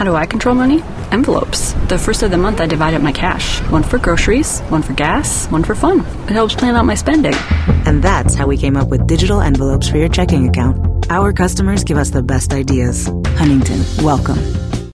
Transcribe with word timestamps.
How 0.00 0.06
do 0.06 0.16
I 0.16 0.24
control 0.24 0.54
money? 0.54 0.82
Envelopes. 1.12 1.74
The 1.88 1.98
first 1.98 2.22
of 2.22 2.30
the 2.30 2.38
month, 2.38 2.58
I 2.58 2.64
divide 2.64 2.94
up 2.94 3.02
my 3.02 3.12
cash 3.12 3.60
one 3.68 3.82
for 3.82 3.98
groceries, 3.98 4.60
one 4.70 4.80
for 4.80 4.94
gas, 4.94 5.46
one 5.48 5.62
for 5.62 5.74
fun. 5.74 6.00
It 6.24 6.30
helps 6.30 6.54
plan 6.54 6.74
out 6.74 6.86
my 6.86 6.94
spending. 6.94 7.34
And 7.84 8.02
that's 8.02 8.34
how 8.34 8.46
we 8.46 8.56
came 8.56 8.78
up 8.78 8.88
with 8.88 9.06
digital 9.06 9.42
envelopes 9.42 9.90
for 9.90 9.98
your 9.98 10.08
checking 10.08 10.48
account. 10.48 10.78
Our 11.10 11.34
customers 11.34 11.84
give 11.84 11.98
us 11.98 12.08
the 12.08 12.22
best 12.22 12.54
ideas. 12.54 13.08
Huntington, 13.36 13.84
welcome. 14.02 14.38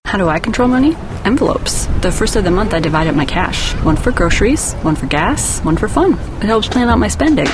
How 0.07 0.19
do 0.19 0.29
I 0.29 0.41
control 0.41 0.67
money? 0.67 0.97
Envelopes. 1.25 1.87
The 2.01 2.11
first 2.11 2.35
of 2.35 2.43
the 2.43 2.51
month, 2.51 2.75
I 2.75 2.81
divide 2.81 3.07
up 3.07 3.15
my 3.15 3.27
cash 3.27 3.75
one 3.85 3.95
for 3.95 4.11
groceries, 4.11 4.73
one 4.83 4.97
for 4.97 5.07
gas, 5.07 5.61
one 5.61 5.77
for 5.77 5.87
fun. 5.87 6.15
It 6.43 6.47
helps 6.47 6.67
plan 6.67 6.89
out 6.89 6.99
my 6.99 7.07
spending. 7.07 7.47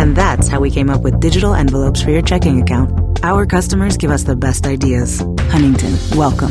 And 0.00 0.16
that's 0.16 0.48
how 0.48 0.58
we 0.58 0.72
came 0.72 0.90
up 0.90 1.02
with 1.02 1.20
digital 1.20 1.54
envelopes 1.54 2.02
for 2.02 2.10
your 2.10 2.22
checking 2.22 2.60
account. 2.60 3.22
Our 3.22 3.46
customers 3.46 3.96
give 3.96 4.10
us 4.10 4.24
the 4.24 4.34
best 4.34 4.66
ideas. 4.66 5.20
Huntington, 5.52 6.18
welcome. 6.18 6.50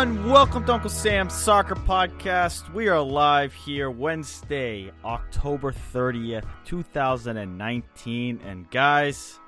Everyone. 0.00 0.30
Welcome 0.30 0.64
to 0.64 0.72
Uncle 0.72 0.88
Sam's 0.88 1.34
Soccer 1.34 1.74
Podcast. 1.74 2.72
We 2.72 2.88
are 2.88 3.02
live 3.02 3.52
here 3.52 3.90
Wednesday, 3.90 4.90
October 5.04 5.74
30th, 5.92 6.46
2019. 6.64 8.40
And, 8.46 8.70
guys, 8.70 9.38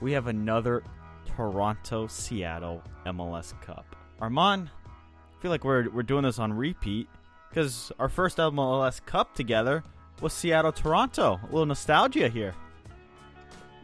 we 0.00 0.12
have 0.12 0.28
another 0.28 0.82
Toronto 1.26 2.06
Seattle 2.06 2.82
MLS 3.04 3.52
Cup. 3.60 3.94
Arman, 4.18 4.68
I 4.68 5.42
feel 5.42 5.50
like 5.50 5.62
we're, 5.62 5.90
we're 5.90 6.02
doing 6.02 6.22
this 6.22 6.38
on 6.38 6.54
repeat 6.54 7.06
because 7.50 7.92
our 7.98 8.08
first 8.08 8.38
MLS 8.38 9.04
Cup 9.04 9.34
together 9.34 9.84
was 10.22 10.32
Seattle 10.32 10.72
Toronto. 10.72 11.38
A 11.42 11.46
little 11.52 11.66
nostalgia 11.66 12.30
here. 12.30 12.54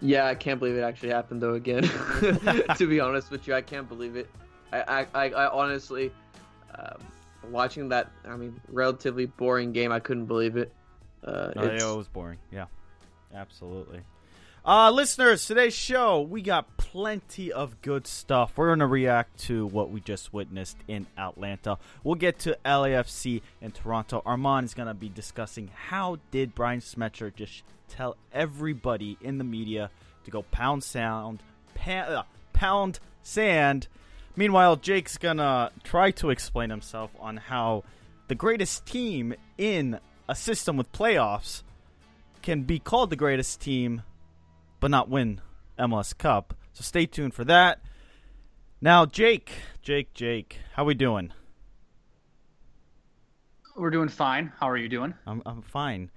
Yeah, 0.01 0.25
I 0.25 0.37
can't 0.37 0.59
believe 0.59 0.77
it 0.77 0.81
actually 0.81 1.11
happened 1.11 1.43
though 1.43 1.53
again. 1.53 1.83
to 2.79 2.87
be 2.89 2.99
honest 2.99 3.31
with 3.31 3.47
you, 3.47 3.55
I 3.55 3.61
can't 3.61 3.91
believe 3.91 4.17
it. 4.17 4.31
I, 4.73 5.07
I, 5.15 5.31
I 5.31 5.49
honestly, 5.51 6.11
um, 6.75 6.99
watching 7.51 7.89
that, 7.91 8.11
I 8.25 8.37
mean, 8.37 8.61
relatively 8.69 9.27
boring 9.27 9.73
game, 9.73 9.93
I 9.93 10.01
couldn't 10.01 10.27
believe 10.27 10.57
it. 10.57 10.73
Uh, 11.25 11.53
no, 11.55 11.63
it 11.63 11.97
was 11.97 12.09
boring. 12.09 12.39
Yeah, 12.51 12.67
absolutely. 13.35 14.01
Uh, 14.65 14.93
listeners, 14.93 15.45
today's 15.45 15.75
show, 15.75 16.21
we 16.21 16.41
got 16.41 16.77
plenty 16.77 17.53
of 17.53 17.83
good 17.83 18.07
stuff. 18.07 18.53
We're 18.55 18.69
going 18.69 18.79
to 18.79 18.87
react 18.87 19.41
to 19.47 19.67
what 19.67 19.91
we 19.91 20.01
just 20.01 20.33
witnessed 20.33 20.77
in 20.87 21.07
Atlanta. 21.19 21.79
We'll 22.05 22.15
get 22.15 22.39
to 22.41 22.57
LAFC 22.65 23.43
and 23.61 23.75
Toronto. 23.75 24.23
Arman 24.25 24.63
is 24.63 24.73
going 24.73 24.87
to 24.87 24.95
be 24.95 25.09
discussing 25.09 25.71
how 25.89 26.19
did 26.31 26.55
Brian 26.55 26.79
Schmetzer 26.79 27.35
just 27.35 27.65
tell 27.89 28.17
everybody 28.33 29.19
in 29.21 29.39
the 29.39 29.45
media 29.45 29.91
to 30.25 30.31
go 30.31 30.43
pound 30.43 30.85
sound, 30.85 31.43
uh, 31.85 32.23
pound 32.53 33.01
sand 33.25 33.89
Meanwhile, 34.35 34.77
Jake's 34.77 35.19
gonna 35.19 35.71
try 35.85 36.11
to 36.13 36.31
explain 36.31 36.71
himself 36.71 37.11
on 37.21 37.37
how 37.37 37.85
the 38.29 38.35
greatest 38.35 38.87
team 38.87 39.35
in 39.59 39.99
a 40.29 40.35
system 40.35 40.77
with 40.77 40.91
playoffs 40.93 41.63
can 42.41 42.63
be 42.63 42.79
called 42.79 43.11
the 43.11 43.17
greatest 43.17 43.61
team, 43.61 44.03
but 44.81 44.91
not 44.91 45.09
win 45.09 45.41
MLS 45.79 46.17
Cup. 46.17 46.55
So 46.73 46.83
stay 46.83 47.07
tuned 47.07 47.35
for 47.35 47.45
that. 47.45 47.81
Now, 48.81 49.05
Jake, 49.07 49.53
Jake, 49.83 50.15
Jake, 50.15 50.59
how 50.75 50.85
we 50.85 50.95
doing? 50.95 51.33
We're 53.77 53.91
doing 53.91 54.09
fine. 54.09 54.53
How 54.59 54.69
are 54.69 54.77
you 54.77 54.89
doing? 54.89 55.15
I'm 55.27 55.43
I'm 55.47 55.63
fine, 55.63 56.11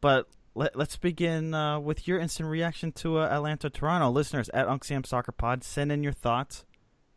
but 0.00 0.28
let, 0.54 0.76
us 0.76 0.96
begin 0.96 1.54
uh, 1.54 1.78
with 1.78 2.06
your 2.06 2.18
instant 2.18 2.48
reaction 2.48 2.92
to 2.92 3.18
uh, 3.18 3.28
Atlanta 3.28 3.70
Toronto 3.70 4.10
listeners 4.10 4.48
at 4.50 4.68
Unc 4.68 4.84
Sam 4.84 5.04
Soccer 5.04 5.32
Pod. 5.32 5.64
Send 5.64 5.90
in 5.92 6.02
your 6.02 6.12
thoughts 6.12 6.64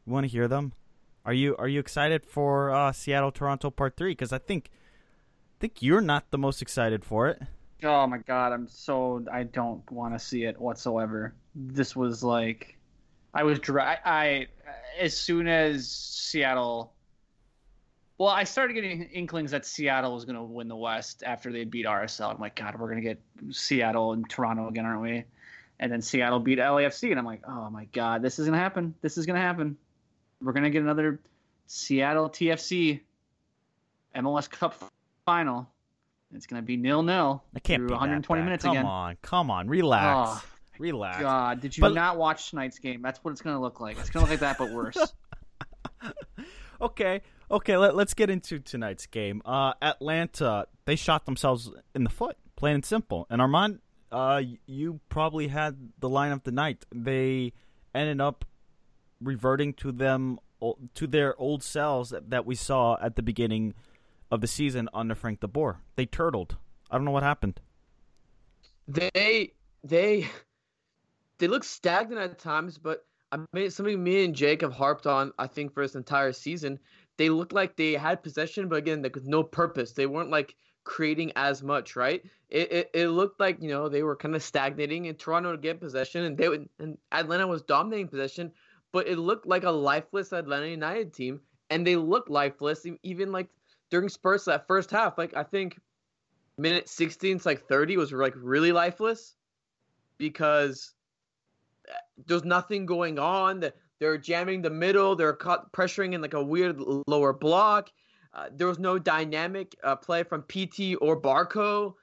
you 0.06 0.14
want 0.14 0.26
to 0.26 0.32
hear 0.32 0.48
them? 0.48 0.74
Are 1.26 1.34
you 1.34 1.56
are 1.58 1.68
you 1.68 1.80
excited 1.80 2.26
for 2.26 2.72
uh, 2.72 2.92
Seattle 2.92 3.32
Toronto 3.32 3.72
Part 3.72 3.96
Three? 3.96 4.12
Because 4.12 4.34
I 4.34 4.40
think 4.40 4.70
I 4.74 5.56
think 5.60 5.82
you're 5.82 6.02
not 6.02 6.32
the 6.32 6.38
most 6.38 6.62
excited 6.62 7.06
for 7.06 7.30
it. 7.30 7.42
Oh 7.84 8.08
my 8.08 8.18
god, 8.18 8.52
I'm 8.52 8.68
so 8.68 9.26
I 9.32 9.44
don't 9.44 9.90
want 9.92 10.14
to 10.14 10.20
see 10.20 10.44
it 10.44 10.60
whatsoever. 10.60 11.34
This 11.56 11.96
was 11.96 12.24
like 12.24 12.78
I 13.34 13.44
was 13.44 13.60
dry. 13.60 13.98
I 14.04 14.48
as 15.00 15.16
soon 15.16 15.48
as 15.48 15.90
Seattle. 15.90 16.94
Well, 18.18 18.30
I 18.30 18.44
started 18.44 18.74
getting 18.74 19.04
inklings 19.04 19.52
that 19.52 19.66
Seattle 19.66 20.14
was 20.14 20.24
going 20.24 20.36
to 20.36 20.44
win 20.44 20.68
the 20.68 20.76
West 20.76 21.24
after 21.26 21.52
they 21.52 21.64
beat 21.64 21.88
RSL. 21.88 22.34
I'm 22.34 22.40
like, 22.40 22.56
God, 22.56 22.80
we're 22.80 22.88
going 22.88 23.02
to 23.02 23.10
get 23.10 23.20
Seattle 23.50 24.14
and 24.14 24.30
Toronto 24.30 24.68
again, 24.68 24.86
aren't 24.86 25.02
we? 25.02 25.24
And 25.80 25.92
then 25.92 26.02
Seattle 26.02 26.40
beat 26.40 26.60
LAFC, 26.60 27.10
and 27.10 27.20
I'm 27.20 27.26
like, 27.26 27.42
oh 27.48 27.72
my 27.72 27.86
God, 27.86 28.22
this 28.22 28.38
is 28.38 28.46
going 28.46 28.54
to 28.54 28.60
happen. 28.60 28.94
This 29.02 29.18
is 29.18 29.26
going 29.26 29.36
to 29.36 29.42
happen 29.42 29.78
we're 30.44 30.54
gonna 30.54 30.70
get 30.70 30.84
another 30.84 31.20
Seattle 31.68 32.30
TFC 32.30 33.02
MLS 34.16 34.50
Cup 34.50 34.76
final. 35.26 35.70
It's 36.34 36.46
gonna 36.46 36.62
be 36.62 36.78
nil 36.78 37.04
nil. 37.04 37.44
I 37.56 37.60
can't 37.60 37.82
through 37.82 37.92
120 37.92 38.42
minutes 38.42 38.64
come 38.64 38.72
again. 38.72 38.84
Come 38.84 38.92
on, 38.92 39.18
come 39.22 39.52
on, 39.52 39.68
relax, 39.68 40.44
oh, 40.44 40.44
relax. 40.80 41.22
God, 41.22 41.62
did 41.62 41.78
you 41.78 41.82
but... 41.82 41.94
not 41.94 42.18
watch 42.18 42.50
tonight's 42.50 42.80
game? 42.80 43.02
That's 43.02 43.24
what 43.24 43.32
it's 43.32 43.42
gonna 43.42 43.62
look 43.62 43.80
like. 43.80 43.98
It's 44.00 44.10
gonna 44.10 44.26
look 44.26 44.32
like 44.32 44.40
that, 44.42 44.58
but 44.58 44.72
worse. 44.72 44.98
okay, 46.82 47.22
okay. 47.50 47.78
Let, 47.78 47.96
us 47.96 48.14
get 48.14 48.30
into 48.30 48.60
tonight's 48.60 49.06
game. 49.06 49.42
Uh, 49.46 49.74
Atlanta, 49.82 50.68
they 50.86 50.96
shot 50.96 51.26
themselves 51.26 51.72
in 51.96 52.04
the 52.04 52.10
foot, 52.10 52.38
plain 52.56 52.76
and 52.76 52.86
simple. 52.86 53.28
And 53.30 53.42
Arman, 53.42 53.80
uh, 54.12 54.42
you 54.66 55.00
probably 55.10 55.48
had 55.48 55.78
the 56.00 56.10
line 56.10 56.32
of 56.32 56.44
the 56.44 56.52
night. 56.52 56.86
They 56.94 57.54
ended 57.94 58.20
up 58.20 58.46
reverting 59.24 59.74
to 59.74 59.92
them 59.92 60.40
to 60.94 61.08
their 61.08 61.40
old 61.40 61.64
selves 61.64 62.14
that 62.28 62.46
we 62.46 62.56
saw 62.56 62.98
at 63.02 63.16
the 63.16 63.22
beginning 63.22 63.74
of 64.32 64.42
the 64.42 64.48
season 64.48 64.90
under 64.94 65.16
Frank 65.16 65.42
De 65.42 65.48
Boer. 65.48 65.80
They 65.96 66.06
turtled. 66.06 66.58
I 66.90 66.96
don't 66.96 67.06
know 67.06 67.12
what 67.12 67.24
happened. 67.24 67.60
They 68.88 69.54
they 69.84 70.30
they 71.38 71.48
look 71.48 71.64
stagnant 71.64 72.22
at 72.22 72.40
times, 72.40 72.78
but 72.78 73.06
I 73.32 73.40
mean 73.54 73.70
something 73.72 74.02
me 74.02 74.26
and 74.26 74.36
Jake 74.36 74.62
have 74.62 74.74
harped 74.74 75.08
on. 75.08 75.32
I 75.38 75.48
think 75.48 75.74
for 75.74 75.84
this 75.84 75.96
entire 75.96 76.32
season, 76.32 76.80
they 77.18 77.30
looked 77.30 77.54
like 77.54 77.76
they 77.76 77.94
had 77.94 78.24
possession, 78.24 78.68
but 78.68 78.78
again, 78.78 79.02
like 79.02 79.16
with 79.16 79.28
no 79.28 79.44
purpose. 79.44 79.92
They 79.92 80.06
weren't 80.06 80.32
like 80.32 80.56
creating 80.84 81.32
as 81.36 81.64
much, 81.64 81.96
right? 81.96 82.24
It, 82.50 82.72
it, 82.72 82.90
it 82.94 83.08
looked 83.08 83.40
like 83.40 83.62
you 83.62 83.70
know 83.70 83.90
they 83.90 84.04
were 84.04 84.16
kind 84.16 84.36
of 84.36 84.44
stagnating, 84.44 85.08
and 85.08 85.18
Toronto 85.18 85.52
would 85.52 85.62
get 85.62 85.80
possession, 85.80 86.24
and 86.24 86.38
they 86.38 86.50
would, 86.50 86.70
and 86.80 86.98
Atlanta 87.12 87.48
was 87.48 87.62
dominating 87.62 88.08
possession, 88.08 88.52
but 88.94 89.08
it 89.08 89.18
looked 89.18 89.46
like 89.46 89.64
a 89.64 89.72
lifeless 89.72 90.32
Atlanta 90.32 90.68
United 90.68 91.14
team, 91.14 91.42
and 91.70 91.86
they 91.86 91.98
looked 91.98 92.30
lifeless 92.30 92.86
even 93.02 93.34
like 93.34 93.50
during 93.90 94.08
Spurs 94.08 94.46
that 94.46 94.68
first 94.68 94.92
half. 94.92 95.18
Like 95.18 95.36
I 95.36 95.44
think 95.44 95.80
minute 96.58 96.88
16 96.88 97.40
to 97.40 97.48
like 97.48 97.68
30 97.68 97.98
was 97.98 98.14
like 98.14 98.36
really 98.38 98.72
lifeless 98.72 99.34
because 100.20 100.94
eh, 101.90 101.92
there's 102.28 102.46
nothing 102.46 102.86
going 102.86 103.18
on. 103.18 103.66
They're 104.00 104.18
jamming 104.18 104.62
the 104.62 104.70
middle. 104.70 105.16
They're 105.16 105.36
pressuring 105.36 106.14
in 106.14 106.22
like 106.22 106.36
a 106.36 106.44
weird 106.44 106.80
lower 107.08 107.34
block. 107.34 107.90
Uh, 108.34 108.50
there 108.52 108.68
was 108.68 108.80
no 108.80 109.00
dynamic 109.00 109.76
uh, 109.84 109.96
play 109.96 110.24
from 110.24 110.44
Pity 110.44 110.96
or 110.96 111.20
Barco. 111.20 111.96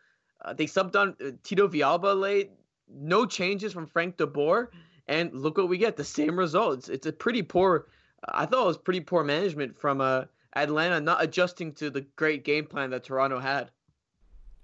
Uh, 0.44 0.54
they 0.54 0.66
subbed 0.66 0.97
on 0.97 1.14
uh, 1.25 1.30
Tito 1.44 1.68
Villalba 1.68 2.18
late. 2.18 2.50
No 2.92 3.26
changes 3.26 3.73
from 3.73 3.87
Frank 3.87 4.16
De 4.16 4.26
Boer 4.26 4.70
and 5.11 5.35
look 5.35 5.59
what 5.59 5.69
we 5.69 5.76
get 5.76 5.97
the 5.97 6.05
same 6.05 6.38
results. 6.38 6.88
It's 6.88 7.07
a 7.07 7.12
pretty 7.12 7.43
poor. 7.43 7.87
I 8.26 8.47
thought 8.47 8.62
it 8.62 8.67
was 8.67 8.79
pretty 8.79 9.00
poor 9.00 9.25
management 9.25 9.76
from 9.79 10.00
uh, 10.00 10.25
Atlanta 10.55 11.00
not 11.00 11.23
adjusting 11.23 11.73
to 11.75 11.90
the 11.90 12.02
great 12.14 12.45
game 12.45 12.67
plan 12.67 12.90
that 12.90 13.05
Toronto 13.05 13.40
had. 13.40 13.73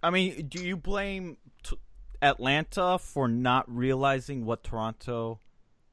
I 0.03 0.11
mean, 0.11 0.47
do 0.47 0.65
you 0.65 0.76
blame 0.76 1.37
t- 1.65 1.76
Atlanta 2.23 2.99
for 2.99 3.26
not 3.26 3.65
realizing 3.69 4.45
what 4.45 4.62
Toronto 4.62 5.41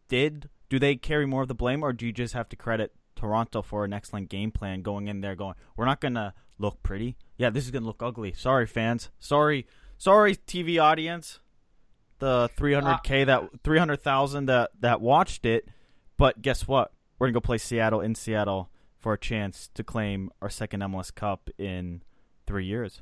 did? 0.08 0.50
Do 0.70 0.78
they 0.78 0.96
carry 0.96 1.26
more 1.26 1.42
of 1.42 1.48
the 1.48 1.56
blame, 1.56 1.82
or 1.82 1.92
do 1.92 2.06
you 2.06 2.14
just 2.14 2.36
have 2.36 2.48
to 2.50 2.56
credit 2.56 2.94
Toronto 3.16 3.64
for 3.64 3.86
an 3.86 3.94
excellent 3.94 4.30
game 4.30 4.52
plan 4.52 4.84
going 4.84 5.08
in 5.08 5.22
there 5.22 5.36
going, 5.36 5.56
we're 5.76 5.86
not 5.86 6.00
going 6.00 6.16
to 6.16 6.34
look 6.60 6.84
pretty. 6.84 7.16
Yeah, 7.38 7.50
this 7.50 7.66
is 7.66 7.72
going 7.72 7.84
to 7.84 7.88
look 7.88 8.04
ugly. 8.04 8.34
Sorry, 8.34 8.68
fans. 8.68 9.10
Sorry. 9.18 9.66
Sorry, 9.98 10.36
TV 10.36 10.82
audience 10.82 11.40
the 12.24 12.50
300k 12.58 13.24
uh, 13.24 13.26
that 13.26 13.50
300,000 13.66 14.46
that 14.46 14.72
that 14.80 15.02
watched 15.02 15.46
it. 15.46 15.68
But 16.18 16.42
guess 16.42 16.68
what? 16.68 16.94
We're 17.20 17.28
gonna 17.28 17.34
go 17.34 17.42
play 17.42 17.58
Seattle 17.58 18.00
in 18.00 18.16
Seattle 18.16 18.70
for 18.98 19.12
a 19.12 19.18
chance 19.18 19.70
to 19.74 19.84
claim 19.84 20.32
our 20.42 20.50
second 20.50 20.80
MLS 20.84 21.14
Cup 21.14 21.50
in 21.58 22.02
three 22.48 22.66
years. 22.66 23.02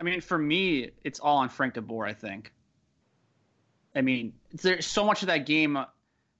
I 0.00 0.04
mean, 0.04 0.22
for 0.22 0.38
me, 0.38 0.90
it's 1.04 1.20
all 1.20 1.36
on 1.36 1.50
Frank 1.50 1.74
De 1.74 1.82
Boer. 1.82 2.06
I 2.06 2.14
think. 2.14 2.52
I 3.94 4.00
mean, 4.00 4.32
there's 4.52 4.86
so 4.86 5.04
much 5.04 5.20
of 5.20 5.28
that 5.28 5.44
game. 5.44 5.76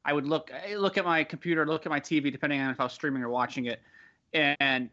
I 0.03 0.13
would 0.13 0.27
look 0.27 0.51
I 0.55 0.77
look 0.77 0.97
at 0.97 1.05
my 1.05 1.23
computer, 1.25 1.67
look 1.67 1.85
at 1.85 1.91
my 1.91 2.01
TV, 2.01 2.33
depending 2.33 2.61
on 2.61 2.71
if 2.71 2.81
I 2.81 2.85
was 2.85 2.95
streaming 2.95 3.23
or 3.23 3.29
watching 3.29 3.67
it, 3.67 3.83
and 4.33 4.89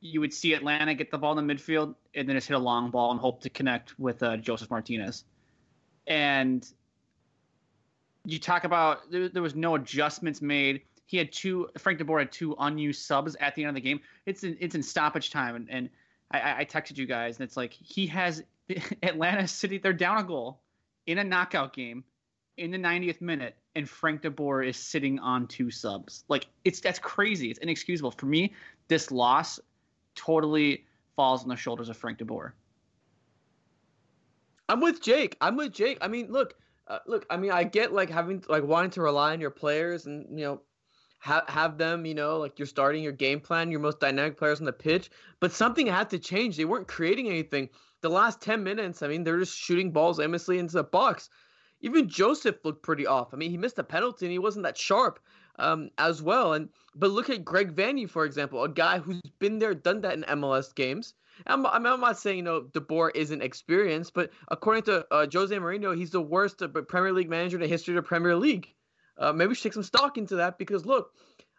you 0.00 0.20
would 0.20 0.32
see 0.32 0.54
Atlanta 0.54 0.94
get 0.94 1.10
the 1.10 1.18
ball 1.18 1.36
in 1.36 1.44
the 1.44 1.54
midfield 1.54 1.96
and 2.14 2.28
then 2.28 2.36
just 2.36 2.46
hit 2.46 2.54
a 2.54 2.60
long 2.60 2.92
ball 2.92 3.10
and 3.10 3.18
hope 3.18 3.40
to 3.42 3.50
connect 3.50 3.98
with 3.98 4.22
uh, 4.22 4.36
Josef 4.36 4.70
Martinez 4.70 5.24
and 6.10 6.70
you 8.26 8.38
talk 8.38 8.64
about 8.64 9.10
there, 9.10 9.30
there, 9.30 9.42
was 9.42 9.54
no 9.54 9.76
adjustments 9.76 10.42
made. 10.42 10.82
He 11.06 11.16
had 11.16 11.32
two. 11.32 11.68
Frank 11.78 11.98
De 11.98 12.04
Boer 12.04 12.18
had 12.18 12.30
two 12.30 12.54
unused 12.58 13.02
subs 13.02 13.34
at 13.40 13.54
the 13.54 13.62
end 13.62 13.70
of 13.70 13.74
the 13.74 13.80
game. 13.80 14.00
It's 14.26 14.44
in 14.44 14.58
it's 14.60 14.74
in 14.74 14.82
stoppage 14.82 15.30
time, 15.30 15.56
and, 15.56 15.70
and 15.70 15.90
I, 16.30 16.60
I 16.60 16.64
texted 16.66 16.98
you 16.98 17.06
guys, 17.06 17.38
and 17.38 17.44
it's 17.46 17.56
like 17.56 17.72
he 17.72 18.06
has 18.08 18.42
Atlanta 19.02 19.48
City. 19.48 19.78
They're 19.78 19.94
down 19.94 20.18
a 20.18 20.24
goal, 20.24 20.60
in 21.06 21.16
a 21.16 21.24
knockout 21.24 21.72
game 21.72 22.04
in 22.56 22.70
the 22.70 22.78
90th 22.78 23.22
minute 23.22 23.56
and 23.74 23.88
Frank 23.88 24.22
DeBoer 24.22 24.66
is 24.66 24.76
sitting 24.76 25.18
on 25.18 25.46
two 25.46 25.70
subs. 25.70 26.24
Like 26.28 26.46
it's 26.64 26.80
that's 26.80 26.98
crazy. 26.98 27.50
It's 27.50 27.58
inexcusable. 27.58 28.10
For 28.12 28.26
me, 28.26 28.52
this 28.88 29.10
loss 29.10 29.60
totally 30.14 30.84
falls 31.16 31.42
on 31.42 31.48
the 31.48 31.56
shoulders 31.56 31.88
of 31.88 31.96
Frank 31.96 32.18
DeBoer. 32.18 32.52
I'm 34.70 34.80
with 34.80 35.02
Jake. 35.02 35.36
I'm 35.40 35.56
with 35.56 35.72
Jake. 35.72 35.98
I 36.00 36.06
mean, 36.06 36.30
look, 36.30 36.54
uh, 36.86 37.00
look. 37.08 37.26
I 37.28 37.36
mean, 37.36 37.50
I 37.50 37.64
get 37.64 37.92
like 37.92 38.08
having 38.08 38.44
like 38.48 38.62
wanting 38.62 38.92
to 38.92 39.02
rely 39.02 39.32
on 39.32 39.40
your 39.40 39.50
players 39.50 40.06
and 40.06 40.26
you 40.38 40.44
know 40.44 40.60
have 41.18 41.42
have 41.48 41.76
them, 41.76 42.06
you 42.06 42.14
know, 42.14 42.38
like 42.38 42.56
you're 42.56 42.66
starting 42.66 43.02
your 43.02 43.12
game 43.12 43.40
plan, 43.40 43.72
your 43.72 43.80
most 43.80 43.98
dynamic 43.98 44.38
players 44.38 44.60
on 44.60 44.66
the 44.66 44.72
pitch. 44.72 45.10
But 45.40 45.50
something 45.52 45.88
had 45.88 46.08
to 46.10 46.20
change. 46.20 46.56
They 46.56 46.66
weren't 46.66 46.86
creating 46.86 47.28
anything. 47.28 47.68
The 48.00 48.10
last 48.10 48.40
ten 48.40 48.62
minutes, 48.62 49.02
I 49.02 49.08
mean, 49.08 49.24
they're 49.24 49.40
just 49.40 49.58
shooting 49.58 49.90
balls 49.90 50.20
aimlessly 50.20 50.60
into 50.60 50.74
the 50.74 50.84
box. 50.84 51.30
Even 51.80 52.08
Josef 52.08 52.64
looked 52.64 52.84
pretty 52.84 53.08
off. 53.08 53.34
I 53.34 53.38
mean, 53.38 53.50
he 53.50 53.56
missed 53.56 53.78
a 53.80 53.84
penalty 53.84 54.26
and 54.26 54.32
he 54.32 54.38
wasn't 54.38 54.62
that 54.64 54.78
sharp 54.78 55.18
um, 55.58 55.90
as 55.98 56.22
well. 56.22 56.52
And 56.52 56.68
but 56.94 57.10
look 57.10 57.28
at 57.28 57.44
Greg 57.44 57.74
Vanney, 57.74 58.08
for 58.08 58.24
example, 58.24 58.62
a 58.62 58.68
guy 58.68 59.00
who's 59.00 59.20
been 59.40 59.58
there, 59.58 59.74
done 59.74 60.00
that 60.02 60.14
in 60.14 60.22
MLS 60.22 60.72
games. 60.72 61.14
I'm, 61.46 61.66
I'm, 61.66 61.82
not 61.82 62.18
saying 62.18 62.38
you 62.38 62.42
know 62.42 62.62
DeBoer 62.62 63.10
isn't 63.14 63.42
experienced, 63.42 64.14
but 64.14 64.30
according 64.48 64.84
to 64.84 65.06
uh, 65.10 65.26
Jose 65.32 65.54
Mourinho, 65.54 65.96
he's 65.96 66.10
the 66.10 66.20
worst 66.20 66.62
Premier 66.88 67.12
League 67.12 67.30
manager 67.30 67.56
in 67.56 67.62
the 67.62 67.68
history 67.68 67.96
of 67.96 68.02
the 68.02 68.08
Premier 68.08 68.36
League. 68.36 68.72
Uh, 69.18 69.32
maybe 69.32 69.48
we 69.48 69.54
should 69.54 69.64
take 69.64 69.74
some 69.74 69.82
stock 69.82 70.16
into 70.18 70.36
that 70.36 70.58
because 70.58 70.86
look, 70.86 71.12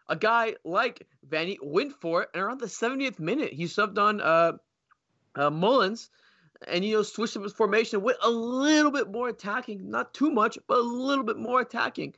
a 0.08 0.16
guy 0.16 0.56
like 0.64 1.06
Vanney 1.28 1.58
went 1.62 1.92
for 2.00 2.22
it, 2.22 2.28
and 2.34 2.42
around 2.42 2.60
the 2.60 2.66
70th 2.66 3.18
minute, 3.18 3.52
he 3.52 3.64
subbed 3.64 3.98
on 3.98 4.20
uh, 4.20 4.52
uh, 5.34 5.50
Mullins, 5.50 6.10
and 6.66 6.84
you 6.84 6.96
know 6.96 7.02
switched 7.02 7.36
up 7.36 7.42
his 7.42 7.52
formation 7.52 8.02
with 8.02 8.16
a 8.22 8.30
little 8.30 8.90
bit 8.90 9.10
more 9.10 9.28
attacking, 9.28 9.90
not 9.90 10.12
too 10.14 10.30
much, 10.30 10.58
but 10.66 10.78
a 10.78 10.82
little 10.82 11.24
bit 11.24 11.38
more 11.38 11.60
attacking. 11.60 12.14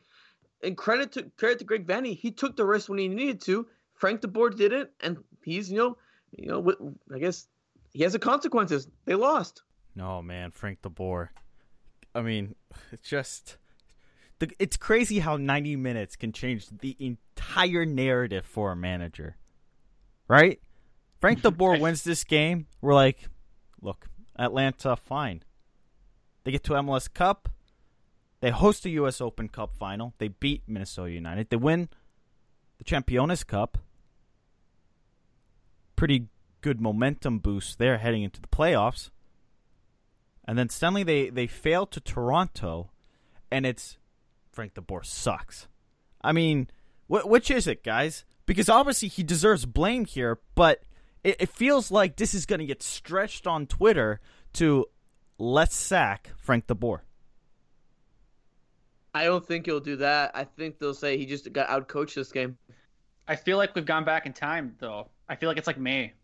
And 0.62 0.76
credit 0.76 1.12
to 1.12 1.30
credit 1.36 1.58
to 1.58 1.64
Greg 1.64 1.86
Vanney, 1.86 2.16
he 2.16 2.30
took 2.30 2.56
the 2.56 2.64
risk 2.64 2.88
when 2.88 2.98
he 2.98 3.08
needed 3.08 3.40
to. 3.42 3.66
Frank 3.94 4.22
DeBoer 4.22 4.56
didn't, 4.56 4.90
and 5.00 5.18
he's 5.42 5.70
you 5.70 5.76
know, 5.76 5.96
you 6.36 6.48
know, 6.48 6.94
I 7.14 7.18
guess 7.18 7.46
he 7.94 8.02
has 8.02 8.12
the 8.12 8.18
consequences. 8.18 8.88
They 9.06 9.14
lost. 9.14 9.62
No 9.94 10.20
man, 10.20 10.50
Frank 10.50 10.82
DeBoer. 10.82 11.28
I 12.14 12.22
mean, 12.22 12.56
it's 12.92 13.08
just 13.08 13.56
it's 14.58 14.76
crazy 14.76 15.20
how 15.20 15.36
90 15.36 15.76
minutes 15.76 16.16
can 16.16 16.32
change 16.32 16.68
the 16.68 16.96
entire 16.98 17.86
narrative 17.86 18.44
for 18.44 18.72
a 18.72 18.76
manager. 18.76 19.36
Right? 20.28 20.60
Frank 21.20 21.40
DeBoer 21.40 21.80
wins 21.80 22.02
this 22.02 22.24
game. 22.24 22.66
We're 22.80 22.94
like, 22.94 23.28
look, 23.80 24.06
Atlanta, 24.36 24.96
fine. 24.96 25.42
They 26.42 26.50
get 26.50 26.64
to 26.64 26.72
MLS 26.72 27.12
Cup. 27.12 27.48
They 28.40 28.50
host 28.50 28.82
the 28.82 28.90
U.S. 28.90 29.20
Open 29.20 29.48
Cup 29.48 29.74
final. 29.78 30.12
They 30.18 30.28
beat 30.28 30.64
Minnesota 30.66 31.10
United. 31.10 31.48
They 31.48 31.56
win 31.56 31.88
the 32.76 32.84
Champions 32.84 33.44
Cup. 33.44 33.78
Pretty 35.96 36.26
good 36.64 36.80
momentum 36.80 37.40
boost 37.40 37.78
there 37.78 37.98
heading 37.98 38.22
into 38.22 38.40
the 38.40 38.48
playoffs. 38.48 39.10
And 40.46 40.58
then 40.58 40.70
suddenly 40.70 41.02
they, 41.02 41.28
they 41.28 41.46
fail 41.46 41.84
to 41.84 42.00
Toronto, 42.00 42.90
and 43.52 43.66
it's 43.66 43.98
Frank 44.50 44.72
DeBoer 44.72 45.04
sucks. 45.04 45.68
I 46.22 46.32
mean, 46.32 46.70
wh- 47.06 47.26
which 47.26 47.50
is 47.50 47.66
it, 47.66 47.84
guys? 47.84 48.24
Because 48.46 48.70
obviously 48.70 49.08
he 49.08 49.22
deserves 49.22 49.66
blame 49.66 50.06
here, 50.06 50.40
but 50.54 50.84
it, 51.22 51.36
it 51.38 51.48
feels 51.50 51.90
like 51.90 52.16
this 52.16 52.32
is 52.32 52.46
going 52.46 52.60
to 52.60 52.66
get 52.66 52.82
stretched 52.82 53.46
on 53.46 53.66
Twitter 53.66 54.20
to 54.54 54.86
let's 55.38 55.76
sack 55.76 56.30
Frank 56.38 56.66
DeBoer. 56.66 57.00
I 59.12 59.24
don't 59.24 59.46
think 59.46 59.66
he'll 59.66 59.80
do 59.80 59.96
that. 59.96 60.30
I 60.34 60.44
think 60.44 60.78
they'll 60.78 60.94
say 60.94 61.18
he 61.18 61.26
just 61.26 61.52
got 61.52 61.68
outcoached 61.68 62.14
this 62.14 62.32
game. 62.32 62.56
I 63.28 63.36
feel 63.36 63.58
like 63.58 63.74
we've 63.74 63.84
gone 63.84 64.06
back 64.06 64.24
in 64.24 64.32
time, 64.32 64.76
though. 64.78 65.10
I 65.28 65.36
feel 65.36 65.50
like 65.50 65.58
it's 65.58 65.66
like 65.66 65.78
May. 65.78 66.14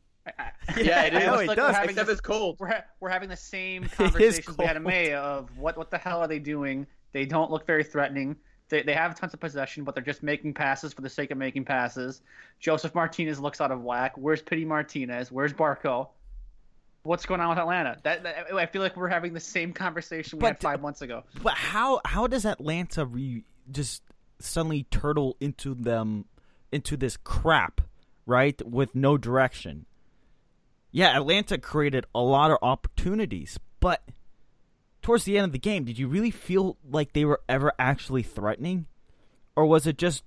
Yeah, 0.76 1.02
it, 1.02 1.14
is. 1.14 1.26
know, 1.26 1.38
it 1.40 1.48
like 1.48 1.56
does. 1.56 1.76
Except 1.76 2.06
this, 2.06 2.08
it's 2.08 2.20
cold. 2.20 2.56
We're, 2.60 2.68
ha- 2.68 2.84
we're 3.00 3.10
having 3.10 3.28
the 3.28 3.36
same 3.36 3.84
conversations 3.96 4.56
we 4.56 4.64
had 4.64 4.76
in 4.76 4.82
May 4.82 5.14
of 5.14 5.48
what 5.58 5.76
what 5.76 5.90
the 5.90 5.98
hell 5.98 6.20
are 6.20 6.28
they 6.28 6.38
doing? 6.38 6.86
They 7.12 7.26
don't 7.26 7.50
look 7.50 7.66
very 7.66 7.84
threatening. 7.84 8.36
They, 8.68 8.82
they 8.82 8.94
have 8.94 9.18
tons 9.18 9.34
of 9.34 9.40
possession, 9.40 9.84
but 9.84 9.94
they're 9.94 10.04
just 10.04 10.22
making 10.22 10.54
passes 10.54 10.92
for 10.92 11.02
the 11.02 11.08
sake 11.10 11.32
of 11.32 11.38
making 11.38 11.64
passes. 11.64 12.22
Josef 12.60 12.94
Martinez 12.94 13.40
looks 13.40 13.60
out 13.60 13.72
of 13.72 13.82
whack. 13.82 14.16
Where's 14.16 14.40
Pity 14.40 14.64
Martinez? 14.64 15.30
Where's 15.30 15.52
Barco? 15.52 16.08
What's 17.02 17.26
going 17.26 17.40
on 17.40 17.48
with 17.48 17.58
Atlanta? 17.58 17.96
That, 18.04 18.22
that, 18.22 18.54
I 18.54 18.66
feel 18.66 18.82
like 18.82 18.96
we're 18.96 19.08
having 19.08 19.32
the 19.32 19.40
same 19.40 19.72
conversation 19.72 20.38
we 20.38 20.42
but, 20.42 20.48
had 20.48 20.60
five 20.60 20.80
months 20.80 21.02
ago. 21.02 21.24
But 21.42 21.54
how 21.54 22.00
how 22.04 22.26
does 22.26 22.44
Atlanta 22.44 23.06
re, 23.06 23.42
just 23.70 24.02
suddenly 24.38 24.84
turtle 24.90 25.36
into 25.40 25.74
them 25.74 26.26
into 26.70 26.96
this 26.96 27.16
crap, 27.16 27.80
right? 28.26 28.60
With 28.66 28.94
no 28.94 29.16
direction. 29.18 29.86
Yeah, 30.92 31.16
Atlanta 31.16 31.58
created 31.58 32.06
a 32.14 32.20
lot 32.20 32.50
of 32.50 32.58
opportunities, 32.62 33.58
but 33.78 34.02
towards 35.02 35.24
the 35.24 35.38
end 35.38 35.44
of 35.46 35.52
the 35.52 35.58
game, 35.58 35.84
did 35.84 35.98
you 35.98 36.08
really 36.08 36.30
feel 36.30 36.76
like 36.88 37.12
they 37.12 37.24
were 37.24 37.40
ever 37.48 37.72
actually 37.78 38.22
threatening? 38.22 38.86
Or 39.56 39.66
was 39.66 39.86
it 39.86 39.98
just 39.98 40.24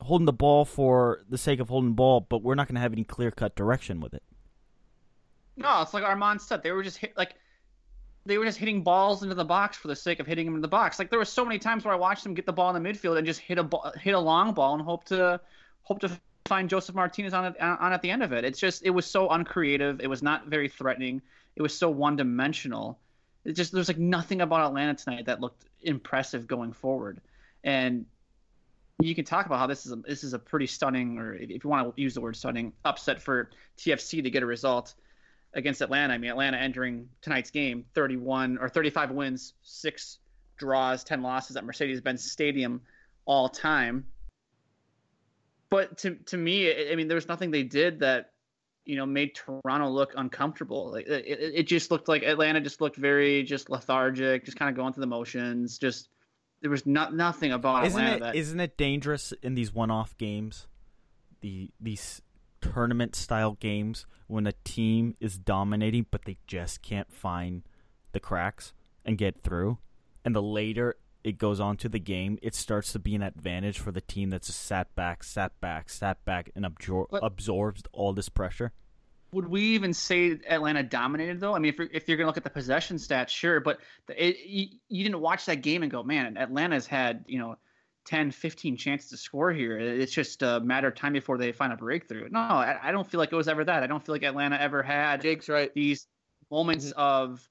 holding 0.00 0.26
the 0.26 0.32
ball 0.32 0.64
for 0.64 1.22
the 1.28 1.38
sake 1.38 1.60
of 1.60 1.68
holding 1.68 1.90
the 1.90 1.96
ball, 1.96 2.20
but 2.20 2.42
we're 2.42 2.54
not 2.54 2.66
going 2.66 2.76
to 2.76 2.80
have 2.80 2.92
any 2.92 3.04
clear 3.04 3.30
cut 3.30 3.54
direction 3.54 4.00
with 4.00 4.14
it? 4.14 4.22
No, 5.56 5.82
it's 5.82 5.92
like 5.92 6.04
Arman 6.04 6.40
said. 6.40 6.62
They 6.62 6.72
were 6.72 6.82
just 6.82 6.96
hit 6.96 7.16
like 7.16 7.34
they 8.24 8.38
were 8.38 8.44
just 8.44 8.58
hitting 8.58 8.82
balls 8.82 9.22
into 9.22 9.34
the 9.34 9.44
box 9.44 9.76
for 9.76 9.88
the 9.88 9.96
sake 9.96 10.20
of 10.20 10.26
hitting 10.26 10.46
them 10.46 10.54
in 10.54 10.60
the 10.60 10.68
box. 10.68 10.98
Like 10.98 11.10
there 11.10 11.18
were 11.18 11.24
so 11.24 11.44
many 11.44 11.58
times 11.58 11.84
where 11.84 11.92
I 11.92 11.98
watched 11.98 12.22
them 12.22 12.34
get 12.34 12.46
the 12.46 12.52
ball 12.52 12.74
in 12.74 12.82
the 12.82 12.88
midfield 12.88 13.18
and 13.18 13.26
just 13.26 13.40
hit 13.40 13.58
a 13.58 13.62
ball, 13.62 13.92
hit 14.00 14.14
a 14.14 14.18
long 14.18 14.54
ball 14.54 14.74
and 14.74 14.82
hope 14.82 15.04
to 15.04 15.40
hope 15.82 16.00
to 16.00 16.20
find 16.46 16.68
Josef 16.68 16.94
Martinez 16.94 17.34
on 17.34 17.54
on 17.60 17.92
at 17.92 18.02
the 18.02 18.10
end 18.10 18.22
of 18.22 18.32
it. 18.32 18.44
It's 18.44 18.58
just 18.58 18.82
it 18.84 18.90
was 18.90 19.06
so 19.06 19.28
uncreative. 19.28 20.00
It 20.00 20.08
was 20.08 20.22
not 20.22 20.46
very 20.46 20.68
threatening. 20.68 21.22
It 21.56 21.62
was 21.62 21.76
so 21.76 21.90
one 21.90 22.16
dimensional 22.16 22.98
it 23.44 23.52
just 23.52 23.72
there's 23.72 23.88
like 23.88 23.98
nothing 23.98 24.40
about 24.40 24.66
Atlanta 24.66 24.94
tonight 24.94 25.26
that 25.26 25.40
looked 25.40 25.64
impressive 25.82 26.46
going 26.46 26.72
forward, 26.72 27.20
and 27.64 28.04
you 29.00 29.14
can 29.14 29.24
talk 29.24 29.46
about 29.46 29.58
how 29.58 29.66
this 29.66 29.86
is 29.86 29.92
a, 29.92 29.96
this 29.96 30.24
is 30.24 30.34
a 30.34 30.38
pretty 30.38 30.66
stunning, 30.66 31.18
or 31.18 31.34
if 31.34 31.64
you 31.64 31.70
want 31.70 31.96
to 31.96 32.00
use 32.00 32.12
the 32.12 32.20
word 32.20 32.36
stunning, 32.36 32.72
upset 32.84 33.20
for 33.20 33.50
TFC 33.78 34.22
to 34.22 34.30
get 34.30 34.42
a 34.42 34.46
result 34.46 34.94
against 35.54 35.80
Atlanta. 35.80 36.12
I 36.12 36.18
mean, 36.18 36.30
Atlanta 36.30 36.58
entering 36.58 37.08
tonight's 37.22 37.50
game 37.50 37.86
31 37.94 38.58
or 38.58 38.68
35 38.68 39.10
wins, 39.12 39.54
six 39.62 40.18
draws, 40.58 41.02
10 41.02 41.22
losses 41.22 41.56
at 41.56 41.64
Mercedes-Benz 41.64 42.30
Stadium 42.30 42.82
all 43.24 43.48
time. 43.48 44.04
But 45.70 45.98
to 45.98 46.16
to 46.26 46.36
me, 46.36 46.90
I 46.90 46.96
mean, 46.96 47.08
there 47.08 47.14
was 47.14 47.28
nothing 47.28 47.50
they 47.50 47.62
did 47.62 48.00
that 48.00 48.32
you 48.84 48.96
know 48.96 49.06
made 49.06 49.34
Toronto 49.34 49.88
look 49.88 50.14
uncomfortable. 50.16 50.90
Like 50.92 51.06
it, 51.06 51.38
it 51.54 51.62
just 51.64 51.90
looked 51.90 52.08
like 52.08 52.22
Atlanta 52.22 52.60
just 52.60 52.80
looked 52.80 52.96
very 52.96 53.44
just 53.44 53.70
lethargic, 53.70 54.44
just 54.44 54.58
kind 54.58 54.68
of 54.68 54.76
going 54.76 54.92
through 54.92 55.02
the 55.02 55.06
motions. 55.06 55.78
Just 55.78 56.08
there 56.60 56.70
was 56.70 56.86
not 56.86 57.14
nothing 57.14 57.52
about 57.52 57.86
isn't 57.86 58.00
Atlanta. 58.00 58.16
It, 58.16 58.20
that... 58.20 58.36
Isn't 58.36 58.60
it 58.60 58.76
dangerous 58.76 59.32
in 59.42 59.54
these 59.54 59.72
one-off 59.72 60.16
games, 60.18 60.66
the 61.40 61.70
these 61.80 62.20
tournament 62.60 63.14
style 63.14 63.56
games 63.60 64.06
when 64.26 64.46
a 64.46 64.52
team 64.64 65.14
is 65.18 65.38
dominating 65.38 66.04
but 66.10 66.24
they 66.26 66.36
just 66.46 66.82
can't 66.82 67.10
find 67.10 67.62
the 68.12 68.20
cracks 68.20 68.74
and 69.04 69.16
get 69.16 69.42
through, 69.42 69.78
and 70.24 70.34
the 70.34 70.42
later 70.42 70.96
it 71.22 71.38
goes 71.38 71.60
on 71.60 71.76
to 71.78 71.88
the 71.88 71.98
game, 71.98 72.38
it 72.42 72.54
starts 72.54 72.92
to 72.92 72.98
be 72.98 73.14
an 73.14 73.22
advantage 73.22 73.78
for 73.78 73.92
the 73.92 74.00
team 74.00 74.30
that's 74.30 74.46
just 74.46 74.60
sat 74.60 74.94
back, 74.94 75.22
sat 75.22 75.58
back, 75.60 75.90
sat 75.90 76.24
back, 76.24 76.50
and 76.54 76.64
absor- 76.64 77.06
but 77.10 77.22
absorbs 77.22 77.82
all 77.92 78.12
this 78.12 78.28
pressure. 78.28 78.72
Would 79.32 79.48
we 79.48 79.62
even 79.62 79.92
say 79.92 80.40
Atlanta 80.48 80.82
dominated 80.82 81.38
though? 81.38 81.54
I 81.54 81.60
mean, 81.60 81.68
if 81.72 81.78
you're, 81.78 81.88
if 81.92 82.08
you're 82.08 82.16
gonna 82.16 82.26
look 82.26 82.36
at 82.36 82.44
the 82.44 82.50
possession 82.50 82.96
stats, 82.96 83.28
sure, 83.28 83.60
but 83.60 83.78
it, 84.08 84.38
you, 84.44 84.68
you 84.88 85.04
didn't 85.04 85.20
watch 85.20 85.44
that 85.46 85.56
game 85.56 85.82
and 85.82 85.92
go, 85.92 86.02
man, 86.02 86.36
Atlanta's 86.36 86.86
had 86.86 87.24
you 87.28 87.38
know 87.38 87.56
10, 88.06 88.32
15 88.32 88.76
chances 88.76 89.10
to 89.10 89.16
score 89.16 89.52
here. 89.52 89.78
It's 89.78 90.12
just 90.12 90.42
a 90.42 90.58
matter 90.60 90.88
of 90.88 90.96
time 90.96 91.12
before 91.12 91.38
they 91.38 91.52
find 91.52 91.72
a 91.72 91.76
breakthrough. 91.76 92.28
No, 92.30 92.40
I, 92.40 92.78
I 92.82 92.92
don't 92.92 93.08
feel 93.08 93.20
like 93.20 93.30
it 93.32 93.36
was 93.36 93.46
ever 93.46 93.64
that. 93.64 93.82
I 93.82 93.86
don't 93.86 94.04
feel 94.04 94.14
like 94.14 94.24
Atlanta 94.24 94.60
ever 94.60 94.82
had 94.82 95.20
Jake's 95.22 95.48
right. 95.48 95.72
these 95.74 96.08
moments 96.50 96.92
of 96.96 97.46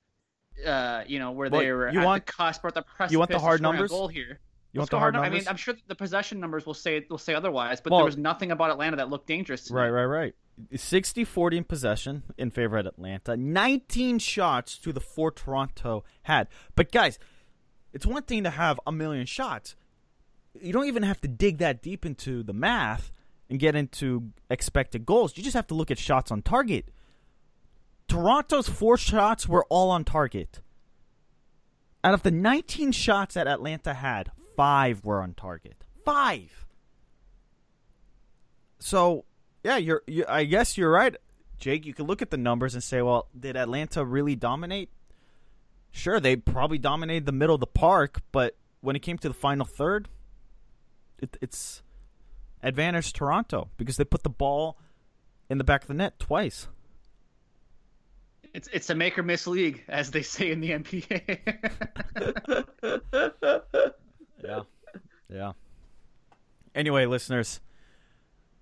uh, 0.65 1.03
you 1.07 1.19
know, 1.19 1.31
where 1.31 1.49
they 1.49 1.71
were 1.71 1.89
you 1.91 1.99
at 1.99 2.05
want, 2.05 2.25
the 2.25 2.31
cusp 2.31 2.63
or 2.63 2.71
the 2.71 2.81
precipice. 2.81 3.11
You 3.11 3.19
want 3.19 3.31
the 3.31 3.39
hard 3.39 3.61
numbers? 3.61 3.89
Goal 3.89 4.07
here. 4.07 4.39
You 4.71 4.79
want 4.79 4.91
the 4.91 4.99
hard 4.99 5.13
numbers? 5.15 5.31
I 5.31 5.33
mean, 5.33 5.43
I'm 5.47 5.57
sure 5.57 5.73
the 5.87 5.95
possession 5.95 6.39
numbers 6.39 6.65
will 6.65 6.73
say 6.73 7.05
will 7.09 7.17
say 7.17 7.33
otherwise, 7.33 7.81
but 7.81 7.91
well, 7.91 7.99
there 7.99 8.05
was 8.05 8.17
nothing 8.17 8.51
about 8.51 8.69
Atlanta 8.69 8.97
that 8.97 9.09
looked 9.09 9.27
dangerous. 9.27 9.71
Right, 9.71 9.89
right, 9.89 10.05
right. 10.05 10.35
60-40 10.73 11.53
in 11.53 11.63
possession 11.63 12.23
in 12.37 12.51
favor 12.51 12.77
of 12.77 12.85
Atlanta. 12.85 13.37
19 13.37 14.19
shots 14.19 14.77
to 14.79 14.91
the 14.91 14.99
four 14.99 15.31
Toronto 15.31 16.03
had. 16.23 16.47
But 16.75 16.91
guys, 16.91 17.17
it's 17.93 18.05
one 18.05 18.23
thing 18.23 18.43
to 18.43 18.49
have 18.49 18.79
a 18.85 18.91
million 18.91 19.25
shots. 19.25 19.75
You 20.61 20.73
don't 20.73 20.87
even 20.87 21.03
have 21.03 21.21
to 21.21 21.27
dig 21.27 21.59
that 21.59 21.81
deep 21.81 22.05
into 22.05 22.43
the 22.43 22.53
math 22.53 23.11
and 23.49 23.59
get 23.59 23.75
into 23.75 24.31
expected 24.49 25.05
goals. 25.05 25.37
You 25.37 25.43
just 25.43 25.55
have 25.55 25.67
to 25.67 25.75
look 25.75 25.91
at 25.91 25.97
shots 25.97 26.31
on 26.31 26.41
target. 26.41 26.89
Toronto's 28.09 28.67
four 28.67 28.97
shots 28.97 29.47
were 29.47 29.65
all 29.69 29.91
on 29.91 30.03
target. 30.03 30.59
Out 32.03 32.13
of 32.13 32.23
the 32.23 32.31
19 32.31 32.91
shots 32.91 33.35
that 33.35 33.47
Atlanta 33.47 33.93
had, 33.93 34.31
five 34.57 35.05
were 35.05 35.21
on 35.21 35.35
target. 35.35 35.85
Five. 36.03 36.65
So, 38.79 39.25
yeah, 39.63 39.77
you're, 39.77 40.01
you 40.07 40.25
I 40.27 40.45
guess 40.45 40.77
you're 40.77 40.91
right, 40.91 41.15
Jake. 41.59 41.85
You 41.85 41.93
can 41.93 42.07
look 42.07 42.21
at 42.21 42.31
the 42.31 42.37
numbers 42.37 42.73
and 42.73 42.83
say, 42.83 43.01
well, 43.01 43.27
did 43.37 43.55
Atlanta 43.55 44.03
really 44.03 44.35
dominate? 44.35 44.89
Sure, 45.91 46.19
they 46.19 46.35
probably 46.35 46.77
dominated 46.77 47.25
the 47.25 47.31
middle 47.31 47.55
of 47.55 47.61
the 47.61 47.67
park, 47.67 48.21
but 48.31 48.55
when 48.81 48.95
it 48.95 48.99
came 48.99 49.17
to 49.17 49.27
the 49.27 49.33
final 49.33 49.65
third, 49.65 50.07
it, 51.19 51.37
it's 51.41 51.83
advantage 52.63 53.13
Toronto 53.13 53.69
because 53.77 53.97
they 53.97 54.03
put 54.03 54.23
the 54.23 54.29
ball 54.29 54.77
in 55.49 55.57
the 55.57 55.63
back 55.63 55.81
of 55.83 55.87
the 55.89 55.93
net 55.93 56.17
twice. 56.19 56.67
It's 58.53 58.67
it's 58.73 58.89
a 58.89 58.95
make 58.95 59.17
or 59.17 59.23
miss 59.23 59.47
league, 59.47 59.83
as 59.87 60.11
they 60.11 60.21
say 60.21 60.51
in 60.51 60.59
the 60.59 60.71
NBA. 60.71 61.39
yeah, 64.43 64.61
yeah. 65.29 65.51
Anyway, 66.73 67.05
listeners, 67.05 67.61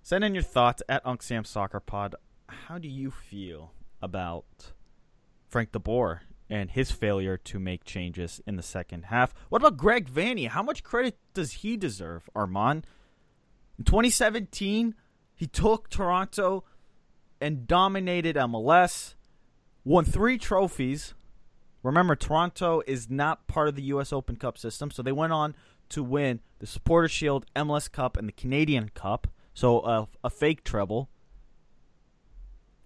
send 0.02 0.24
in 0.24 0.34
your 0.34 0.42
thoughts 0.42 0.82
at 0.88 1.06
Unc 1.06 1.22
Sam 1.22 1.44
Soccer 1.44 1.80
Pod. 1.80 2.14
How 2.48 2.78
do 2.78 2.88
you 2.88 3.10
feel 3.10 3.72
about 4.02 4.72
Frank 5.48 5.72
De 5.72 5.78
Boer 5.78 6.22
and 6.50 6.70
his 6.70 6.90
failure 6.90 7.36
to 7.36 7.58
make 7.58 7.84
changes 7.84 8.40
in 8.46 8.56
the 8.56 8.62
second 8.62 9.06
half? 9.06 9.34
What 9.48 9.62
about 9.62 9.76
Greg 9.76 10.08
Vanney? 10.08 10.48
How 10.48 10.62
much 10.62 10.82
credit 10.82 11.18
does 11.34 11.52
he 11.52 11.76
deserve, 11.76 12.28
Arman? 12.34 12.84
In 13.78 13.84
2017, 13.84 14.94
he 15.36 15.46
took 15.46 15.88
Toronto 15.88 16.64
and 17.40 17.66
dominated 17.66 18.36
MLS, 18.36 19.14
won 19.88 20.04
three 20.04 20.38
trophies. 20.38 21.14
Remember, 21.82 22.14
Toronto 22.14 22.82
is 22.86 23.08
not 23.08 23.46
part 23.46 23.68
of 23.68 23.74
the 23.74 23.82
U.S. 23.84 24.12
Open 24.12 24.36
Cup 24.36 24.58
system, 24.58 24.90
so 24.90 25.02
they 25.02 25.12
went 25.12 25.32
on 25.32 25.54
to 25.88 26.02
win 26.02 26.40
the 26.58 26.66
Supporter 26.66 27.08
Shield, 27.08 27.46
MLS 27.56 27.90
Cup, 27.90 28.16
and 28.16 28.28
the 28.28 28.32
Canadian 28.32 28.90
Cup. 28.90 29.28
So 29.54 30.08
a 30.22 30.30
fake 30.30 30.62
treble. 30.62 31.08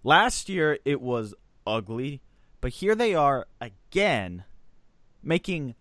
Last 0.03 0.49
year 0.49 0.79
it 0.85 1.01
was 1.01 1.33
ugly, 1.67 2.21
but 2.61 2.71
here 2.71 2.95
they 2.95 3.13
are 3.13 3.47
again, 3.59 4.45
making 5.21 5.75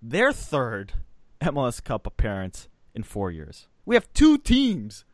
their 0.00 0.32
third 0.32 0.94
MLS 1.40 1.82
Cup 1.82 2.06
appearance 2.06 2.68
in 2.94 3.02
four 3.02 3.30
years. 3.30 3.68
We 3.84 3.94
have 3.94 4.12
two 4.14 4.38
teams 4.38 5.04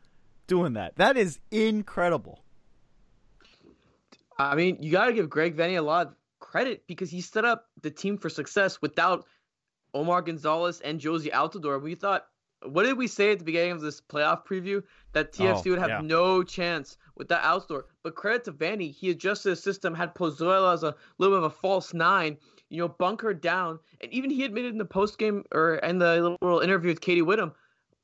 doing 0.47 0.75
that. 0.75 0.97
That 0.97 1.17
is 1.17 1.41
incredible. 1.51 2.43
I 4.39 4.55
mean, 4.55 4.79
you 4.81 4.93
got 4.93 5.07
to 5.07 5.13
give 5.13 5.29
Greg 5.29 5.57
Vanney 5.57 5.79
a 5.79 5.83
lot 5.83 6.09
of 6.09 6.15
credit 6.39 6.85
because 6.87 7.11
he 7.11 7.21
set 7.21 7.45
up 7.45 7.67
the 7.83 7.91
team 7.91 8.17
for 8.17 8.29
success 8.29 8.81
without 8.81 9.27
Omar 9.95 10.23
Gonzalez 10.23 10.81
and 10.81 11.01
Jozy 11.01 11.31
Altidore. 11.31 11.83
We 11.83 11.95
thought, 11.95 12.27
what 12.63 12.85
did 12.85 12.97
we 12.97 13.07
say 13.07 13.33
at 13.33 13.39
the 13.39 13.45
beginning 13.45 13.73
of 13.73 13.81
this 13.81 14.01
playoff 14.01 14.47
preview? 14.47 14.83
That 15.13 15.33
TFC 15.33 15.67
oh, 15.67 15.71
would 15.71 15.79
have 15.79 15.89
yeah. 15.89 16.01
no 16.03 16.43
chance 16.45 16.99
with 17.17 17.29
that 17.29 17.43
Altidore. 17.43 17.85
But 18.03 18.15
credit 18.15 18.45
to 18.45 18.53
Vanney, 18.53 18.93
he 18.93 19.11
adjusted 19.11 19.51
the 19.51 19.57
system, 19.57 19.95
had 19.95 20.15
Pozuelo 20.15 20.73
as 20.73 20.83
a 20.83 20.95
little 21.19 21.37
bit 21.37 21.45
of 21.45 21.53
a 21.53 21.55
false 21.55 21.93
nine, 21.93 22.37
you 22.71 22.79
know, 22.79 22.89
bunkered 22.89 23.41
down. 23.41 23.79
And 24.01 24.13
even 24.13 24.31
he 24.31 24.45
admitted 24.45 24.73
in 24.73 24.79
the 24.79 24.85
post 24.85 25.19
game 25.19 25.45
or 25.53 25.77
in 25.77 25.99
the 25.99 26.37
little 26.41 26.61
interview 26.61 26.91
with 26.91 27.01
Katie 27.01 27.23
Witham, 27.23 27.53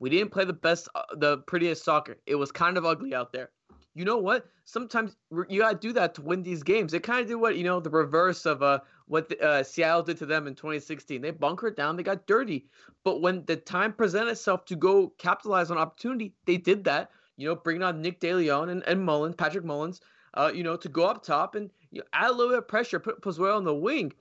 we 0.01 0.11
didn't 0.11 0.33
play 0.33 0.45
the 0.45 0.53
best, 0.53 0.89
uh, 0.95 1.03
the 1.17 1.39
prettiest 1.39 1.85
soccer. 1.85 2.17
It 2.27 2.35
was 2.35 2.51
kind 2.51 2.77
of 2.77 2.85
ugly 2.85 3.15
out 3.15 3.33
there 3.33 3.51
you 3.95 4.05
know 4.05 4.19
what? 4.19 4.47
Sometimes 4.65 5.17
you 5.49 5.61
gotta 5.61 5.79
do 5.79 5.93
that 5.93 6.15
to 6.15 6.23
win 6.23 6.43
these 6.43 6.63
games. 6.63 6.93
They 6.93 6.99
kind 6.99 7.21
of 7.21 7.29
did 7.29 7.37
what 7.37 7.57
you 7.57 7.65
know 7.65 7.79
the 7.79 7.91
reverse 7.91 8.45
of 8.45 8.63
uh 8.63 8.81
what 9.07 9.29
the, 9.29 9.41
uh, 9.41 9.63
Seattle 9.63 10.03
did 10.03 10.17
to 10.19 10.27
them 10.27 10.47
in 10.47 10.55
2016. 10.55 11.21
They 11.21 11.31
bunkered 11.31 11.77
down, 11.77 11.97
they 11.97 12.03
got 12.03 12.27
dirty, 12.27 12.67
but 13.05 13.21
when 13.21 13.45
the 13.45 13.57
time 13.57 13.93
presented 13.93 14.31
itself 14.31 14.65
to 14.67 14.77
go 14.77 15.11
capitalize 15.19 15.71
on 15.71 15.79
opportunity, 15.79 16.35
they 16.47 16.57
did 16.57 16.85
that. 16.85 17.11
You 17.37 17.49
know, 17.49 17.55
bringing 17.55 17.83
on 17.83 18.01
Nick 18.01 18.21
DeLeon 18.21 18.71
and, 18.71 18.83
and 18.85 19.05
Mullins, 19.05 19.35
Patrick 19.35 19.65
Mullins, 19.65 20.01
uh, 20.35 20.51
you 20.55 20.63
know, 20.63 20.77
to 20.77 20.89
go 20.89 21.05
up 21.07 21.23
top 21.23 21.55
and 21.55 21.71
you 21.91 21.99
know, 21.99 22.05
add 22.13 22.31
a 22.31 22.33
little 22.33 22.51
bit 22.51 22.59
of 22.59 22.69
pressure, 22.69 22.99
put 22.99 23.21
Pozuelo 23.21 23.57
on 23.57 23.65
the 23.65 23.75
wing. 23.75 24.13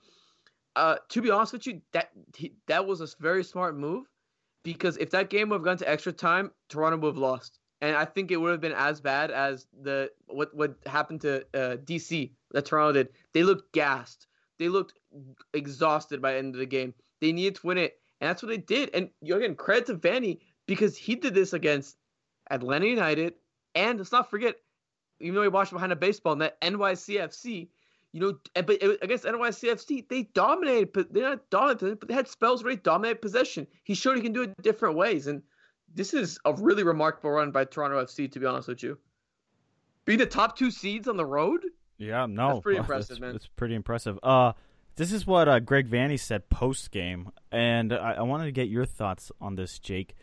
Uh, 0.76 0.96
to 1.08 1.22
be 1.22 1.30
honest 1.30 1.52
with 1.52 1.66
you, 1.66 1.80
that 1.92 2.10
that 2.66 2.86
was 2.86 3.00
a 3.00 3.08
very 3.20 3.42
smart 3.42 3.76
move 3.76 4.06
because 4.62 4.96
if 4.98 5.10
that 5.10 5.30
game 5.30 5.48
would 5.48 5.56
have 5.56 5.64
gone 5.64 5.76
to 5.78 5.88
extra 5.88 6.12
time, 6.12 6.50
Toronto 6.68 6.98
would 6.98 7.14
have 7.14 7.18
lost 7.18 7.60
and 7.84 7.94
I 7.94 8.06
think 8.06 8.30
it 8.30 8.38
would 8.38 8.50
have 8.50 8.62
been 8.62 8.72
as 8.72 9.00
bad 9.02 9.30
as 9.30 9.66
the 9.82 10.10
what 10.26 10.54
what 10.54 10.74
happened 10.86 11.20
to 11.20 11.42
uh, 11.52 11.76
DC 11.76 12.30
that 12.52 12.64
Toronto 12.64 12.92
did. 12.94 13.10
They 13.34 13.42
looked 13.42 13.72
gassed. 13.72 14.26
They 14.58 14.68
looked 14.68 14.94
exhausted 15.52 16.22
by 16.22 16.32
the 16.32 16.38
end 16.38 16.54
of 16.54 16.60
the 16.60 16.66
game. 16.66 16.94
They 17.20 17.32
needed 17.32 17.56
to 17.56 17.66
win 17.66 17.76
it, 17.76 17.98
and 18.20 18.28
that's 18.30 18.42
what 18.42 18.48
they 18.48 18.56
did. 18.56 18.90
And 18.94 19.10
again, 19.22 19.54
credit 19.54 19.86
to 19.86 19.96
Vanney 19.96 20.38
because 20.66 20.96
he 20.96 21.14
did 21.14 21.34
this 21.34 21.52
against 21.52 21.98
Atlanta 22.50 22.86
United, 22.86 23.34
and 23.74 23.98
let's 23.98 24.12
not 24.12 24.30
forget, 24.30 24.56
even 25.20 25.34
though 25.34 25.42
he 25.42 25.48
watched 25.48 25.72
behind 25.72 25.92
a 25.92 25.96
baseball 25.96 26.36
net, 26.36 26.58
NYCFC. 26.62 27.68
You 28.12 28.20
know, 28.20 28.38
but 28.54 28.82
against 29.02 29.24
NYCFC, 29.24 30.08
they 30.08 30.22
dominated. 30.34 30.94
But 30.94 31.12
they're 31.12 31.28
not 31.28 31.50
dominated, 31.50 32.00
but 32.00 32.08
they 32.08 32.14
had 32.14 32.28
spells 32.28 32.64
where 32.64 32.74
they 32.74 32.80
dominated 32.80 33.20
possession. 33.20 33.66
He 33.82 33.94
showed 33.94 34.16
he 34.16 34.22
can 34.22 34.32
do 34.32 34.42
it 34.42 34.62
different 34.62 34.96
ways, 34.96 35.26
and 35.26 35.42
this 35.94 36.14
is 36.14 36.38
a 36.44 36.52
really 36.54 36.82
remarkable 36.82 37.30
run 37.30 37.50
by 37.50 37.64
Toronto 37.64 38.02
FC. 38.04 38.30
To 38.32 38.40
be 38.40 38.46
honest 38.46 38.68
with 38.68 38.82
you, 38.82 38.98
being 40.04 40.18
the 40.18 40.26
top 40.26 40.56
two 40.56 40.70
seeds 40.70 41.08
on 41.08 41.16
the 41.16 41.26
road. 41.26 41.64
Yeah, 41.98 42.26
no, 42.26 42.48
that's 42.48 42.60
pretty 42.60 42.78
impressive, 42.80 43.08
that's, 43.08 43.20
man. 43.20 43.34
It's 43.36 43.46
pretty 43.46 43.74
impressive. 43.74 44.18
Uh, 44.22 44.52
this 44.96 45.12
is 45.12 45.26
what 45.26 45.48
uh, 45.48 45.60
Greg 45.60 45.88
Vanney 45.88 46.18
said 46.18 46.48
post 46.50 46.90
game, 46.90 47.30
and 47.50 47.92
I, 47.92 48.14
I 48.14 48.22
wanted 48.22 48.46
to 48.46 48.52
get 48.52 48.68
your 48.68 48.84
thoughts 48.84 49.30
on 49.40 49.54
this, 49.54 49.78
Jake. 49.78 50.14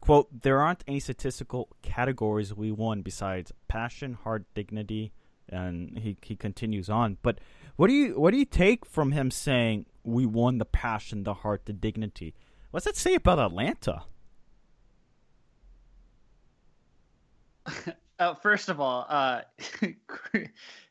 Quote: 0.00 0.42
There 0.42 0.60
aren't 0.60 0.84
any 0.86 1.00
statistical 1.00 1.68
categories 1.82 2.54
we 2.54 2.72
won 2.72 3.02
besides 3.02 3.52
passion, 3.68 4.14
heart, 4.14 4.46
dignity, 4.54 5.12
and 5.48 5.98
he 5.98 6.16
he 6.22 6.36
continues 6.36 6.88
on. 6.88 7.18
But 7.22 7.38
what 7.76 7.88
do 7.88 7.94
you 7.94 8.18
what 8.18 8.30
do 8.30 8.38
you 8.38 8.44
take 8.44 8.86
from 8.86 9.12
him 9.12 9.30
saying 9.30 9.86
we 10.02 10.26
won 10.26 10.58
the 10.58 10.64
passion, 10.64 11.24
the 11.24 11.34
heart, 11.34 11.66
the 11.66 11.72
dignity? 11.72 12.34
What's 12.70 12.86
that 12.86 12.96
say 12.96 13.14
about 13.14 13.38
Atlanta? 13.38 14.04
Uh, 18.20 18.34
first 18.34 18.68
of 18.68 18.80
all, 18.80 19.06
uh, 19.08 19.40
uh, 20.34 20.36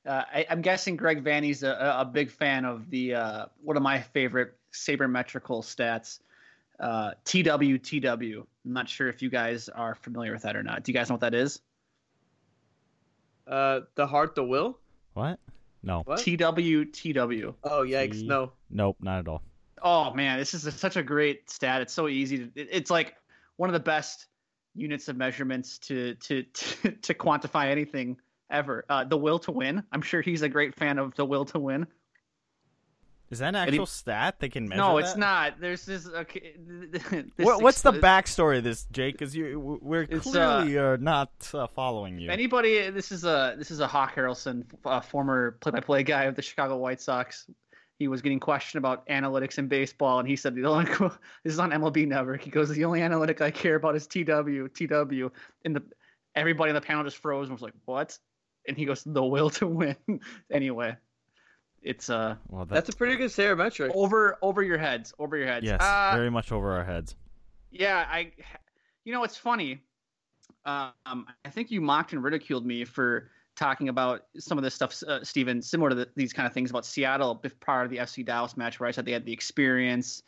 I, 0.03 0.47
am 0.49 0.63
guessing 0.63 0.95
Greg 0.95 1.23
Vanney's 1.23 1.61
a, 1.61 1.97
a, 1.99 2.03
big 2.03 2.31
fan 2.31 2.65
of 2.65 2.89
the 2.89 3.13
uh, 3.13 3.45
one 3.61 3.77
of 3.77 3.83
my 3.83 4.01
favorite 4.01 4.57
sabermetrical 4.73 5.61
stats, 5.63 6.21
uh, 6.79 7.11
TW 7.25 7.79
I'm 8.65 8.73
not 8.73 8.89
sure 8.89 9.09
if 9.09 9.21
you 9.21 9.29
guys 9.29 9.69
are 9.69 9.93
familiar 9.93 10.33
with 10.33 10.41
that 10.41 10.55
or 10.55 10.63
not. 10.63 10.83
Do 10.83 10.91
you 10.91 10.97
guys 10.97 11.09
know 11.09 11.13
what 11.13 11.21
that 11.21 11.35
is? 11.35 11.61
Uh, 13.47 13.81
the 13.93 14.07
heart, 14.07 14.33
the 14.33 14.43
will. 14.43 14.79
What? 15.13 15.39
No. 15.83 16.01
What? 16.05 16.19
TW 16.19 16.87
Oh 17.63 17.83
yikes! 17.83 18.21
T- 18.21 18.27
no. 18.27 18.53
Nope, 18.71 18.97
not 19.01 19.19
at 19.19 19.27
all. 19.27 19.43
Oh 19.83 20.13
man, 20.13 20.39
this 20.39 20.55
is 20.55 20.65
a, 20.65 20.71
such 20.71 20.97
a 20.97 21.03
great 21.03 21.49
stat. 21.49 21.81
It's 21.81 21.93
so 21.93 22.07
easy. 22.07 22.39
To, 22.39 22.43
it, 22.55 22.69
it's 22.71 22.89
like 22.89 23.15
one 23.57 23.69
of 23.69 23.73
the 23.73 23.79
best 23.79 24.25
units 24.75 25.08
of 25.08 25.17
measurements 25.17 25.77
to 25.79 26.15
to 26.15 26.43
to, 26.43 26.91
to 26.91 27.13
quantify 27.13 27.67
anything 27.67 28.17
ever. 28.49 28.86
Uh, 28.89 29.03
the 29.03 29.17
will 29.17 29.39
to 29.39 29.51
win. 29.51 29.84
I'm 29.91 30.01
sure 30.01 30.21
he's 30.21 30.41
a 30.41 30.49
great 30.49 30.75
fan 30.75 30.97
of 30.97 31.15
the 31.15 31.25
will 31.25 31.45
to 31.45 31.60
win. 31.60 31.88
Is 33.29 33.39
that 33.39 33.49
an 33.49 33.55
actual 33.55 33.86
he, 33.86 33.91
stat 33.91 34.39
they 34.39 34.49
can 34.49 34.67
measure? 34.67 34.82
No, 34.82 34.95
that? 34.95 35.05
it's 35.05 35.15
not. 35.15 35.60
There's 35.60 35.86
this. 35.86 36.08
Okay, 36.08 36.55
this 36.58 37.03
what, 37.38 37.62
what's 37.62 37.82
the 37.84 37.93
backstory 37.93 38.58
of 38.58 38.63
this, 38.63 38.88
Jake? 38.91 39.19
Because 39.19 39.36
you 39.36 39.79
we're 39.82 40.08
uh, 40.12 40.19
clearly 40.19 40.77
uh, 40.79 40.97
not 40.99 41.32
uh, 41.53 41.67
following 41.67 42.17
you. 42.17 42.32
Anybody? 42.32 42.89
This 42.89 43.12
is 43.12 43.25
a 43.25 43.53
this 43.55 43.69
is 43.69 43.82
a 43.82 43.88
Hawk 43.88 44.15
Harrelson, 44.15 44.65
former 45.05 45.58
play-by-play 45.62 46.03
guy 46.03 46.23
of 46.23 46.36
the 46.36 46.41
Chicago 46.41 46.77
White 46.77 47.01
Sox 47.01 47.47
he 47.99 48.07
was 48.07 48.21
getting 48.21 48.39
questioned 48.39 48.79
about 48.79 49.05
analytics 49.07 49.57
in 49.57 49.67
baseball, 49.67 50.19
and 50.19 50.27
he 50.27 50.38
said 50.38 50.55
the 50.55 50.65
only 50.65 50.85
this 51.43 51.53
is 51.53 51.59
on 51.59 51.71
MLB 51.71 52.07
Network. 52.07 52.41
He 52.41 52.49
goes, 52.49 52.69
the 52.69 52.85
only 52.85 53.01
analytic 53.01 53.41
I 53.41 53.51
care 53.51 53.75
about 53.75 53.95
is 53.95 54.07
TW, 54.07 54.69
TW, 54.73 55.29
and 55.65 55.75
the 55.75 55.83
everybody 56.33 56.69
in 56.69 56.75
the 56.75 56.81
panel 56.81 57.03
just 57.03 57.17
froze 57.17 57.49
and 57.49 57.53
was 57.53 57.62
like, 57.62 57.73
what? 57.85 58.17
And 58.67 58.77
he 58.77 58.85
goes, 58.85 59.03
the 59.03 59.23
will 59.23 59.49
to 59.51 59.67
win. 59.67 59.97
anyway, 60.51 60.95
it's 61.83 62.09
uh, 62.09 62.35
well, 62.47 62.65
that's, 62.65 62.88
that's 62.88 62.95
a 62.95 62.97
pretty 62.97 63.17
good 63.17 63.31
sabermetric. 63.31 63.91
Over 63.93 64.38
over 64.41 64.63
your 64.63 64.77
heads, 64.77 65.13
over 65.19 65.35
your 65.35 65.47
heads. 65.47 65.65
Yes, 65.65 65.81
uh, 65.81 66.13
very 66.15 66.31
much 66.31 66.53
over 66.53 66.71
our 66.71 66.85
heads. 66.85 67.15
Yeah, 67.69 68.05
I, 68.09 68.31
you 69.03 69.12
know, 69.12 69.25
it's 69.25 69.38
funny. 69.38 69.83
Um, 70.65 71.25
I 71.43 71.49
think 71.49 71.69
you 71.69 71.81
mocked 71.81 72.13
and 72.13 72.23
ridiculed 72.23 72.65
me 72.65 72.85
for 72.85 73.29
talking 73.60 73.89
about 73.89 74.24
some 74.38 74.58
of 74.58 74.63
this 74.63 74.74
stuff, 74.74 75.04
uh, 75.04 75.24
Steven, 75.24 75.62
similar 75.62 75.89
to 75.89 75.95
the, 75.95 76.10
these 76.15 76.32
kind 76.32 76.48
of 76.48 76.54
things 76.54 76.69
about 76.69 76.86
Seattle 76.86 77.36
prior 77.60 77.84
to 77.84 77.89
the 77.89 77.98
FC 77.98 78.26
Dallas 78.26 78.56
match, 78.56 78.80
where 78.80 78.88
I 78.88 78.91
said 78.91 79.06
they 79.06 79.12
had 79.12 79.26
the 79.26 79.34
experience. 79.34 80.24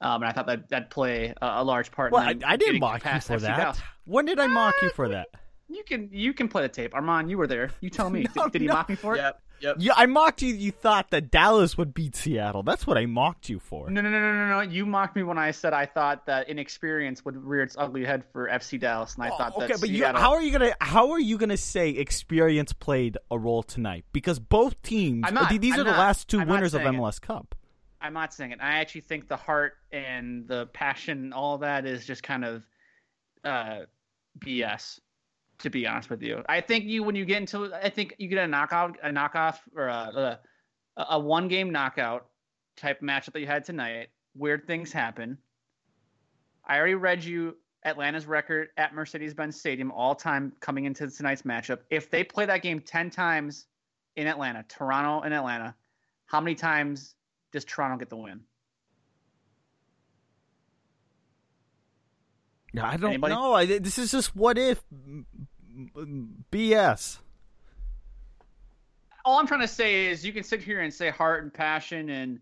Um, 0.00 0.22
and 0.22 0.24
I 0.24 0.32
thought 0.32 0.46
that 0.48 0.68
that'd 0.68 0.90
play 0.90 1.32
a, 1.40 1.46
a 1.46 1.64
large 1.64 1.92
part. 1.92 2.12
Well, 2.12 2.22
I, 2.22 2.34
I, 2.44 2.56
didn't 2.56 2.80
mock 2.80 3.04
you 3.04 3.20
for 3.20 3.36
FC 3.36 3.40
that. 3.42 3.56
Dallas. 3.56 3.78
When 4.04 4.24
did 4.24 4.40
I 4.40 4.48
mock 4.48 4.74
you 4.82 4.90
for 4.90 5.08
that? 5.08 5.28
You 5.68 5.84
can 5.84 6.08
you 6.12 6.34
can 6.34 6.48
play 6.48 6.62
the 6.62 6.68
tape, 6.68 6.92
Arman. 6.92 7.30
You 7.30 7.38
were 7.38 7.46
there. 7.46 7.70
You 7.80 7.88
tell 7.88 8.10
me. 8.10 8.26
no, 8.36 8.44
did, 8.44 8.52
did, 8.52 8.62
he 8.62 8.66
no. 8.66 8.74
mock 8.74 8.88
me 8.88 8.96
for 8.96 9.14
it? 9.14 9.18
Yeah, 9.18 9.30
Yep. 9.62 9.76
Yeah, 9.78 9.92
I 9.96 10.06
mocked 10.06 10.42
you. 10.42 10.52
You 10.54 10.72
thought 10.72 11.10
that 11.10 11.30
Dallas 11.30 11.78
would 11.78 11.94
beat 11.94 12.16
Seattle. 12.16 12.64
That's 12.64 12.84
what 12.86 12.98
I 12.98 13.06
mocked 13.06 13.48
you 13.48 13.60
for. 13.60 13.88
No, 13.88 14.00
no, 14.00 14.10
no, 14.10 14.18
no, 14.20 14.32
no, 14.34 14.48
no. 14.48 14.60
You 14.60 14.84
mocked 14.84 15.14
me 15.14 15.22
when 15.22 15.38
I 15.38 15.52
said 15.52 15.72
I 15.72 15.86
thought 15.86 16.26
that 16.26 16.48
inexperience 16.48 17.24
would 17.24 17.36
rear 17.36 17.62
its 17.62 17.76
ugly 17.78 18.04
head 18.04 18.24
for 18.32 18.48
FC 18.48 18.78
Dallas, 18.80 19.14
and 19.14 19.22
I 19.24 19.28
Oh, 19.30 19.36
thought 19.38 19.58
that 19.60 19.70
okay, 19.70 19.80
but 19.80 19.88
you, 19.88 20.04
how 20.04 20.32
are 20.32 20.42
you 20.42 20.50
gonna 20.50 20.72
how 20.80 21.12
are 21.12 21.20
you 21.20 21.38
gonna 21.38 21.56
say 21.56 21.90
experience 21.90 22.72
played 22.72 23.16
a 23.30 23.38
role 23.38 23.62
tonight? 23.62 24.04
Because 24.12 24.40
both 24.40 24.80
teams, 24.82 25.24
I'm 25.26 25.34
not- 25.34 25.48
these 25.60 25.74
I'm 25.74 25.80
are 25.80 25.84
the 25.84 25.90
last 25.92 26.28
2 26.28 26.40
I'm 26.40 26.48
winners 26.48 26.74
of 26.74 26.82
saying 26.82 26.94
it. 26.94 26.98
MLS 26.98 27.20
Cup. 27.20 27.54
I'm 28.00 28.14
not 28.14 28.34
saying 28.34 28.50
it. 28.50 28.58
I 28.60 28.80
actually 28.80 29.02
think 29.02 29.28
the 29.28 29.36
heart 29.36 29.74
and 29.92 30.48
the 30.48 30.66
passion, 30.66 31.32
all 31.32 31.58
that, 31.58 31.86
is 31.86 32.04
just 32.04 32.24
kind 32.24 32.44
of 32.44 32.66
uh, 33.44 33.80
BS. 34.40 34.98
To 35.62 35.70
be 35.70 35.86
honest 35.86 36.10
with 36.10 36.22
you, 36.22 36.42
I 36.48 36.60
think 36.60 36.84
you 36.86 37.04
when 37.04 37.14
you 37.14 37.24
get 37.24 37.38
into, 37.38 37.72
I 37.72 37.88
think 37.88 38.16
you 38.18 38.28
get 38.28 38.38
a 38.38 38.48
knockout, 38.48 38.98
a 39.00 39.10
knockoff, 39.10 39.58
or 39.76 39.86
a, 39.86 40.40
a, 40.96 41.06
a 41.10 41.20
one 41.20 41.46
game 41.46 41.70
knockout 41.70 42.26
type 42.76 43.00
matchup 43.00 43.32
that 43.34 43.40
you 43.40 43.46
had 43.46 43.64
tonight. 43.64 44.08
Weird 44.34 44.66
things 44.66 44.92
happen. 44.92 45.38
I 46.66 46.78
already 46.78 46.96
read 46.96 47.22
you 47.22 47.56
Atlanta's 47.84 48.26
record 48.26 48.68
at 48.76 48.92
Mercedes-Benz 48.92 49.58
Stadium 49.58 49.92
all 49.92 50.16
time 50.16 50.52
coming 50.58 50.84
into 50.84 51.08
tonight's 51.08 51.42
matchup. 51.42 51.78
If 51.90 52.10
they 52.10 52.24
play 52.24 52.46
that 52.46 52.62
game 52.62 52.80
ten 52.80 53.08
times 53.08 53.66
in 54.16 54.26
Atlanta, 54.26 54.64
Toronto 54.68 55.20
and 55.24 55.32
Atlanta, 55.32 55.76
how 56.26 56.40
many 56.40 56.56
times 56.56 57.14
does 57.52 57.64
Toronto 57.64 57.98
get 57.98 58.10
the 58.10 58.16
win? 58.16 58.40
Yeah, 62.74 62.88
I 62.88 62.96
don't 62.96 63.10
Anybody? 63.10 63.34
know. 63.34 63.52
I, 63.52 63.66
this 63.66 63.98
is 63.98 64.10
just 64.10 64.34
what 64.34 64.56
if 64.56 64.82
BS. 66.50 67.18
All 69.24 69.38
I'm 69.38 69.46
trying 69.46 69.60
to 69.60 69.68
say 69.68 70.06
is 70.06 70.26
you 70.26 70.32
can 70.32 70.42
sit 70.42 70.62
here 70.62 70.80
and 70.80 70.92
say 70.92 71.10
heart 71.10 71.44
and 71.44 71.52
passion 71.54 72.10
and 72.10 72.40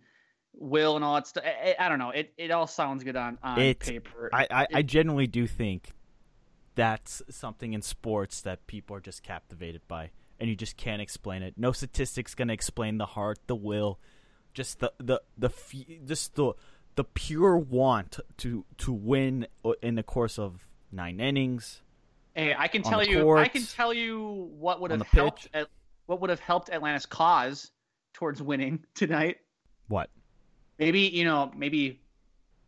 will 0.55 0.96
and 0.96 1.05
all 1.05 1.14
that 1.14 1.26
stuff. 1.26 1.44
I, 1.46 1.74
I- 1.79 1.88
don't 1.88 1.98
know. 1.98 2.11
It 2.11 2.33
it 2.38 2.50
all 2.50 2.66
sounds 2.66 3.05
good 3.05 3.16
on, 3.16 3.38
on 3.42 3.61
It- 3.61 3.81
paper. 3.81 4.31
I, 4.33 4.46
I, 4.50 4.66
I 4.74 4.83
genuinely 4.83 5.26
do 5.26 5.46
think 5.46 5.92
that's 6.74 7.20
something 7.29 7.74
in 7.74 7.83
sports 7.83 8.40
that 8.42 8.66
people 8.66 8.96
are 8.96 9.00
just 9.00 9.22
captivated 9.22 9.83
by, 9.88 10.11
and 10.38 10.48
you 10.48 10.57
just 10.57 10.76
can't 10.79 11.03
explain 11.03 11.42
it. 11.42 11.55
No 11.59 11.72
statistics 11.72 12.35
gonna 12.35 12.53
explain 12.55 12.96
the 12.98 13.07
heart, 13.07 13.38
the 13.46 13.57
will, 13.57 13.98
just 14.55 14.81
the 14.81 14.92
the 14.98 15.20
the 15.37 15.50
just 16.07 16.35
the 16.35 16.55
the 16.96 17.05
pure 17.05 17.59
want 17.59 18.20
to 18.38 18.64
to 18.79 18.92
win 18.92 19.46
in 19.83 19.96
the 19.96 20.03
course 20.03 20.38
of 20.38 20.66
nine 20.90 21.20
innings. 21.20 21.83
Hey, 22.34 22.54
I 22.56 22.68
can 22.68 22.82
tell 22.82 23.02
you. 23.02 23.36
I 23.36 23.48
can 23.48 23.64
tell 23.64 23.92
you 23.92 24.50
what 24.58 24.80
would 24.80 24.90
have 24.90 25.02
helped. 25.02 25.48
At, 25.52 25.68
what 26.06 26.20
would 26.20 26.30
have 26.30 26.40
helped 26.40 26.70
Atlanta's 26.70 27.06
cause 27.06 27.70
towards 28.12 28.42
winning 28.42 28.84
tonight. 28.94 29.38
What? 29.88 30.10
Maybe 30.78 31.00
you 31.00 31.24
know. 31.24 31.50
Maybe 31.56 32.00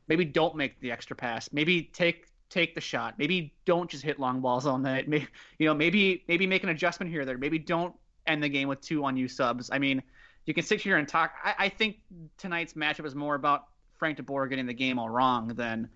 maybe 0.09 0.25
don't 0.25 0.57
make 0.57 0.81
the 0.81 0.91
extra 0.91 1.17
pass. 1.17 1.49
Maybe 1.53 1.83
take 1.83 2.27
take 2.51 2.75
the 2.75 2.81
shot. 2.81 3.19
Maybe 3.19 3.55
don't 3.65 3.89
just 3.89 4.03
hit 4.03 4.19
long 4.19 4.41
balls 4.41 4.67
all 4.67 4.79
night. 4.79 5.09
Maybe 5.09 5.29
you 5.59 5.67
know. 5.67 5.75
Maybe 5.75 6.25
maybe 6.29 6.47
make 6.47 6.65
an 6.65 6.71
adjustment 6.71 7.11
here 7.11 7.23
or 7.23 7.25
there. 7.25 7.39
Maybe 7.39 7.59
don't 7.59 7.95
end 8.27 8.43
the 8.43 8.49
game 8.49 8.69
with 8.69 8.81
two 8.81 9.05
on 9.05 9.17
you 9.17 9.29
subs. 9.29 9.71
I 9.73 9.79
mean, 9.79 10.03
you 10.47 10.55
can 10.55 10.65
sit 10.65 10.81
here 10.81 10.97
and 10.97 11.07
talk. 11.07 11.35
I, 11.45 11.55
I 11.59 11.69
think 11.69 11.99
tonight's 12.37 12.75
matchup 12.75 13.07
is 13.07 13.15
more 13.15 13.37
about 13.37 13.67
Frank 13.99 14.19
DeBoer 14.19 14.49
getting 14.49 14.67
the 14.67 14.75
game 14.75 14.99
all 14.99 15.09
wrong 15.09 15.49
than 15.49 15.89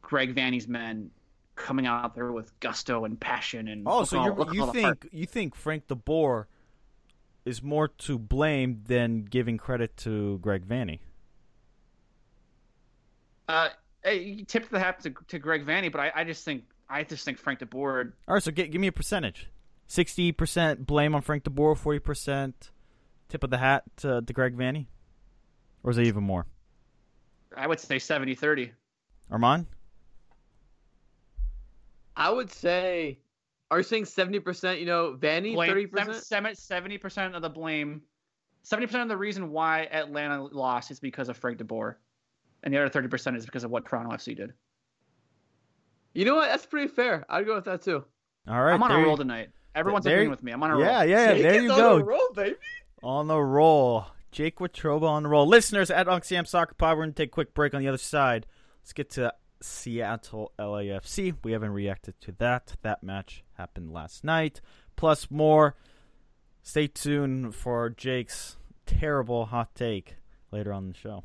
Greg 0.00 0.34
Vanney's 0.34 0.68
men 0.68 1.10
coming 1.54 1.86
out 1.86 2.14
there 2.14 2.32
with 2.32 2.58
gusto 2.60 3.04
and 3.04 3.18
passion 3.20 3.68
and 3.68 3.82
Oh, 3.86 4.04
so 4.04 4.18
all- 4.18 4.24
you 4.26 4.32
all 4.62 4.72
the 4.72 4.82
heart. 4.82 5.00
think 5.02 5.08
you 5.12 5.26
think 5.26 5.54
Frank 5.54 5.86
DeBoer 5.88 6.46
is 7.44 7.62
more 7.62 7.88
to 7.88 8.18
blame 8.18 8.82
than 8.86 9.24
giving 9.24 9.58
credit 9.58 9.96
to 9.98 10.38
Greg 10.38 10.66
Vanney? 10.66 11.00
Uh, 13.48 13.68
tip 14.46 14.68
the 14.70 14.78
hat 14.78 15.00
to, 15.00 15.12
to 15.28 15.38
Greg 15.38 15.66
Vanney, 15.66 15.90
but 15.90 16.00
I, 16.00 16.12
I 16.16 16.24
just 16.24 16.44
think 16.44 16.64
I 16.88 17.02
just 17.04 17.24
think 17.24 17.38
Frank 17.38 17.60
DeBoer. 17.60 18.12
All 18.28 18.34
right, 18.34 18.42
so 18.42 18.50
gi- 18.50 18.68
give 18.68 18.80
me 18.80 18.86
a 18.86 18.92
percentage. 18.92 19.48
Sixty 19.86 20.32
percent 20.32 20.86
blame 20.86 21.14
on 21.14 21.22
Frank 21.22 21.44
DeBoer, 21.44 21.76
forty 21.76 21.98
percent 21.98 22.70
tip 23.28 23.44
of 23.44 23.50
the 23.50 23.58
hat 23.58 23.82
to, 23.98 24.22
to 24.22 24.32
Greg 24.32 24.56
Vanney, 24.56 24.86
or 25.82 25.90
is 25.90 25.98
it 25.98 26.06
even 26.06 26.22
more? 26.22 26.46
I 27.56 27.66
would 27.66 27.80
say 27.80 27.96
70-30. 27.96 28.70
Arman? 29.30 29.66
I 32.16 32.30
would 32.30 32.50
say, 32.50 33.18
are 33.70 33.78
you 33.78 33.84
saying 33.84 34.04
seventy 34.06 34.40
percent? 34.40 34.80
You 34.80 34.86
know, 34.86 35.16
Vanney 35.18 35.54
thirty 35.56 35.86
percent. 35.86 36.58
Seventy 36.58 36.98
percent 36.98 37.34
of 37.34 37.42
the 37.42 37.48
blame, 37.50 38.02
seventy 38.62 38.86
percent 38.86 39.02
of 39.04 39.08
the 39.08 39.16
reason 39.16 39.50
why 39.50 39.84
Atlanta 39.90 40.42
lost 40.44 40.90
is 40.90 41.00
because 41.00 41.28
of 41.28 41.36
Frank 41.36 41.58
DeBoer, 41.58 41.94
and 42.62 42.72
the 42.74 42.78
other 42.78 42.88
thirty 42.88 43.08
percent 43.08 43.36
is 43.36 43.44
because 43.46 43.64
of 43.64 43.70
what 43.70 43.86
Toronto 43.86 44.10
FC 44.14 44.36
did. 44.36 44.52
You 46.14 46.24
know 46.26 46.34
what? 46.34 46.48
That's 46.48 46.66
pretty 46.66 46.88
fair. 46.88 47.24
I'd 47.28 47.46
go 47.46 47.54
with 47.54 47.64
that 47.64 47.82
too. 47.82 48.04
All 48.48 48.60
right, 48.62 48.74
I'm 48.74 48.82
on 48.82 48.90
there 48.90 48.98
a 48.98 49.00
you- 49.00 49.06
roll 49.06 49.16
tonight. 49.16 49.48
Everyone's 49.74 50.04
there- 50.04 50.16
agreeing 50.16 50.30
with 50.30 50.42
me. 50.42 50.52
I'm 50.52 50.62
on 50.62 50.70
a 50.72 50.78
Yeah, 50.78 50.98
roll. 51.00 51.04
yeah, 51.08 51.32
Jake 51.32 51.42
there 51.42 51.54
is 51.54 51.62
you 51.62 51.72
on 51.72 51.78
go. 51.78 51.96
a 51.96 52.04
roll, 52.04 52.28
baby. 52.34 52.56
On 53.02 53.26
the 53.26 53.40
roll. 53.40 54.06
Jake 54.30 54.56
Watroba 54.58 55.04
on 55.08 55.22
the 55.22 55.28
roll. 55.30 55.46
Listeners 55.46 55.90
at 55.90 56.06
Unksam 56.06 56.46
Soccer 56.46 56.74
Pod, 56.74 56.96
we're 56.96 57.04
going 57.04 57.14
to 57.14 57.22
take 57.22 57.28
a 57.28 57.32
quick 57.32 57.54
break 57.54 57.72
on 57.74 57.80
the 57.80 57.88
other 57.88 57.98
side. 57.98 58.46
Let's 58.82 58.92
get 58.92 59.10
to 59.12 59.32
Seattle 59.62 60.52
LAFC. 60.58 61.36
We 61.42 61.52
haven't 61.52 61.72
reacted 61.72 62.20
to 62.22 62.32
that. 62.38 62.76
That 62.82 63.02
match 63.02 63.44
happened 63.54 63.92
last 63.92 64.24
night. 64.24 64.60
Plus 64.96 65.30
more. 65.30 65.76
Stay 66.62 66.86
tuned 66.86 67.54
for 67.54 67.90
Jake's 67.90 68.56
terrible 68.86 69.46
hot 69.46 69.74
take 69.74 70.16
later 70.50 70.72
on 70.72 70.88
the 70.88 70.94
show. 70.94 71.24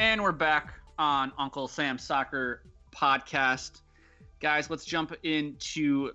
And 0.00 0.22
we're 0.22 0.32
back 0.32 0.72
on 0.98 1.30
Uncle 1.36 1.68
Sam 1.68 1.98
Soccer 1.98 2.62
Podcast. 2.90 3.82
Guys, 4.40 4.70
let's 4.70 4.86
jump 4.86 5.14
into 5.24 6.12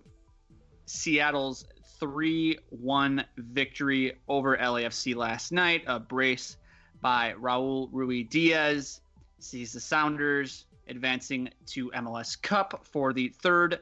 Seattle's 0.87 1.67
3 1.99 2.57
1 2.71 3.25
victory 3.37 4.13
over 4.27 4.57
LAFC 4.57 5.15
last 5.15 5.51
night. 5.51 5.83
A 5.85 5.99
brace 5.99 6.57
by 6.99 7.35
Raul 7.39 7.91
Ruidiaz 7.91 9.01
sees 9.37 9.71
the 9.73 9.79
Sounders 9.79 10.65
advancing 10.87 11.51
to 11.67 11.91
MLS 11.91 12.41
Cup 12.41 12.87
for 12.91 13.13
the 13.13 13.27
third 13.27 13.81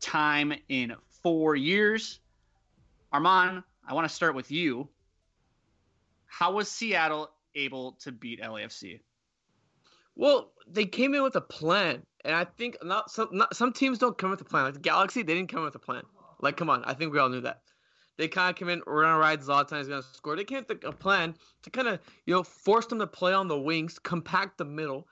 time 0.00 0.54
in 0.68 0.92
four 1.22 1.54
years. 1.54 2.18
Arman, 3.14 3.62
I 3.86 3.94
want 3.94 4.08
to 4.08 4.12
start 4.12 4.34
with 4.34 4.50
you. 4.50 4.88
how 6.26 6.54
was 6.54 6.68
Seattle 6.68 7.30
able 7.54 7.92
to 8.00 8.10
beat 8.10 8.42
LAFC? 8.42 8.98
Well, 10.16 10.52
they 10.66 10.86
came 10.86 11.14
in 11.14 11.22
with 11.22 11.36
a 11.36 11.40
plan, 11.40 12.02
and 12.24 12.34
I 12.34 12.44
think 12.44 12.76
not 12.82 13.10
some 13.10 13.28
not, 13.32 13.54
some 13.54 13.72
teams 13.72 13.98
don't 13.98 14.16
come 14.16 14.30
with 14.30 14.40
a 14.40 14.44
plan. 14.44 14.64
Like 14.64 14.74
the 14.74 14.80
Galaxy, 14.80 15.22
they 15.22 15.34
didn't 15.34 15.50
come 15.50 15.62
with 15.62 15.74
a 15.74 15.78
plan. 15.78 16.02
Like, 16.40 16.56
come 16.56 16.70
on, 16.70 16.84
I 16.84 16.94
think 16.94 17.12
we 17.12 17.18
all 17.18 17.28
knew 17.28 17.42
that. 17.42 17.60
They 18.18 18.28
kind 18.28 18.48
of 18.48 18.56
came 18.56 18.70
in, 18.70 18.82
we're 18.86 19.02
gonna 19.02 19.18
ride 19.18 19.42
Zlatan, 19.42 19.78
he's 19.78 19.88
gonna 19.88 20.02
score. 20.02 20.36
They 20.36 20.44
came 20.44 20.64
with 20.66 20.82
a 20.84 20.92
plan 20.92 21.34
to 21.62 21.70
kind 21.70 21.86
of 21.86 22.00
you 22.24 22.34
know 22.34 22.42
force 22.42 22.86
them 22.86 22.98
to 22.98 23.06
play 23.06 23.34
on 23.34 23.46
the 23.46 23.58
wings, 23.58 23.98
compact 23.98 24.58
the 24.58 24.64
middle, 24.64 25.06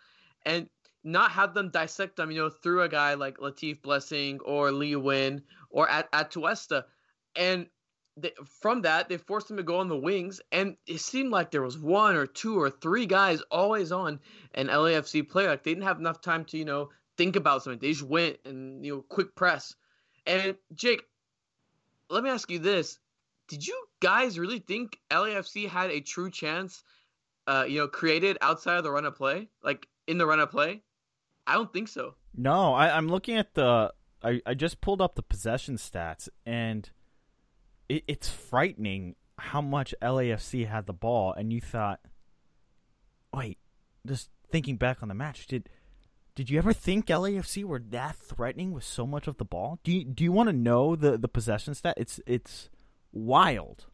and 0.46 0.68
not 1.04 1.30
have 1.30 1.52
them 1.52 1.68
dissect 1.68 2.16
them, 2.16 2.30
you 2.30 2.38
know, 2.40 2.48
through 2.48 2.82
a 2.82 2.88
guy 2.88 3.14
like 3.14 3.38
Latif 3.38 3.82
Blessing 3.82 4.40
or 4.40 4.72
Lee 4.72 4.96
Win 4.96 5.42
or 5.70 5.88
at 5.88 6.10
Atuesta. 6.12 6.84
And 7.36 7.66
they, 8.16 8.32
from 8.60 8.82
that, 8.82 9.08
they 9.08 9.16
forced 9.16 9.50
him 9.50 9.56
to 9.56 9.62
go 9.62 9.78
on 9.78 9.88
the 9.88 9.96
wings, 9.96 10.40
and 10.52 10.76
it 10.86 11.00
seemed 11.00 11.30
like 11.30 11.50
there 11.50 11.62
was 11.62 11.78
one 11.78 12.16
or 12.16 12.26
two 12.26 12.60
or 12.60 12.70
three 12.70 13.06
guys 13.06 13.42
always 13.50 13.90
on 13.90 14.20
an 14.54 14.68
LAFC 14.68 15.28
player. 15.28 15.48
Like 15.48 15.64
they 15.64 15.72
didn't 15.72 15.84
have 15.84 15.98
enough 15.98 16.20
time 16.20 16.44
to, 16.46 16.58
you 16.58 16.64
know, 16.64 16.90
think 17.16 17.36
about 17.36 17.62
something. 17.62 17.80
They 17.80 17.92
just 17.92 18.02
went 18.02 18.38
and 18.44 18.84
you 18.84 18.96
know, 18.96 19.04
quick 19.08 19.34
press. 19.34 19.74
And 20.26 20.56
Jake, 20.74 21.02
let 22.08 22.22
me 22.22 22.30
ask 22.30 22.50
you 22.50 22.60
this: 22.60 22.98
Did 23.48 23.66
you 23.66 23.86
guys 24.00 24.38
really 24.38 24.60
think 24.60 24.98
LAFC 25.10 25.68
had 25.68 25.90
a 25.90 26.00
true 26.00 26.30
chance, 26.30 26.82
uh, 27.46 27.64
you 27.68 27.78
know, 27.78 27.88
created 27.88 28.38
outside 28.40 28.76
of 28.76 28.84
the 28.84 28.92
run 28.92 29.06
of 29.06 29.16
play, 29.16 29.48
like 29.62 29.88
in 30.06 30.18
the 30.18 30.26
run 30.26 30.40
of 30.40 30.50
play? 30.50 30.82
I 31.46 31.54
don't 31.54 31.72
think 31.72 31.88
so. 31.88 32.14
No, 32.34 32.74
I, 32.74 32.96
I'm 32.96 33.08
looking 33.08 33.36
at 33.36 33.54
the. 33.54 33.92
I, 34.22 34.40
I 34.46 34.54
just 34.54 34.80
pulled 34.80 35.02
up 35.02 35.16
the 35.16 35.22
possession 35.22 35.76
stats, 35.76 36.28
and 36.46 36.88
it, 37.88 38.04
it's 38.06 38.28
frightening 38.28 39.16
how 39.38 39.60
much 39.60 39.94
LAFC 40.02 40.68
had 40.68 40.86
the 40.86 40.92
ball. 40.92 41.32
And 41.32 41.52
you 41.52 41.60
thought, 41.60 42.00
wait, 43.32 43.58
just 44.06 44.30
thinking 44.50 44.76
back 44.76 45.02
on 45.02 45.08
the 45.08 45.14
match, 45.14 45.46
did 45.46 45.68
did 46.34 46.50
you 46.50 46.58
ever 46.58 46.72
think 46.72 47.06
LAFC 47.06 47.64
were 47.64 47.78
that 47.90 48.16
threatening 48.16 48.72
with 48.72 48.84
so 48.84 49.06
much 49.06 49.28
of 49.28 49.36
the 49.36 49.44
ball? 49.44 49.78
Do 49.84 49.92
you, 49.92 50.04
do 50.04 50.24
you 50.24 50.32
want 50.32 50.48
to 50.48 50.52
know 50.52 50.96
the 50.96 51.16
the 51.16 51.28
possession 51.28 51.74
stat? 51.74 51.94
It's 51.96 52.20
it's 52.26 52.70
wild. 53.12 53.86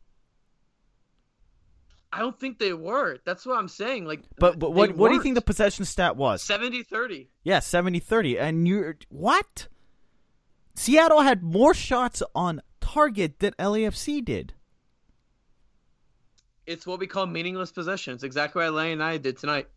I 2.13 2.19
don't 2.19 2.39
think 2.39 2.59
they 2.59 2.73
were. 2.73 3.19
That's 3.25 3.47
what 3.47 3.57
I'm 3.57 3.69
saying. 3.69 4.05
Like, 4.05 4.25
But 4.39 4.59
but 4.59 4.73
what 4.73 4.97
what 4.97 5.11
do 5.11 5.15
you 5.15 5.23
think 5.23 5.37
the 5.37 5.43
possession 5.43 5.85
stat 5.85 6.17
was? 6.17 6.43
70-30. 6.43 7.29
Yeah, 7.45 7.61
70-30. 7.61 8.41
And 8.41 8.67
you 8.67 8.95
what? 9.11 9.69
Seattle 10.75 11.21
had 11.21 11.43
more 11.43 11.73
shots 11.73 12.23
on 12.35 12.63
target 12.93 13.39
that 13.39 13.57
LAFC 13.57 14.25
did. 14.25 14.53
It's 16.67 16.87
what 16.87 16.99
we 16.99 17.07
call 17.07 17.27
meaningless 17.27 17.73
possessions. 17.73 18.25
Exactly 18.25 18.63
what 18.63 18.73
Lane 18.73 18.93
and 18.93 19.03
I 19.03 19.17
did 19.17 19.37
tonight. 19.37 19.69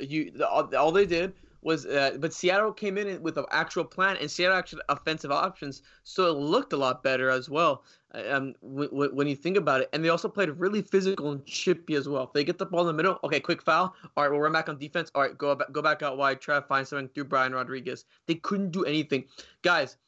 You 0.00 0.32
all, 0.48 0.74
all 0.76 0.92
they 0.92 1.06
did 1.06 1.32
was, 1.62 1.86
uh, 1.86 2.16
but 2.18 2.32
Seattle 2.32 2.72
came 2.72 2.96
in 2.96 3.22
with 3.22 3.36
an 3.36 3.44
actual 3.50 3.84
plan, 3.84 4.16
and 4.16 4.30
Seattle 4.30 4.56
actually 4.56 4.82
offensive 4.88 5.30
options, 5.30 5.82
so 6.04 6.26
it 6.26 6.38
looked 6.38 6.72
a 6.72 6.76
lot 6.76 7.02
better 7.02 7.28
as 7.28 7.50
well. 7.50 7.84
Um, 8.12 8.54
w- 8.62 8.88
w- 8.88 9.14
when 9.14 9.26
you 9.26 9.36
think 9.36 9.56
about 9.56 9.82
it, 9.82 9.90
and 9.92 10.02
they 10.02 10.08
also 10.08 10.28
played 10.28 10.48
really 10.50 10.80
physical 10.80 11.32
and 11.32 11.44
chippy 11.44 11.94
as 11.94 12.08
well. 12.08 12.30
They 12.32 12.44
get 12.44 12.58
the 12.58 12.66
ball 12.66 12.80
in 12.80 12.86
the 12.86 12.94
middle, 12.94 13.18
okay, 13.24 13.40
quick 13.40 13.60
foul. 13.62 13.94
All 14.16 14.24
right, 14.24 14.30
we'll 14.30 14.40
run 14.40 14.52
back 14.52 14.68
on 14.68 14.78
defense. 14.78 15.10
All 15.14 15.22
right, 15.22 15.36
go 15.36 15.54
back, 15.54 15.70
go 15.72 15.82
back 15.82 16.02
out 16.02 16.16
wide, 16.16 16.40
try 16.40 16.56
to 16.56 16.66
find 16.66 16.88
something 16.88 17.08
through 17.08 17.24
Brian 17.24 17.52
Rodriguez. 17.52 18.06
They 18.26 18.36
couldn't 18.36 18.70
do 18.70 18.84
anything, 18.84 19.26
guys. 19.62 19.98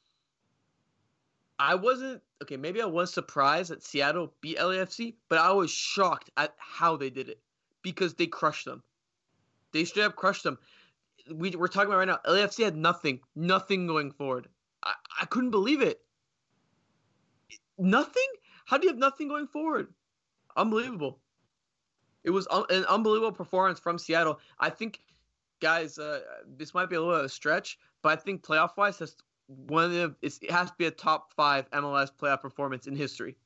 I 1.58 1.74
wasn't 1.74 2.22
okay. 2.42 2.56
Maybe 2.56 2.82
I 2.82 2.86
was 2.86 3.12
surprised 3.12 3.70
that 3.70 3.82
Seattle 3.82 4.32
beat 4.40 4.58
LAFC, 4.58 5.14
but 5.28 5.38
I 5.38 5.52
was 5.52 5.70
shocked 5.70 6.30
at 6.36 6.54
how 6.58 6.96
they 6.96 7.10
did 7.10 7.28
it 7.28 7.40
because 7.82 8.14
they 8.14 8.26
crushed 8.26 8.64
them. 8.64 8.82
They 9.72 9.84
straight 9.84 10.04
up 10.04 10.16
crushed 10.16 10.42
them. 10.42 10.58
We, 11.32 11.50
we're 11.50 11.68
talking 11.68 11.88
about 11.88 11.98
right 11.98 12.08
now. 12.08 12.18
LAFC 12.26 12.64
had 12.64 12.76
nothing, 12.76 13.20
nothing 13.34 13.86
going 13.86 14.10
forward. 14.10 14.48
I, 14.82 14.92
I 15.20 15.24
couldn't 15.26 15.50
believe 15.50 15.80
it. 15.80 16.00
Nothing? 17.78 18.28
How 18.66 18.78
do 18.78 18.84
you 18.84 18.90
have 18.90 18.98
nothing 18.98 19.28
going 19.28 19.46
forward? 19.46 19.88
Unbelievable. 20.56 21.20
It 22.24 22.30
was 22.30 22.46
un- 22.50 22.66
an 22.70 22.84
unbelievable 22.84 23.32
performance 23.32 23.80
from 23.80 23.98
Seattle. 23.98 24.38
I 24.60 24.70
think, 24.70 25.00
guys, 25.60 25.98
uh, 25.98 26.20
this 26.56 26.74
might 26.74 26.88
be 26.88 26.96
a 26.96 27.00
little 27.00 27.14
bit 27.14 27.20
of 27.20 27.26
a 27.26 27.28
stretch, 27.28 27.78
but 28.02 28.18
I 28.18 28.20
think 28.20 28.42
playoff 28.42 28.76
wise, 28.76 28.98
that's 28.98 29.16
one 29.46 29.84
of 29.84 29.90
the 29.92 30.14
it 30.22 30.50
has 30.50 30.70
to 30.70 30.76
be 30.78 30.86
a 30.86 30.90
top 30.90 31.32
five 31.34 31.70
MLS 31.70 32.10
playoff 32.12 32.40
performance 32.40 32.86
in 32.86 32.96
history. 32.96 33.36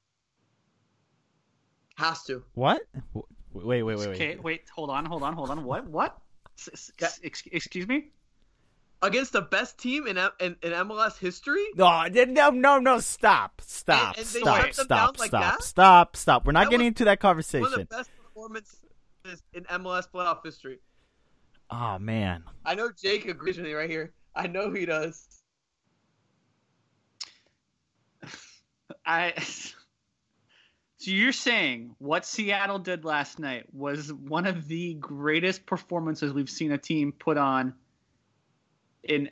Has 1.97 2.23
to. 2.25 2.43
What? 2.55 2.83
Wait, 3.15 3.65
wait, 3.65 3.83
wait, 3.83 3.99
wait. 3.99 4.09
Okay, 4.09 4.37
wait, 4.37 4.69
hold 4.75 4.91
on, 4.91 5.07
hold 5.07 5.23
on, 5.23 5.33
hold 5.35 5.51
on. 5.51 5.65
What? 5.65 5.87
What? 5.89 6.19
S- 6.59 6.91
s- 7.01 7.21
excuse 7.23 7.89
me? 7.89 8.11
Against 9.03 9.33
the 9.33 9.43
best 9.43 9.79
team 9.79 10.07
in, 10.07 10.17
in, 10.41 10.57
in 10.63 10.73
MLS 10.73 11.19
history? 11.19 11.65
No, 11.75 12.05
no, 12.07 12.51
no, 12.51 12.79
no! 12.79 12.99
Stop, 13.01 13.61
stop, 13.65 14.17
And- 14.17 14.19
and 14.19 14.27
they 14.27 14.41
stop, 14.41 14.73
stop, 14.75 15.19
like 15.19 15.29
stop, 15.29 15.63
stop, 15.63 16.17
stop! 16.17 16.47
We're 16.47 16.53
not 16.53 16.65
That 16.65 16.71
getting 16.71 16.87
into 16.89 17.05
that 17.05 17.23
One 17.23 17.33
of 17.37 17.43
the 17.45 17.45
conversation. 17.53 17.89
best 17.91 18.11
performances 18.23 18.81
in 19.55 19.65
MLS 19.65 20.05
playoff 20.13 20.43
history. 20.45 20.81
Oh 21.71 21.99
man, 21.99 22.45
I 22.65 22.75
know 22.75 22.91
Jake 22.91 23.27
agrees 23.27 23.57
with 23.57 23.67
me 23.67 23.73
right 23.75 23.89
here. 23.91 24.13
I 24.35 24.47
know 24.47 24.73
he 24.73 24.87
does. 24.87 25.27
I. 29.05 29.35
So 30.99 31.11
you're 31.11 31.33
saying 31.33 31.95
what 31.99 32.25
Seattle 32.25 32.79
did 32.79 33.05
last 33.05 33.39
night 33.39 33.67
was 33.75 34.11
one 34.11 34.47
of 34.47 34.67
the 34.67 34.95
greatest 34.95 35.67
performances 35.67 36.33
we've 36.33 36.49
seen 36.49 36.73
a 36.73 36.79
team 36.79 37.13
put 37.13 37.37
on 37.37 37.75
in 39.03 39.29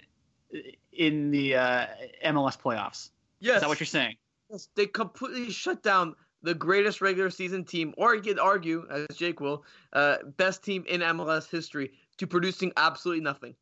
in 0.92 1.30
the 1.30 1.56
uh, 1.56 1.86
MLS 2.26 2.60
playoffs. 2.60 3.10
Yes. 3.40 3.56
Is 3.56 3.60
that 3.62 3.68
what 3.68 3.80
you're 3.80 3.86
saying? 3.86 4.16
Yes, 4.50 4.68
they 4.74 4.86
completely 4.86 5.50
shut 5.50 5.82
down 5.82 6.14
the 6.42 6.54
greatest 6.54 7.00
regular 7.00 7.30
season 7.30 7.64
team, 7.64 7.94
or 7.96 8.14
you 8.14 8.20
could 8.20 8.38
argue, 8.38 8.86
as 8.90 9.16
Jake 9.16 9.40
will, 9.40 9.64
uh, 9.94 10.18
best 10.36 10.62
team 10.62 10.84
in 10.86 11.00
MLS 11.00 11.50
history 11.50 11.92
to 12.18 12.26
producing 12.26 12.72
absolutely 12.76 13.24
nothing. 13.24 13.54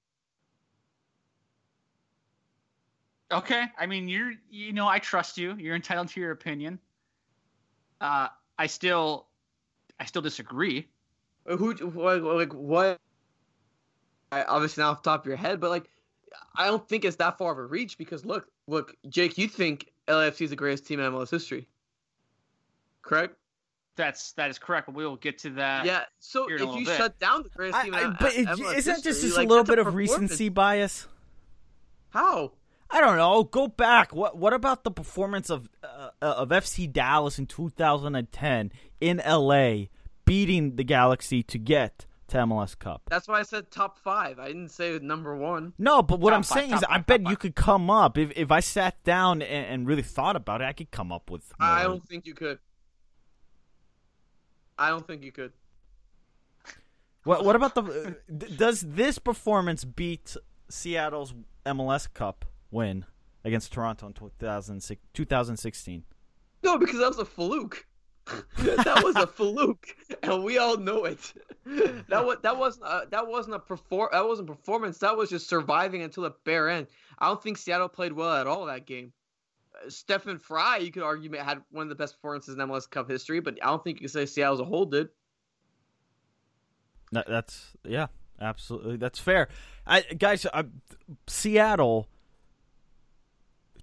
Okay. 3.33 3.65
I 3.79 3.87
mean, 3.87 4.09
you're 4.09 4.33
you 4.51 4.73
know 4.73 4.89
I 4.89 4.99
trust 4.99 5.39
you. 5.39 5.55
You're 5.57 5.77
entitled 5.77 6.09
to 6.09 6.21
your 6.21 6.33
opinion. 6.33 6.79
Uh, 8.01 8.29
I 8.59 8.67
still 8.67 9.27
I 9.99 10.05
still 10.05 10.23
disagree. 10.23 10.89
Who, 11.47 11.75
like, 11.75 12.23
like 12.23 12.53
what? 12.53 12.99
I, 14.31 14.45
obviously 14.45 14.83
not 14.83 14.91
off 14.91 15.03
the 15.03 15.11
top 15.11 15.21
of 15.23 15.27
your 15.27 15.37
head, 15.37 15.61
but 15.61 15.71
like, 15.71 15.89
I 16.57 16.67
don't 16.67 16.89
think 16.89 17.05
it's 17.05 17.17
that 17.17 17.37
far 17.37 17.53
of 17.53 17.59
a 17.59 17.65
reach 17.65 17.99
because 17.99 18.25
look, 18.25 18.47
look, 18.67 18.97
Jake, 19.09 19.37
you 19.39 19.49
think 19.49 19.93
LAFC 20.09 20.43
is 20.43 20.51
the 20.51 20.57
greatest 20.57 20.87
team 20.87 21.01
in 21.01 21.13
MLS 21.13 21.31
history, 21.31 21.69
correct? 23.03 23.37
That's 23.97 24.33
that 24.33 24.51
is 24.51 24.59
correct, 24.59 24.87
but 24.87 24.95
we 24.95 25.05
will 25.05 25.17
get 25.17 25.39
to 25.39 25.51
that. 25.51 25.85
yeah. 25.85 26.05
So 26.19 26.47
here 26.47 26.57
if 26.57 26.63
a 26.63 26.67
you 26.79 26.87
bit. 26.87 26.97
shut 26.97 27.19
down 27.19 27.43
the 27.43 27.51
greatest 27.51 27.79
I, 27.79 27.85
team, 27.85 27.95
I, 27.95 28.05
in 28.05 28.17
but 28.19 28.35
it, 28.35 28.47
MLS 28.47 28.77
isn't 28.77 28.99
it 28.99 29.05
just, 29.05 29.21
just 29.21 29.37
like, 29.37 29.47
a 29.47 29.49
little 29.49 29.65
bit 29.65 29.79
of 29.79 29.95
recency 29.95 30.49
bias? 30.49 31.07
How? 32.11 32.53
I 32.95 33.01
don't 33.01 33.17
know. 33.17 33.43
Go 33.45 33.69
back. 33.69 34.15
What 34.15 34.37
What 34.37 34.53
about 34.53 34.85
the 34.85 34.91
performance 34.91 35.49
of 35.49 35.69
uh, 35.83 36.11
of 36.21 36.51
FC 36.51 36.91
Dallas 36.93 37.39
in 37.39 37.47
2010 37.47 38.71
in 39.01 39.23
LA, 39.27 39.85
beating 40.27 40.77
the 40.77 40.85
Galaxy 40.85 41.43
to 41.45 41.59
get 41.59 42.05
to 42.29 42.37
MLS 42.39 42.79
Cup? 42.79 43.03
That's 43.09 43.27
why 43.29 43.39
I 43.41 43.45
said 43.45 43.71
top 43.71 43.99
five. 43.99 44.39
I 44.39 44.49
didn't 44.49 44.69
say 44.69 44.99
number 45.01 45.35
one. 45.35 45.73
No, 45.79 46.03
but 46.03 46.21
what 46.21 46.31
Top 46.31 46.37
I'm 46.37 46.43
five, 46.43 46.59
saying 46.59 46.73
is, 46.75 46.85
I 46.87 46.99
bet 46.99 47.27
you 47.27 47.37
could 47.37 47.55
come 47.55 47.89
up 47.89 48.19
if 48.19 48.31
if 48.37 48.53
I 48.53 48.61
sat 48.61 49.03
down 49.05 49.41
and, 49.41 49.67
and 49.67 49.87
really 49.89 50.03
thought 50.03 50.37
about 50.37 50.61
it. 50.61 50.65
I 50.65 50.75
could 50.75 50.91
come 50.91 51.11
up 51.13 51.31
with. 51.31 51.51
More. 51.59 51.69
I 51.71 51.85
don't 51.85 52.07
think 52.07 52.27
you 52.27 52.35
could. 52.35 52.59
I 54.79 54.91
don't 54.91 55.07
think 55.07 55.23
you 55.23 55.33
could. 55.33 55.53
What 57.25 57.45
What 57.45 57.57
about 57.57 57.75
the? 57.75 57.83
uh, 57.83 58.33
does 58.57 58.81
this 58.83 59.19
performance 59.19 59.85
beat 59.85 60.37
Seattle's 60.69 61.33
MLS 61.65 62.13
Cup 62.13 62.45
win 62.73 63.05
against 63.45 63.73
Toronto 63.73 64.07
in 64.07 64.13
2006 64.15 65.01
2016? 65.13 66.05
No, 66.63 66.79
because 66.79 66.99
that 66.99 67.09
was 67.09 67.19
a 67.19 67.25
fluke. 67.25 67.87
that 68.59 69.03
was 69.03 69.17
a 69.17 69.27
fluke, 69.27 69.89
and 70.23 70.45
we 70.45 70.57
all 70.57 70.77
know 70.77 71.05
it. 71.07 71.33
That 72.09 72.25
was 72.25 72.39
that 72.43 72.57
wasn't 72.57 72.87
a, 72.87 73.03
that 73.11 73.27
wasn't 73.27 73.57
a 73.57 73.59
perform 73.59 74.11
that 74.13 74.27
wasn't 74.27 74.47
performance. 74.47 74.99
That 74.99 75.17
was 75.17 75.29
just 75.29 75.49
surviving 75.49 76.03
until 76.03 76.23
the 76.23 76.35
bare 76.45 76.69
end. 76.69 76.87
I 77.19 77.27
don't 77.27 77.43
think 77.43 77.59
Seattle 77.59 77.89
played 77.89 78.13
well 78.13 78.37
at 78.37 78.47
all 78.47 78.67
that 78.67 78.87
game. 78.87 79.13
Uh, 79.75 79.91
Stefan 79.91 80.39
Frei, 80.39 80.81
you 80.81 80.93
could 80.93 81.03
argue, 81.03 81.33
had 81.37 81.63
one 81.73 81.83
of 81.83 81.89
the 81.89 81.97
best 81.97 82.15
performances 82.15 82.55
in 82.55 82.61
MLS 82.61 82.89
Cup 82.89 83.11
history, 83.11 83.41
but 83.41 83.59
I 83.61 83.67
don't 83.67 83.83
think 83.83 84.01
you 84.01 84.07
could 84.07 84.13
say 84.13 84.27
Seattle 84.27 84.55
as 84.55 84.61
a 84.61 84.65
whole 84.65 84.87
did. 84.87 85.09
That, 87.11 87.27
that's 87.29 87.73
yeah, 87.85 88.07
absolutely. 88.41 88.97
That's 88.99 89.19
fair. 89.19 89.49
I, 89.85 90.03
guys, 90.03 90.47
I, 90.47 90.65
Seattle 91.27 92.09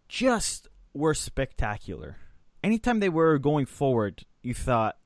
just 0.10 0.67
were 0.93 1.13
spectacular. 1.13 2.17
Anytime 2.62 3.00
they 3.00 3.08
were 3.08 3.38
going 3.38 3.65
forward, 3.65 4.26
you 4.41 4.54
thought 4.54 4.98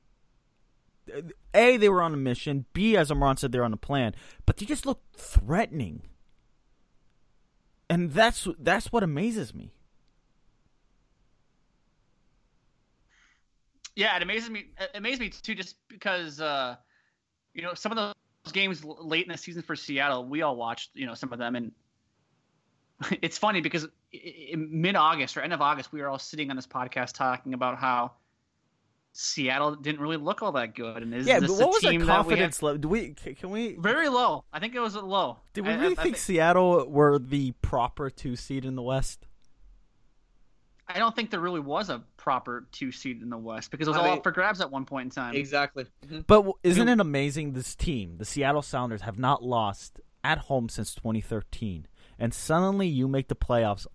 A, 1.52 1.76
they 1.76 1.88
were 1.88 2.02
on 2.02 2.14
a 2.14 2.16
mission. 2.16 2.64
B, 2.72 2.96
as 2.96 3.10
Arman 3.10 3.38
said, 3.38 3.52
they're 3.52 3.64
on 3.64 3.72
a 3.72 3.76
plan. 3.76 4.14
But 4.46 4.56
they 4.56 4.66
just 4.66 4.86
look 4.86 5.02
threatening. 5.16 6.02
And 7.88 8.12
that's 8.12 8.48
that's 8.58 8.90
what 8.90 9.02
amazes 9.02 9.54
me. 9.54 9.70
Yeah, 13.94 14.16
it 14.16 14.22
amazes 14.22 14.50
me. 14.50 14.66
It 14.80 14.90
amazes 14.94 15.20
me 15.20 15.28
too, 15.28 15.54
just 15.54 15.76
because 15.86 16.40
uh, 16.40 16.76
you 17.52 17.62
know 17.62 17.74
some 17.74 17.92
of 17.92 17.96
those 17.96 18.52
games 18.52 18.82
late 18.84 19.26
in 19.26 19.30
the 19.30 19.38
season 19.38 19.62
for 19.62 19.76
Seattle, 19.76 20.24
we 20.24 20.42
all 20.42 20.56
watched. 20.56 20.90
You 20.94 21.06
know 21.06 21.14
some 21.14 21.32
of 21.32 21.38
them, 21.38 21.54
and 21.54 21.72
it's 23.22 23.38
funny 23.38 23.60
because 23.60 23.86
in 24.52 24.80
mid-August 24.80 25.36
or 25.36 25.40
end 25.42 25.52
of 25.52 25.60
August, 25.60 25.92
we 25.92 26.00
were 26.00 26.08
all 26.08 26.18
sitting 26.18 26.50
on 26.50 26.56
this 26.56 26.66
podcast 26.66 27.12
talking 27.14 27.54
about 27.54 27.78
how 27.78 28.12
Seattle 29.12 29.76
didn't 29.76 30.00
really 30.00 30.16
look 30.16 30.42
all 30.42 30.52
that 30.52 30.74
good. 30.74 31.02
And 31.02 31.14
is 31.14 31.26
yeah, 31.26 31.38
this 31.40 31.50
but 31.50 31.58
what 31.60 31.68
was 31.74 31.84
a 31.84 31.86
our 31.86 31.92
team 31.92 32.06
confidence 32.06 32.62
level? 32.62 32.78
Do 32.78 32.88
we 32.88 33.10
can 33.14 33.50
we 33.50 33.76
very 33.76 34.08
low? 34.08 34.44
I 34.52 34.58
think 34.60 34.74
it 34.74 34.80
was 34.80 34.96
low. 34.96 35.38
did 35.52 35.64
we 35.64 35.70
I- 35.70 35.74
I- 35.74 35.76
really 35.80 35.98
I 35.98 36.02
think 36.02 36.16
thi- 36.16 36.20
Seattle 36.20 36.88
were 36.88 37.18
the 37.18 37.52
proper 37.62 38.10
two 38.10 38.34
seed 38.36 38.64
in 38.64 38.74
the 38.74 38.82
West? 38.82 39.26
I 40.86 40.98
don't 40.98 41.16
think 41.16 41.30
there 41.30 41.40
really 41.40 41.60
was 41.60 41.88
a 41.88 42.02
proper 42.18 42.66
two 42.70 42.92
seed 42.92 43.22
in 43.22 43.30
the 43.30 43.38
West 43.38 43.70
because 43.70 43.86
it 43.88 43.90
was 43.90 43.96
I 43.96 44.00
all 44.00 44.06
mean- 44.10 44.18
up 44.18 44.22
for 44.22 44.32
grabs 44.32 44.60
at 44.60 44.70
one 44.70 44.84
point 44.84 45.06
in 45.06 45.10
time. 45.10 45.34
Exactly. 45.34 45.86
Mhm. 46.06 46.26
But 46.26 46.44
isn't 46.62 46.88
it 46.88 47.00
amazing? 47.00 47.52
This 47.52 47.74
team, 47.74 48.18
the 48.18 48.24
Seattle 48.24 48.62
Sounders, 48.62 49.02
have 49.02 49.18
not 49.18 49.42
lost 49.42 50.00
at 50.22 50.38
home 50.38 50.68
since 50.68 50.94
2013, 50.94 51.86
and 52.18 52.34
suddenly 52.34 52.86
you 52.88 53.06
make 53.08 53.28
the 53.28 53.36
playoffs. 53.36 53.86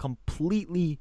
Completely 0.00 0.98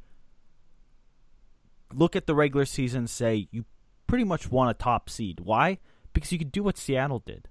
look 1.93 2.17
at 2.17 2.27
the 2.27 2.35
regular 2.35 2.65
season, 2.65 2.99
and 2.99 3.09
say 3.09 3.47
you 3.49 3.63
pretty 4.07 4.25
much 4.25 4.51
won 4.51 4.67
a 4.67 4.73
top 4.73 5.09
seed. 5.09 5.39
Why? 5.39 5.77
Because 6.11 6.33
you 6.33 6.37
could 6.37 6.51
do 6.51 6.63
what 6.63 6.77
Seattle 6.77 7.23
did. 7.25 7.47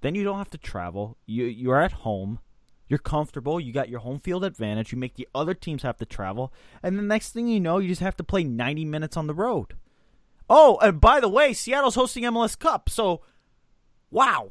Then 0.00 0.16
you 0.16 0.24
don't 0.24 0.38
have 0.38 0.50
to 0.50 0.58
travel. 0.58 1.16
You 1.24 1.44
you're 1.44 1.80
at 1.80 1.92
home. 1.92 2.40
You're 2.88 2.98
comfortable. 2.98 3.60
You 3.60 3.72
got 3.72 3.88
your 3.88 4.00
home 4.00 4.18
field 4.18 4.44
advantage. 4.44 4.90
You 4.90 4.98
make 4.98 5.14
the 5.14 5.28
other 5.32 5.54
teams 5.54 5.84
have 5.84 5.98
to 5.98 6.04
travel, 6.04 6.52
and 6.82 6.98
the 6.98 7.02
next 7.02 7.30
thing 7.30 7.46
you 7.46 7.60
know, 7.60 7.78
you 7.78 7.86
just 7.86 8.00
have 8.00 8.16
to 8.16 8.24
play 8.24 8.42
90 8.42 8.84
minutes 8.84 9.16
on 9.16 9.28
the 9.28 9.34
road. 9.34 9.76
Oh, 10.50 10.78
and 10.82 11.00
by 11.00 11.20
the 11.20 11.28
way, 11.28 11.52
Seattle's 11.52 11.94
hosting 11.94 12.24
MLS 12.24 12.58
Cup, 12.58 12.90
so 12.90 13.22
wow, 14.10 14.50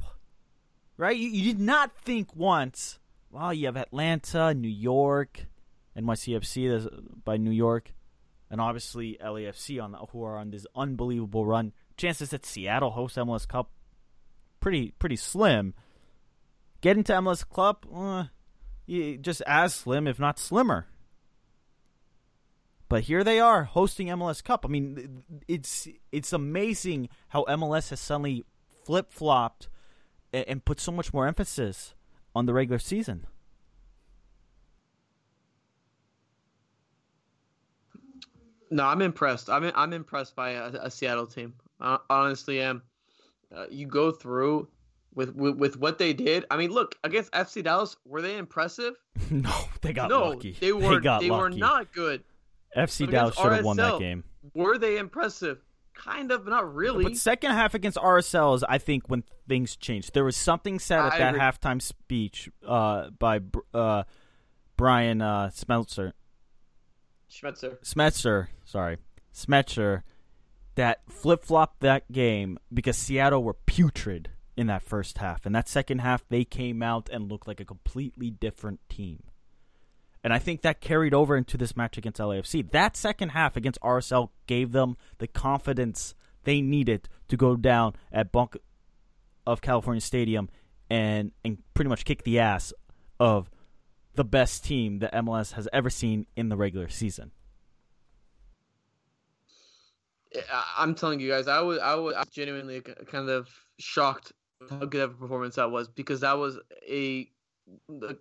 right? 0.95 1.17
You, 1.17 1.27
you 1.27 1.43
did 1.51 1.59
not 1.59 1.93
think 1.97 2.33
once. 2.37 2.99
Well, 3.29 3.53
you 3.53 3.65
have 3.65 3.77
Atlanta, 3.77 4.53
New 4.53 4.69
York, 4.69 5.47
NYCFC 5.97 7.23
by 7.23 7.37
New 7.37 7.51
York, 7.51 7.93
and 8.49 8.61
obviously 8.61 9.17
LAFC 9.23 9.81
on 9.81 9.91
the, 9.91 9.97
who 9.97 10.23
are 10.23 10.37
on 10.37 10.51
this 10.51 10.65
unbelievable 10.75 11.45
run. 11.45 11.73
Chances 11.97 12.29
that 12.29 12.45
Seattle 12.45 12.91
hosts 12.91 13.17
MLS 13.17 13.47
Cup 13.47 13.71
pretty 14.59 14.91
pretty 14.99 15.17
slim. 15.17 15.73
Getting 16.81 17.03
to 17.05 17.13
MLS 17.13 17.45
Cup, 17.47 17.85
uh, 17.93 18.25
just 18.87 19.41
as 19.45 19.73
slim, 19.73 20.07
if 20.07 20.19
not 20.19 20.39
slimmer. 20.39 20.87
But 22.89 23.03
here 23.03 23.23
they 23.23 23.39
are 23.39 23.63
hosting 23.63 24.07
MLS 24.07 24.43
Cup. 24.43 24.65
I 24.65 24.69
mean, 24.69 25.23
it's 25.47 25.87
it's 26.11 26.33
amazing 26.33 27.09
how 27.29 27.45
MLS 27.45 27.89
has 27.89 27.99
suddenly 27.99 28.43
flip 28.83 29.11
flopped 29.13 29.69
and 30.33 30.63
put 30.65 30.79
so 30.79 30.91
much 30.91 31.13
more 31.13 31.27
emphasis 31.27 31.93
on 32.35 32.45
the 32.45 32.53
regular 32.53 32.79
season. 32.79 33.27
No, 38.71 38.85
I'm 38.85 39.01
impressed. 39.01 39.49
I'm 39.49 39.69
I'm 39.75 39.93
impressed 39.93 40.35
by 40.35 40.51
a, 40.51 40.67
a 40.83 40.91
Seattle 40.91 41.27
team. 41.27 41.53
I 41.79 41.99
honestly 42.09 42.61
am. 42.61 42.81
Uh, 43.53 43.65
you 43.69 43.85
go 43.85 44.11
through 44.11 44.69
with, 45.13 45.35
with 45.35 45.57
with 45.57 45.77
what 45.77 45.97
they 45.97 46.13
did. 46.13 46.45
I 46.49 46.57
mean, 46.57 46.71
look 46.71 46.95
against 47.03 47.31
FC 47.33 47.63
Dallas. 47.63 47.97
Were 48.05 48.21
they 48.21 48.37
impressive? 48.37 48.95
no, 49.29 49.53
they 49.81 49.93
got 49.93 50.09
no, 50.09 50.29
lucky. 50.29 50.55
they 50.59 50.71
were. 50.71 50.95
They, 50.95 51.03
got 51.03 51.21
they 51.21 51.29
were 51.29 51.49
not 51.49 51.91
good. 51.93 52.23
FC 52.75 53.05
But 53.05 53.11
Dallas 53.11 53.35
should 53.35 53.51
have 53.51 53.65
won 53.65 53.77
that 53.77 53.99
game. 53.99 54.23
Were 54.53 54.77
they 54.77 54.97
impressive? 54.97 55.59
Kind 55.93 56.31
of, 56.31 56.47
not 56.47 56.73
really. 56.73 57.03
But 57.03 57.17
second 57.17 57.51
half 57.51 57.73
against 57.73 57.97
RSL 57.97 58.55
is, 58.55 58.63
I 58.63 58.77
think, 58.77 59.09
when 59.09 59.23
things 59.47 59.75
changed. 59.75 60.13
There 60.13 60.23
was 60.23 60.37
something 60.37 60.79
said 60.79 60.99
at 60.99 61.13
I 61.13 61.17
that 61.19 61.29
agree. 61.35 61.41
halftime 61.41 61.81
speech 61.81 62.49
uh, 62.65 63.09
by 63.09 63.41
uh, 63.73 64.03
Brian 64.77 65.21
uh, 65.21 65.51
Smeltzer, 65.53 66.13
Schmetzer. 67.31 67.79
Smetzer, 67.79 68.47
sorry, 68.65 68.97
Smetzer, 69.33 70.03
that 70.75 71.01
flip 71.09 71.45
flopped 71.45 71.79
that 71.79 72.11
game 72.11 72.59
because 72.73 72.97
Seattle 72.97 73.43
were 73.43 73.53
putrid 73.53 74.29
in 74.57 74.67
that 74.67 74.83
first 74.83 75.17
half. 75.17 75.45
And 75.45 75.55
that 75.55 75.67
second 75.67 75.99
half, 75.99 76.25
they 76.29 76.43
came 76.43 76.83
out 76.83 77.09
and 77.11 77.31
looked 77.31 77.47
like 77.47 77.59
a 77.59 77.65
completely 77.65 78.29
different 78.29 78.79
team. 78.89 79.23
And 80.23 80.33
I 80.33 80.39
think 80.39 80.61
that 80.61 80.81
carried 80.81 81.13
over 81.13 81.35
into 81.35 81.57
this 81.57 81.75
match 81.75 81.97
against 81.97 82.19
LAFC. 82.19 82.69
That 82.71 82.95
second 82.95 83.29
half 83.29 83.55
against 83.55 83.81
RSL 83.81 84.29
gave 84.45 84.71
them 84.71 84.97
the 85.17 85.27
confidence 85.27 86.13
they 86.43 86.61
needed 86.61 87.09
to 87.29 87.37
go 87.37 87.55
down 87.55 87.95
at 88.11 88.31
Bank 88.31 88.57
of 89.47 89.61
California 89.61 90.01
Stadium 90.01 90.49
and 90.89 91.31
and 91.43 91.57
pretty 91.73 91.89
much 91.89 92.05
kick 92.05 92.23
the 92.23 92.39
ass 92.39 92.73
of 93.19 93.49
the 94.15 94.23
best 94.23 94.63
team 94.65 94.99
that 94.99 95.13
MLS 95.13 95.53
has 95.53 95.67
ever 95.71 95.89
seen 95.89 96.25
in 96.35 96.49
the 96.49 96.57
regular 96.57 96.89
season. 96.89 97.31
I'm 100.77 100.95
telling 100.95 101.19
you 101.19 101.29
guys, 101.29 101.47
I 101.47 101.59
was 101.61 101.79
I 101.79 101.95
was, 101.95 102.15
I 102.15 102.19
was 102.19 102.29
genuinely 102.29 102.81
kind 102.81 103.29
of 103.29 103.49
shocked 103.79 104.31
how 104.69 104.85
good 104.85 105.01
of 105.01 105.11
a 105.11 105.15
performance 105.15 105.55
that 105.55 105.71
was 105.71 105.87
because 105.87 106.21
that 106.21 106.37
was 106.37 106.57
a, 106.89 107.29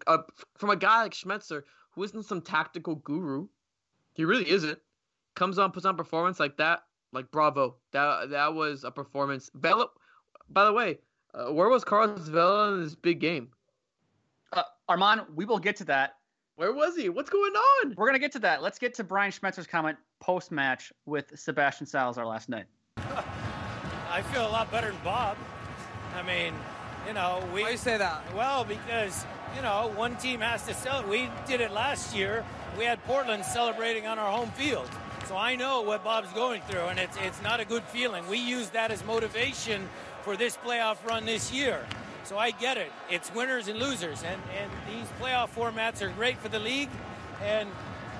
a 0.06 0.18
from 0.56 0.70
a 0.70 0.76
guy 0.76 1.02
like 1.02 1.12
Schmetzer 1.12 1.62
who 1.92 2.02
isn't 2.02 2.24
some 2.24 2.40
tactical 2.40 2.96
guru. 2.96 3.46
He 4.14 4.24
really 4.24 4.48
isn't. 4.50 4.78
Comes 5.36 5.58
on, 5.58 5.70
puts 5.70 5.86
on 5.86 5.96
performance 5.96 6.40
like 6.40 6.56
that. 6.56 6.82
Like 7.12 7.30
bravo, 7.30 7.76
that 7.92 8.30
that 8.30 8.54
was 8.54 8.84
a 8.84 8.90
performance. 8.90 9.50
Vela, 9.54 9.88
by 10.48 10.64
the 10.64 10.72
way, 10.72 10.98
uh, 11.34 11.52
where 11.52 11.68
was 11.68 11.84
Carlos 11.84 12.28
Vela 12.28 12.72
in 12.74 12.84
this 12.84 12.94
big 12.94 13.20
game? 13.20 13.50
Uh, 14.52 14.62
Arman, 14.88 15.26
we 15.34 15.44
will 15.44 15.58
get 15.58 15.76
to 15.76 15.84
that. 15.84 16.16
Where 16.56 16.72
was 16.72 16.96
he? 16.96 17.08
What's 17.08 17.30
going 17.30 17.52
on? 17.52 17.94
We're 17.96 18.06
gonna 18.06 18.18
get 18.18 18.32
to 18.32 18.38
that. 18.40 18.62
Let's 18.62 18.78
get 18.78 18.94
to 18.94 19.04
Brian 19.04 19.32
Schmetzer's 19.32 19.66
comment 19.66 19.96
post 20.20 20.50
match 20.50 20.92
with 21.06 21.32
Sebastian 21.38 21.86
Salazar 21.86 22.26
last 22.26 22.48
night. 22.48 22.66
I 24.10 24.22
feel 24.32 24.46
a 24.46 24.50
lot 24.50 24.70
better 24.70 24.88
than 24.88 25.00
Bob. 25.02 25.38
I 26.14 26.22
mean, 26.22 26.52
you 27.06 27.14
know, 27.14 27.42
we. 27.54 27.62
Why 27.62 27.70
you 27.70 27.76
say 27.76 27.96
that? 27.96 28.22
Well, 28.34 28.64
because 28.64 29.24
you 29.56 29.62
know, 29.62 29.92
one 29.94 30.16
team 30.16 30.40
has 30.40 30.66
to 30.66 30.74
sell. 30.74 31.00
it. 31.00 31.08
We 31.08 31.30
did 31.46 31.60
it 31.60 31.72
last 31.72 32.14
year. 32.14 32.44
We 32.76 32.84
had 32.84 33.02
Portland 33.04 33.44
celebrating 33.44 34.06
on 34.06 34.18
our 34.18 34.30
home 34.30 34.50
field, 34.50 34.88
so 35.26 35.36
I 35.36 35.56
know 35.56 35.80
what 35.80 36.04
Bob's 36.04 36.32
going 36.32 36.60
through, 36.62 36.86
and 36.86 36.98
it's 36.98 37.16
it's 37.24 37.40
not 37.42 37.60
a 37.60 37.64
good 37.64 37.84
feeling. 37.84 38.26
We 38.28 38.38
use 38.38 38.68
that 38.70 38.90
as 38.90 39.04
motivation 39.04 39.88
for 40.22 40.36
this 40.36 40.56
playoff 40.56 41.02
run 41.06 41.24
this 41.24 41.52
year. 41.52 41.86
So 42.24 42.38
I 42.38 42.50
get 42.52 42.76
it. 42.76 42.92
It's 43.10 43.32
winners 43.34 43.68
and 43.68 43.78
losers, 43.78 44.22
and 44.22 44.40
and 44.58 44.70
these 44.88 45.06
playoff 45.20 45.50
formats 45.50 46.00
are 46.02 46.10
great 46.10 46.38
for 46.38 46.48
the 46.48 46.58
league, 46.60 46.90
and 47.42 47.68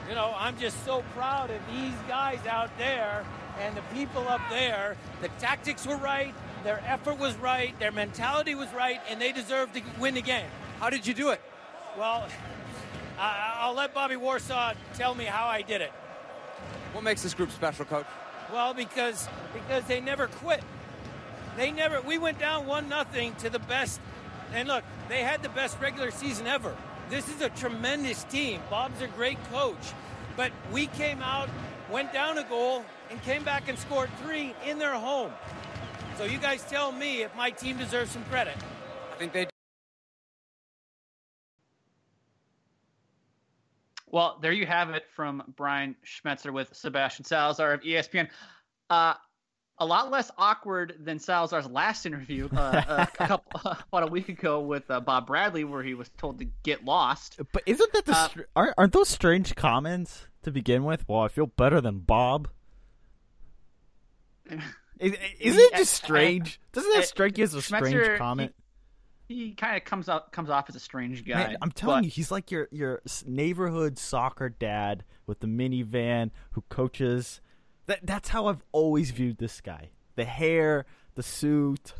you 0.08 0.14
know, 0.14 0.34
I'm 0.36 0.58
just 0.58 0.84
so 0.84 1.04
proud 1.14 1.50
of 1.50 1.60
these 1.70 1.94
guys 2.08 2.44
out 2.46 2.76
there 2.78 3.24
and 3.60 3.76
the 3.76 3.82
people 3.94 4.26
up 4.28 4.40
there. 4.50 4.96
The 5.22 5.28
tactics 5.38 5.86
were 5.86 5.96
right, 5.96 6.34
their 6.64 6.82
effort 6.86 7.18
was 7.18 7.36
right, 7.36 7.78
their 7.78 7.92
mentality 7.92 8.54
was 8.54 8.68
right, 8.72 9.00
and 9.08 9.20
they 9.20 9.30
deserve 9.32 9.72
to 9.74 9.82
win 10.00 10.14
the 10.14 10.22
game. 10.22 10.48
How 10.80 10.90
did 10.90 11.06
you 11.06 11.14
do 11.14 11.30
it? 11.30 11.40
Well, 11.96 12.26
I- 13.18 13.56
I'll 13.58 13.74
let 13.74 13.92
Bobby 13.94 14.16
Warsaw 14.16 14.72
tell 14.94 15.14
me 15.14 15.24
how 15.26 15.46
I 15.46 15.62
did 15.62 15.80
it. 15.82 15.92
What 16.92 17.04
makes 17.04 17.22
this 17.22 17.34
group 17.34 17.50
special, 17.52 17.84
coach? 17.84 18.06
Well, 18.52 18.74
because 18.74 19.28
because 19.52 19.84
they 19.84 20.00
never 20.00 20.26
quit. 20.26 20.64
They 21.56 21.70
never. 21.70 22.00
We 22.00 22.18
went 22.18 22.38
down 22.38 22.66
one 22.66 22.88
nothing 22.88 23.34
to 23.36 23.50
the 23.50 23.58
best, 23.58 24.00
and 24.52 24.68
look, 24.68 24.84
they 25.08 25.22
had 25.22 25.42
the 25.42 25.48
best 25.50 25.80
regular 25.80 26.10
season 26.10 26.46
ever. 26.46 26.76
This 27.08 27.28
is 27.28 27.40
a 27.40 27.48
tremendous 27.50 28.24
team. 28.24 28.60
Bob's 28.70 29.00
a 29.02 29.08
great 29.08 29.42
coach, 29.50 29.92
but 30.36 30.52
we 30.72 30.86
came 30.86 31.20
out, 31.22 31.48
went 31.90 32.12
down 32.12 32.38
a 32.38 32.44
goal, 32.44 32.84
and 33.10 33.20
came 33.22 33.42
back 33.42 33.68
and 33.68 33.78
scored 33.78 34.10
three 34.22 34.54
in 34.64 34.78
their 34.78 34.94
home. 34.94 35.32
So 36.16 36.24
you 36.24 36.38
guys 36.38 36.62
tell 36.68 36.92
me 36.92 37.22
if 37.22 37.34
my 37.34 37.50
team 37.50 37.78
deserves 37.78 38.10
some 38.12 38.24
credit. 38.24 38.56
I 39.12 39.16
think 39.16 39.32
they 39.32 39.46
Well, 44.12 44.38
there 44.42 44.52
you 44.52 44.66
have 44.66 44.90
it 44.90 45.04
from 45.14 45.42
Brian 45.56 45.94
Schmetzer 46.04 46.52
with 46.52 46.74
Sebastian 46.74 47.24
Salazar 47.24 47.72
of 47.72 47.80
ESPN. 47.82 48.28
Uh, 48.88 49.14
a 49.80 49.86
lot 49.86 50.10
less 50.10 50.30
awkward 50.36 50.94
than 51.00 51.18
Salazar's 51.18 51.66
last 51.66 52.04
interview 52.06 52.48
uh, 52.54 52.82
a 52.86 53.06
couple 53.26 53.60
about 53.64 54.02
a 54.08 54.10
week 54.10 54.28
ago 54.28 54.60
with 54.60 54.88
uh, 54.90 55.00
Bob 55.00 55.26
Bradley, 55.26 55.64
where 55.64 55.82
he 55.82 55.94
was 55.94 56.10
told 56.18 56.38
to 56.38 56.46
get 56.62 56.84
lost. 56.84 57.40
But 57.52 57.62
isn't 57.66 57.92
that 57.94 58.04
the 58.04 58.12
Uh, 58.12 58.28
str- 58.28 58.40
aren't, 58.54 58.74
aren't 58.76 58.92
those 58.92 59.08
strange 59.08 59.54
comments 59.56 60.26
to 60.42 60.50
begin 60.50 60.84
with? 60.84 61.08
Well, 61.08 61.20
I 61.20 61.28
feel 61.28 61.46
better 61.46 61.80
than 61.80 62.00
Bob. 62.00 62.48
Is, 65.00 65.14
isn't 65.40 65.60
it 65.60 65.76
just 65.78 65.94
strange? 65.94 66.60
Doesn't 66.72 66.92
that 66.92 67.06
strike 67.06 67.38
you 67.38 67.44
as 67.44 67.54
a 67.54 67.62
strange 67.62 67.86
Schmetzer, 67.86 68.18
comment? 68.18 68.54
He, 69.28 69.46
he 69.46 69.52
kind 69.54 69.74
of 69.78 69.84
comes 69.86 70.10
up 70.10 70.30
comes 70.30 70.50
off 70.50 70.68
as 70.68 70.76
a 70.76 70.80
strange 70.80 71.24
guy. 71.24 71.38
Man, 71.38 71.56
I'm 71.62 71.72
telling 71.72 72.00
but- 72.00 72.04
you, 72.04 72.10
he's 72.10 72.30
like 72.30 72.50
your 72.50 72.68
your 72.70 73.00
neighborhood 73.24 73.98
soccer 73.98 74.50
dad 74.50 75.04
with 75.26 75.40
the 75.40 75.46
minivan 75.46 76.32
who 76.50 76.64
coaches. 76.68 77.40
That 77.90 77.98
that's 78.04 78.28
how 78.28 78.46
I've 78.46 78.62
always 78.70 79.10
viewed 79.10 79.38
this 79.38 79.60
guy. 79.60 79.90
The 80.14 80.24
hair, 80.24 80.86
the 81.16 81.24
suit. 81.24 81.92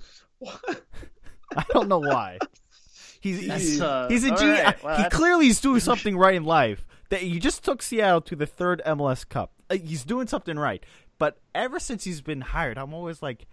I 0.46 1.64
don't 1.72 1.88
know 1.88 1.98
why. 1.98 2.38
He's 3.20 3.40
he's, 3.40 3.80
uh, 3.80 4.06
he's 4.08 4.22
a 4.24 4.28
genius. 4.28 4.60
Right. 4.64 4.82
Well, 4.84 4.96
he 4.96 5.02
that's- 5.02 5.18
clearly 5.18 5.48
is 5.48 5.60
doing 5.60 5.80
something 5.80 6.16
right 6.16 6.34
in 6.36 6.44
life. 6.44 6.86
That 7.08 7.20
he 7.22 7.40
just 7.40 7.64
took 7.64 7.82
Seattle 7.82 8.20
to 8.22 8.36
the 8.36 8.46
third 8.46 8.80
MLS 8.86 9.28
Cup. 9.28 9.52
Uh, 9.68 9.76
He's 9.84 10.04
doing 10.04 10.28
something 10.28 10.56
right. 10.56 10.82
But 11.18 11.38
ever 11.54 11.80
since 11.80 12.04
he's 12.04 12.22
been 12.22 12.40
hired, 12.40 12.78
I'm 12.78 12.94
always 12.94 13.20
like, 13.20 13.46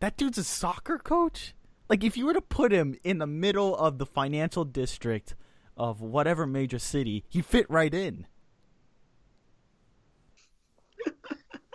that 0.00 0.16
dude's 0.16 0.38
a 0.38 0.44
soccer 0.44 0.96
coach. 0.98 1.54
Like 1.90 2.02
if 2.02 2.16
you 2.16 2.24
were 2.26 2.32
to 2.32 2.40
put 2.40 2.72
him 2.72 2.96
in 3.04 3.18
the 3.18 3.26
middle 3.28 3.76
of 3.76 3.98
the 3.98 4.06
financial 4.06 4.64
district 4.64 5.36
of 5.76 6.00
whatever 6.00 6.46
major 6.46 6.78
city, 6.80 7.22
he 7.28 7.42
fit 7.42 7.66
right 7.68 7.92
in. 7.92 8.26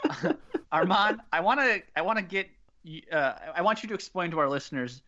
Arman, 0.74 1.20
I 1.32 1.40
want 1.40 1.60
to 1.60 1.82
I 1.96 2.02
want 2.02 2.18
to 2.20 2.24
get 2.24 2.50
uh, 3.12 3.34
I 3.56 3.62
want 3.62 3.84
you 3.84 3.90
to 3.90 3.96
explain 3.96 4.32
to 4.32 4.40
our 4.40 4.50
listeners 4.50 5.02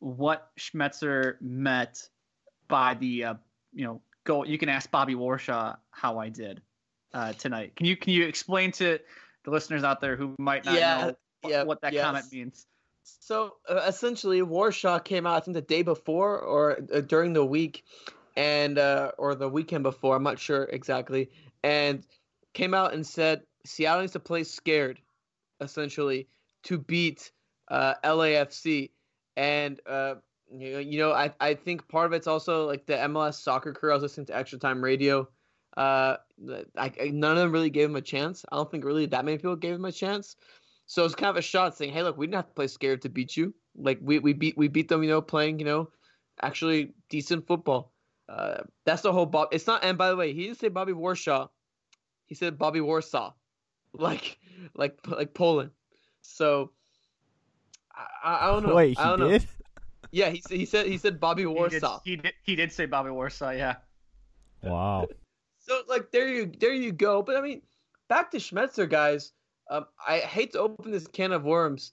what 0.00 0.50
Schmetzer 0.58 1.40
meant 1.40 2.08
by 2.68 2.94
the 2.94 3.24
uh, 3.24 3.34
you 3.72 3.84
know 3.84 4.00
go. 4.24 4.44
You 4.44 4.58
can 4.58 4.68
ask 4.68 4.90
Bobby 4.90 5.14
Warshaw 5.14 5.76
how 5.90 6.18
I 6.18 6.28
did 6.28 6.62
uh, 7.14 7.32
tonight. 7.34 7.76
Can 7.76 7.86
you 7.86 7.96
can 7.96 8.12
you 8.12 8.26
explain 8.26 8.72
to 8.72 8.98
the 9.44 9.50
listeners 9.50 9.84
out 9.84 10.00
there 10.00 10.16
who 10.16 10.34
might 10.38 10.64
not 10.64 10.74
Yeah, 10.74 11.04
know 11.04 11.16
wh- 11.44 11.48
yeah, 11.48 11.64
what 11.64 11.80
that 11.82 11.92
yes. 11.92 12.04
comment 12.04 12.32
means? 12.32 12.66
So 13.04 13.56
uh, 13.68 13.84
essentially, 13.86 14.40
Warshaw 14.40 15.02
came 15.02 15.26
out 15.26 15.36
I 15.36 15.40
think 15.40 15.54
the 15.54 15.60
day 15.60 15.82
before 15.82 16.38
or 16.38 16.78
uh, 16.92 17.00
during 17.00 17.32
the 17.32 17.44
week, 17.44 17.84
and 18.36 18.78
uh, 18.78 19.12
or 19.18 19.34
the 19.34 19.48
weekend 19.48 19.82
before. 19.82 20.16
I'm 20.16 20.22
not 20.22 20.38
sure 20.38 20.64
exactly, 20.64 21.30
and 21.62 22.06
came 22.54 22.74
out 22.74 22.94
and 22.94 23.06
said 23.06 23.42
Seattle 23.64 24.02
needs 24.02 24.12
to 24.12 24.20
play 24.20 24.44
scared, 24.44 25.00
essentially, 25.60 26.28
to 26.64 26.78
beat 26.78 27.32
uh, 27.68 27.94
LAFC. 28.04 28.92
And 29.36 29.80
uh, 29.86 30.16
you 30.50 30.98
know, 30.98 31.12
I 31.12 31.32
I 31.40 31.54
think 31.54 31.88
part 31.88 32.06
of 32.06 32.12
it's 32.12 32.26
also 32.26 32.66
like 32.66 32.86
the 32.86 32.94
MLS 32.94 33.34
soccer 33.40 33.72
crew. 33.72 33.90
I 33.90 33.94
was 33.94 34.02
listening 34.02 34.26
to 34.26 34.36
Extra 34.36 34.58
Time 34.58 34.82
Radio. 34.82 35.28
Uh, 35.76 36.16
I, 36.76 36.92
I- 37.00 37.10
none 37.12 37.32
of 37.32 37.38
them 37.38 37.52
really 37.52 37.70
gave 37.70 37.88
him 37.88 37.96
a 37.96 38.02
chance. 38.02 38.44
I 38.52 38.56
don't 38.56 38.70
think 38.70 38.84
really 38.84 39.06
that 39.06 39.24
many 39.24 39.38
people 39.38 39.56
gave 39.56 39.74
him 39.74 39.84
a 39.84 39.92
chance. 39.92 40.36
So 40.86 41.04
it's 41.04 41.14
kind 41.14 41.30
of 41.30 41.36
a 41.36 41.42
shot 41.42 41.76
saying, 41.76 41.92
"Hey, 41.92 42.02
look, 42.02 42.18
we 42.18 42.26
didn't 42.26 42.36
have 42.36 42.48
to 42.48 42.54
play 42.54 42.66
scared 42.66 43.02
to 43.02 43.08
beat 43.08 43.36
you. 43.36 43.54
Like 43.74 43.98
we, 44.02 44.18
we 44.18 44.34
beat 44.34 44.56
we 44.58 44.68
beat 44.68 44.88
them, 44.88 45.02
you 45.02 45.08
know, 45.08 45.22
playing 45.22 45.58
you 45.58 45.64
know, 45.64 45.90
actually 46.42 46.94
decent 47.08 47.46
football. 47.46 47.94
Uh, 48.28 48.62
that's 48.84 49.02
the 49.02 49.12
whole 49.12 49.26
Bob. 49.26 49.48
It's 49.52 49.66
not. 49.66 49.84
And 49.84 49.96
by 49.96 50.10
the 50.10 50.16
way, 50.16 50.32
he 50.34 50.44
didn't 50.44 50.58
say 50.58 50.68
Bobby 50.68 50.92
Warshaw. 50.92 51.48
He 52.26 52.34
said 52.34 52.58
Bobby 52.58 52.80
Warsaw, 52.80 53.34
like 53.94 54.38
like 54.74 54.98
like 55.06 55.34
Poland. 55.34 55.70
So 56.22 56.70
I, 57.94 58.06
I 58.24 58.44
I 58.48 58.52
don't 58.52 58.66
know. 58.66 58.74
Wait, 58.74 58.98
I 58.98 59.02
he 59.12 59.16
don't 59.16 59.28
did? 59.30 59.42
know. 59.42 59.48
Yeah, 60.10 60.28
he 60.30 60.40
said 60.40 60.56
he 60.58 60.66
said 60.66 60.86
he 60.86 60.98
said 60.98 61.18
Bobby 61.20 61.42
He 61.42 61.48
did, 61.48 61.54
Warsaw. 61.56 62.00
he 62.04 62.16
did 62.16 62.32
he 62.42 62.56
did 62.56 62.72
say 62.72 62.86
Bobby 62.86 63.10
Warsaw. 63.10 63.50
Yeah. 63.50 63.76
Wow. 64.62 65.08
So 65.58 65.82
like 65.88 66.10
there 66.10 66.28
you 66.28 66.52
there 66.60 66.72
you 66.74 66.92
go. 66.92 67.22
But 67.22 67.36
I 67.36 67.40
mean, 67.40 67.62
back 68.08 68.30
to 68.32 68.38
Schmetzer, 68.38 68.88
guys. 68.88 69.32
Um, 69.70 69.86
I 70.06 70.18
hate 70.18 70.52
to 70.52 70.58
open 70.60 70.90
this 70.92 71.06
can 71.06 71.32
of 71.32 71.44
worms, 71.44 71.92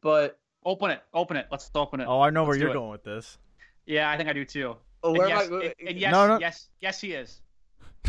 but 0.00 0.38
Open 0.64 0.90
it. 0.90 1.00
Open 1.14 1.36
it. 1.36 1.46
Let's 1.52 1.70
open 1.76 2.00
it. 2.00 2.06
Oh, 2.08 2.20
I 2.20 2.30
know 2.30 2.42
where 2.42 2.50
Let's 2.50 2.58
do 2.58 2.62
you're 2.64 2.70
it. 2.70 2.74
going 2.74 2.90
with 2.90 3.04
this. 3.04 3.38
Yeah, 3.86 4.10
I 4.10 4.16
think 4.16 4.28
I 4.28 4.32
do 4.32 4.44
too. 4.44 4.74
oh, 5.04 5.10
And 5.10 5.18
where 5.18 5.28
yes, 5.28 5.46
am 5.46 5.54
I? 5.54 5.64
and, 5.66 5.74
and 5.90 5.98
yes, 5.98 6.10
No, 6.10 6.26
no. 6.26 6.38
yes, 6.40 6.68
yes, 6.80 7.00
he 7.00 7.12
is. 7.12 7.40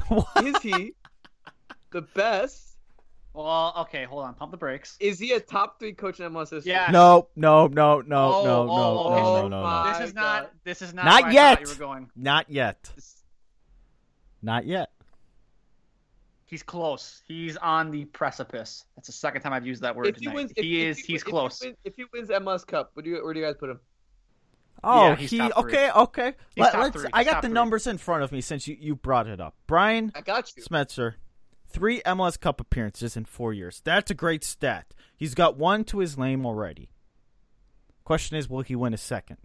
Is 0.44 0.58
he 0.64 0.94
the 1.92 2.02
best? 2.16 2.77
Well, 3.38 3.74
okay, 3.82 4.04
hold 4.06 4.24
on. 4.24 4.34
Pump 4.34 4.50
the 4.52 4.58
brakes. 4.58 4.98
Is 5.00 5.20
he 5.20 5.34
a 5.34 5.40
top 5.40 5.80
three 5.80 5.94
coach 5.94 6.20
in 6.20 6.32
MLS 6.32 6.50
history? 6.50 6.72
Yeah. 6.72 6.90
No, 6.92 7.28
no, 7.36 7.68
no, 7.68 8.02
no, 8.02 8.34
Oh, 8.34 8.44
no, 8.44 8.62
oh, 8.62 8.66
no, 8.66 9.00
okay. 9.14 9.22
no, 9.22 9.28
oh 9.28 9.42
no, 9.44 9.48
no, 9.48 9.62
my- 9.64 9.84
no. 9.92 10.00
This 10.00 10.08
is 10.10 10.16
not. 10.16 10.52
This 10.64 10.82
is 10.82 10.94
not. 10.94 11.06
Not 11.06 11.24
where 11.24 11.32
yet. 11.32 11.58
thought 11.60 11.68
you 11.68 11.74
were 11.74 11.80
going. 11.88 12.10
Not 12.16 12.50
yet. 12.50 12.92
Not 14.42 14.66
yet. 14.66 14.90
He's 16.46 16.64
close. 16.64 17.22
He's 17.28 17.58
on 17.58 17.92
the 17.92 18.06
precipice. 18.06 18.86
That's 18.96 19.08
the 19.08 19.14
second 19.14 19.42
time 19.42 19.54
I've 19.54 19.66
used 19.68 19.82
that 19.84 19.96
word 19.96 20.08
If 20.08 20.16
he 20.18 20.30
wins, 20.30 20.52
he 20.56 20.82
if, 20.86 20.92
is. 20.92 21.00
if 21.00 21.06
he, 21.06 21.14
he's 21.14 21.22
if 21.22 21.26
he 21.28 21.32
close. 21.32 21.62
If 21.84 21.96
he 21.96 22.06
wins 22.14 22.30
MLS 22.30 22.66
Cup, 22.66 22.92
where 22.94 23.04
do 23.04 23.10
you 23.10 23.24
where 23.24 23.34
do 23.34 23.40
you 23.40 23.46
guys 23.46 23.56
put 23.60 23.70
him? 23.70 23.80
Oh, 24.84 25.10
Yeah, 25.10 25.16
he's 25.16 25.30
he 25.32 25.38
top 25.40 25.52
three. 25.60 25.74
okay, 25.74 25.92
okay. 25.92 26.34
He's 26.56 26.64
Let, 26.64 26.72
top 26.74 26.82
let's. 26.84 26.96
three. 26.96 27.10
I 27.14 27.24
got 27.24 27.42
the 27.42 27.50
three. 27.50 27.54
numbers 27.54 27.86
in 27.86 27.98
front 27.98 28.24
of 28.24 28.32
me 28.32 28.42
since 28.42 28.68
you, 28.68 28.78
you 28.80 28.96
brought 28.96 29.28
it 29.28 29.42
up. 29.42 29.56
Brian 29.68 30.12
I 30.16 30.22
got 30.22 30.52
you. 30.56 30.64
Smetzer, 30.64 31.16
three 31.70 32.02
MLS 32.02 32.40
Cup 32.40 32.60
appearances 32.60 33.18
in 33.18 33.26
four 33.26 33.54
years. 33.54 33.82
That's 33.84 34.12
a 34.12 34.16
great 34.16 34.44
stat. 34.44 34.94
He's 35.16 35.36
got 35.36 35.58
one 35.58 35.84
to 35.86 36.00
his 36.00 36.18
name 36.18 36.46
already. 36.46 36.90
Question 38.04 38.38
is, 38.38 38.50
will 38.50 38.62
he 38.62 38.76
win 38.76 38.94
a 38.94 38.98
second? 38.98 39.38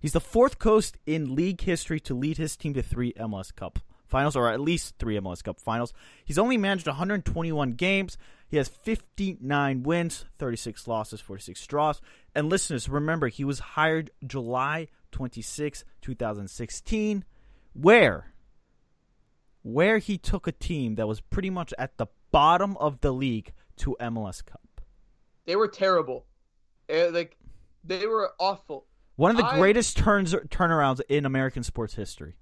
He's 0.00 0.12
the 0.12 0.20
fourth 0.20 0.58
coach 0.58 0.92
in 1.06 1.34
league 1.34 1.60
history 1.60 2.00
to 2.00 2.14
lead 2.14 2.36
his 2.36 2.56
team 2.56 2.74
to 2.74 2.82
three 2.82 3.12
MLS 3.12 3.54
Cup 3.54 3.78
finals, 4.12 4.36
or 4.36 4.50
at 4.50 4.60
least 4.60 4.94
three 4.98 5.18
MLS 5.18 5.42
Cup 5.42 5.60
finals. 5.60 5.92
He's 6.24 6.38
only 6.38 6.56
managed 6.56 6.86
121 6.86 7.72
games. 7.72 8.18
He 8.48 8.58
has 8.58 8.68
59 8.68 9.82
wins, 9.82 10.26
36 10.38 10.86
losses, 10.86 11.20
46 11.20 11.66
draws. 11.66 12.00
And 12.34 12.50
listeners, 12.50 12.88
remember, 12.88 13.28
he 13.28 13.44
was 13.44 13.60
hired 13.60 14.10
July 14.26 14.88
26, 15.12 15.84
2016. 16.02 17.24
Where? 17.72 18.31
Where 19.62 19.98
he 19.98 20.18
took 20.18 20.46
a 20.46 20.52
team 20.52 20.96
that 20.96 21.06
was 21.06 21.20
pretty 21.20 21.50
much 21.50 21.72
at 21.78 21.96
the 21.96 22.06
bottom 22.30 22.76
of 22.78 23.00
the 23.00 23.12
league 23.12 23.52
to 23.76 23.96
MLS 24.00 24.44
Cup. 24.44 24.80
They 25.46 25.56
were 25.56 25.68
terrible. 25.68 26.26
Eh, 26.88 27.08
like 27.12 27.36
they 27.84 28.06
were 28.06 28.32
awful. 28.38 28.86
One 29.16 29.30
of 29.30 29.36
the 29.36 29.44
I- 29.44 29.58
greatest 29.58 29.96
turns 29.96 30.34
turnarounds 30.34 31.00
in 31.08 31.26
American 31.26 31.62
sports 31.62 31.94
history. 31.94 32.34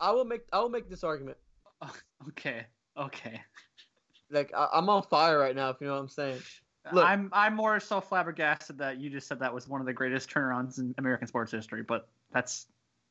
I 0.00 0.12
will 0.12 0.24
make 0.24 0.42
I 0.52 0.60
will 0.60 0.68
make 0.68 0.88
this 0.88 1.04
argument. 1.04 1.38
Okay. 2.28 2.66
Okay. 2.96 3.40
Like 4.30 4.52
I, 4.54 4.68
I'm 4.72 4.88
on 4.88 5.02
fire 5.04 5.38
right 5.38 5.54
now. 5.54 5.70
If 5.70 5.76
you 5.80 5.86
know 5.86 5.94
what 5.94 6.00
I'm 6.00 6.08
saying. 6.08 6.40
Look. 6.92 7.04
I'm. 7.04 7.28
I'm 7.32 7.54
more 7.54 7.78
so 7.80 8.00
flabbergasted 8.00 8.78
that 8.78 8.98
you 8.98 9.10
just 9.10 9.26
said 9.28 9.40
that 9.40 9.52
was 9.52 9.68
one 9.68 9.80
of 9.80 9.86
the 9.86 9.92
greatest 9.92 10.30
turnarounds 10.30 10.78
in 10.78 10.94
American 10.98 11.26
sports 11.28 11.52
history. 11.52 11.82
But 11.82 12.08
that's 12.32 12.66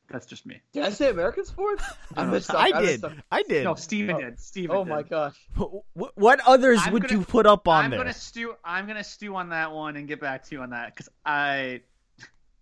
that's 0.09 0.25
just 0.25 0.45
me. 0.45 0.61
Did 0.73 0.83
I 0.83 0.89
say 0.89 1.09
American 1.09 1.45
sports? 1.45 1.83
I 2.17 2.25
missed 2.25 2.53
I 2.53 2.69
something. 2.69 2.81
did. 2.81 2.87
missed 2.89 3.01
something. 3.01 3.23
I 3.31 3.43
did. 3.43 3.63
No, 3.63 3.75
Steven 3.75 4.17
did. 4.19 4.39
Steven. 4.39 4.75
Oh 4.75 4.83
did. 4.83 4.89
my 4.89 5.03
gosh. 5.03 5.35
Wh- 5.57 5.75
What 6.17 6.39
others 6.45 6.79
I'm 6.83 6.93
would 6.93 7.03
gonna- 7.07 7.19
you 7.19 7.25
put 7.25 7.45
up 7.45 7.67
on 7.67 7.85
I'm 7.85 7.91
there? 7.91 7.99
gonna 7.99 8.13
stew. 8.13 8.53
I'm 8.63 8.87
gonna 8.87 9.03
stew 9.03 9.35
on 9.35 9.49
that 9.49 9.71
one 9.71 9.95
and 9.97 10.07
get 10.07 10.19
back 10.19 10.43
to 10.45 10.55
you 10.55 10.61
on 10.61 10.69
that 10.71 10.93
because 10.95 11.09
I. 11.25 11.81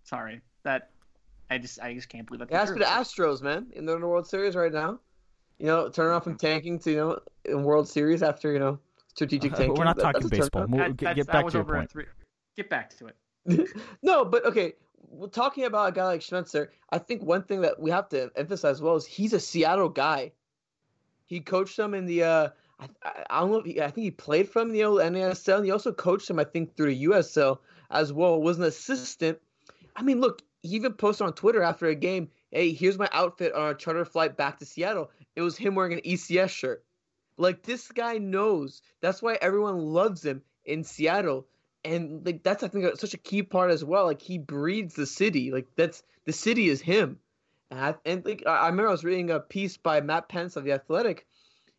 Sorry 0.04 0.42
that. 0.64 0.90
I 1.50 1.58
just. 1.58 1.80
I 1.82 1.94
just 1.94 2.10
can't 2.10 2.26
believe 2.26 2.40
that. 2.40 2.52
It 2.52 2.56
has 2.56 2.70
the 2.74 2.80
Astros, 2.80 3.42
man. 3.42 3.68
In 3.74 3.86
the 3.86 3.98
World 3.98 4.28
Series 4.28 4.56
right 4.56 4.72
now. 4.74 5.00
You 5.60 5.68
know, 5.68 5.88
turning 5.90 6.12
off 6.14 6.24
from 6.24 6.38
tanking 6.38 6.80
to 6.80 6.92
you 6.92 6.98
know 6.98 7.20
in 7.46 7.64
World 7.64 7.88
Series 7.88 8.24
after 8.24 8.52
you 8.52 8.60
know 8.60 8.80
strategic 9.10 9.54
uh, 9.54 9.56
tanking. 9.58 9.76
We're 9.76 9.84
not 9.86 9.98
That- 9.98 10.04
talking 10.04 10.28
that's 10.28 10.40
baseball. 10.40 10.64
turnaround. 10.64 10.70
Move- 10.70 10.80
That- 10.80 10.98
get, 10.98 11.16
get 11.16 11.28
back 11.28 11.48
to 11.48 11.54
your 11.54 11.64
point. 11.64 11.92
three- 11.92 12.06
Get 12.58 12.70
back 12.70 12.96
to 12.98 13.08
it. 13.08 13.70
no, 14.04 14.24
but 14.26 14.46
okay. 14.46 14.74
Talking 15.32 15.66
about 15.66 15.90
a 15.90 15.92
guy 15.92 16.06
like 16.06 16.22
Schmetzer. 16.22 16.70
I 16.90 16.98
think 16.98 17.24
one 17.24 17.44
thing 17.44 17.62
that 17.62 17.80
we 17.80 17.92
have 17.92 18.10
to 18.10 18.32
emphasize 18.36 18.76
as 18.78 18.82
well 18.82 18.96
is 18.96 19.06
he's 19.06 19.34
a 19.34 19.40
Seattle 19.40 19.90
guy. 19.90 20.32
He 21.26 21.40
coached 21.40 21.78
them 21.78 21.94
in 21.94 22.06
the. 22.06 22.24
Uh, 22.24 22.50
I, 22.80 22.88
I 23.30 23.40
don't 23.40 23.52
know. 23.52 23.58
If 23.60 23.66
he, 23.66 23.82
I 23.82 23.90
think 23.90 24.04
he 24.04 24.12
played 24.12 24.50
from 24.50 24.72
the 24.72 24.84
old 24.84 25.00
NASL. 25.00 25.58
And 25.58 25.66
he 25.66 25.72
also 25.72 25.94
coached 25.94 26.28
them, 26.28 26.40
I 26.40 26.44
think, 26.44 26.76
through 26.76 26.94
the 26.94 27.06
USL 27.06 27.60
as 27.92 28.12
well. 28.12 28.42
Was 28.42 28.58
an 28.58 28.66
assistant. 28.66 29.40
I 29.96 30.04
mean, 30.04 30.20
look. 30.20 30.42
He 30.62 30.76
even 30.76 30.94
posted 30.94 31.28
on 31.28 31.34
Twitter 31.34 31.62
after 31.62 31.88
a 31.88 31.96
game. 31.96 32.30
Hey, 32.52 32.72
here's 32.72 32.98
my 32.98 33.10
outfit 33.12 33.54
on 33.54 33.72
a 33.72 33.76
charter 33.76 34.06
flight 34.06 34.38
back 34.38 34.60
to 34.60 34.66
Seattle. 34.66 35.12
It 35.36 35.42
was 35.42 35.58
him 35.58 35.76
wearing 35.76 35.94
an 35.94 36.02
ECS 36.06 36.50
shirt. 36.50 36.86
Like 37.38 37.64
this 37.64 37.90
guy 37.90 38.18
knows. 38.18 38.82
That's 39.02 39.22
why 39.22 39.38
everyone 39.42 39.78
loves 39.78 40.24
him 40.24 40.42
in 40.64 40.84
Seattle. 40.84 41.48
And 41.86 42.26
like 42.26 42.44
that's 42.44 42.64
I 42.64 42.68
think 42.68 42.98
such 42.98 43.14
a 43.14 43.18
key 43.18 43.44
part 43.44 43.72
as 43.72 43.84
well. 43.84 44.06
Like 44.06 44.22
he 44.22 44.38
breeds 44.38 44.96
the 44.96 45.06
city. 45.06 45.52
Like 45.52 45.68
that's 45.76 46.04
the 46.26 46.34
city 46.34 46.70
is 46.70 46.82
him. 46.82 47.20
And 47.72 47.80
I 47.80 47.96
and 48.06 48.26
like 48.26 48.44
I 48.48 48.68
remember 48.68 48.90
I 48.90 48.92
was 48.92 49.04
reading 49.04 49.32
a 49.32 49.40
piece 49.40 49.78
by 49.78 50.02
Matt 50.02 50.30
Pentz 50.30 50.56
of 50.56 50.64
the 50.64 50.72
Athletic, 50.72 51.26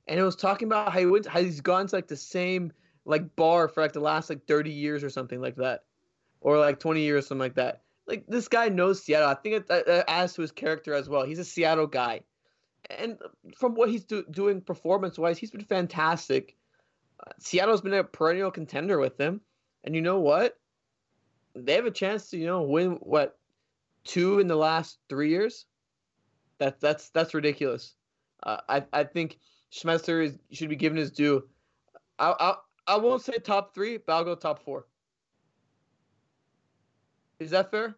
and 0.07 0.18
it 0.18 0.22
was 0.22 0.36
talking 0.36 0.68
about 0.68 0.92
how 0.92 0.98
he 0.98 1.07
went 1.07 1.26
how 1.26 1.40
he's 1.40 1.61
gone 1.61 1.86
to 1.86 1.96
like 1.96 2.09
the 2.09 2.16
same 2.16 2.72
like 3.05 3.34
bar 3.36 3.68
for 3.68 3.82
like 3.82 3.92
the 3.92 4.00
last 4.00 4.30
like 4.30 4.46
30 4.46 4.70
years 4.70 5.05
or 5.05 5.11
something 5.11 5.40
like 5.40 5.57
that. 5.57 5.84
Or 6.40 6.59
like 6.59 6.78
20 6.78 7.00
years, 7.00 7.24
or 7.24 7.28
something 7.28 7.40
like 7.40 7.55
that. 7.55 7.80
Like 8.07 8.26
this 8.26 8.48
guy 8.48 8.68
knows 8.68 9.02
Seattle. 9.02 9.28
I 9.28 9.34
think 9.34 9.55
it, 9.55 9.68
that 9.68 9.86
that 9.86 10.11
adds 10.11 10.34
to 10.34 10.42
his 10.42 10.52
character 10.52 10.92
as 10.92 11.09
well. 11.09 11.24
He's 11.24 11.38
a 11.38 11.44
Seattle 11.44 11.86
guy 11.86 12.20
and 12.90 13.18
from 13.57 13.74
what 13.74 13.90
he's 13.90 14.05
do, 14.05 14.24
doing 14.30 14.61
performance 14.61 15.18
wise, 15.18 15.38
he's 15.38 15.50
been 15.50 15.64
fantastic. 15.64 16.57
Uh, 17.20 17.30
Seattle's 17.38 17.80
been 17.80 17.94
a 17.94 18.05
perennial 18.05 18.50
contender 18.50 18.98
with 18.98 19.18
him, 19.18 19.40
And 19.85 19.95
you 19.95 20.01
know 20.01 20.18
what? 20.18 20.59
They 21.55 21.74
have 21.74 21.87
a 21.87 21.91
chance 21.91 22.30
to, 22.30 22.39
you 22.39 22.47
know, 22.47 22.62
win 22.62 22.93
what 23.01 23.39
two 24.03 24.41
in 24.41 24.49
the 24.49 24.57
last 24.57 24.99
three 25.09 25.30
years. 25.30 25.66
That 26.59 26.80
that's 26.80 27.11
that's 27.11 27.35
ridiculous. 27.35 27.95
Uh, 28.43 28.59
I 28.68 28.85
I 28.93 29.05
think 29.05 29.39
Schmetzer 29.72 30.24
is, 30.24 30.39
should 30.51 30.70
be 30.70 30.76
given 30.76 30.99
his 30.99 31.11
due. 31.11 31.45
I 32.18 32.35
I 32.41 32.55
I 32.95 32.97
won't 32.97 33.22
say 33.22 33.35
top 33.39 33.74
three, 33.74 33.99
but 33.99 34.14
I'll 34.14 34.24
go 34.24 34.35
top 34.35 34.64
four. 34.64 34.87
Is 37.39 37.51
that 37.51 37.70
fair? 37.70 37.97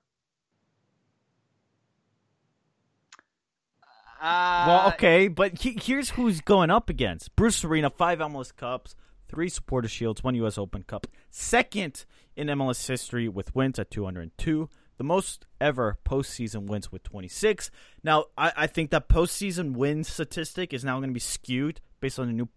Uh, 4.21 4.65
well, 4.67 4.89
okay, 4.89 5.29
but 5.29 5.61
he, 5.61 5.79
here's 5.81 6.11
who's 6.11 6.41
going 6.41 6.71
up 6.71 6.89
against: 6.89 7.37
Bruce 7.37 7.63
Arena, 7.65 7.91
five 7.91 8.19
MLS 8.19 8.55
Cups, 8.57 8.97
three 9.29 9.49
Supporter 9.49 9.89
Shields, 9.89 10.23
one 10.23 10.35
U.S. 10.37 10.59
Open 10.59 10.83
Cup, 10.83 11.07
second 11.31 12.05
in 12.37 12.49
MLS 12.49 12.87
history 12.87 13.29
with 13.29 13.55
wins 13.55 13.79
at 13.79 13.91
202, 13.91 14.69
the 14.99 15.05
most 15.05 15.47
ever 15.61 15.99
postseason 16.05 16.67
wins 16.67 16.91
with 16.91 17.03
26. 17.03 17.71
Now, 18.03 18.27
I, 18.37 18.53
I 18.57 18.67
think 18.67 18.91
that 18.91 19.09
postseason 19.09 19.73
win 19.73 20.05
statistic 20.05 20.73
is 20.73 20.85
now 20.85 20.99
going 20.99 21.11
to 21.11 21.15
be 21.15 21.21
skewed 21.21 21.81
based 22.01 22.19
on 22.19 22.27
the 22.27 22.33
new 22.33 22.49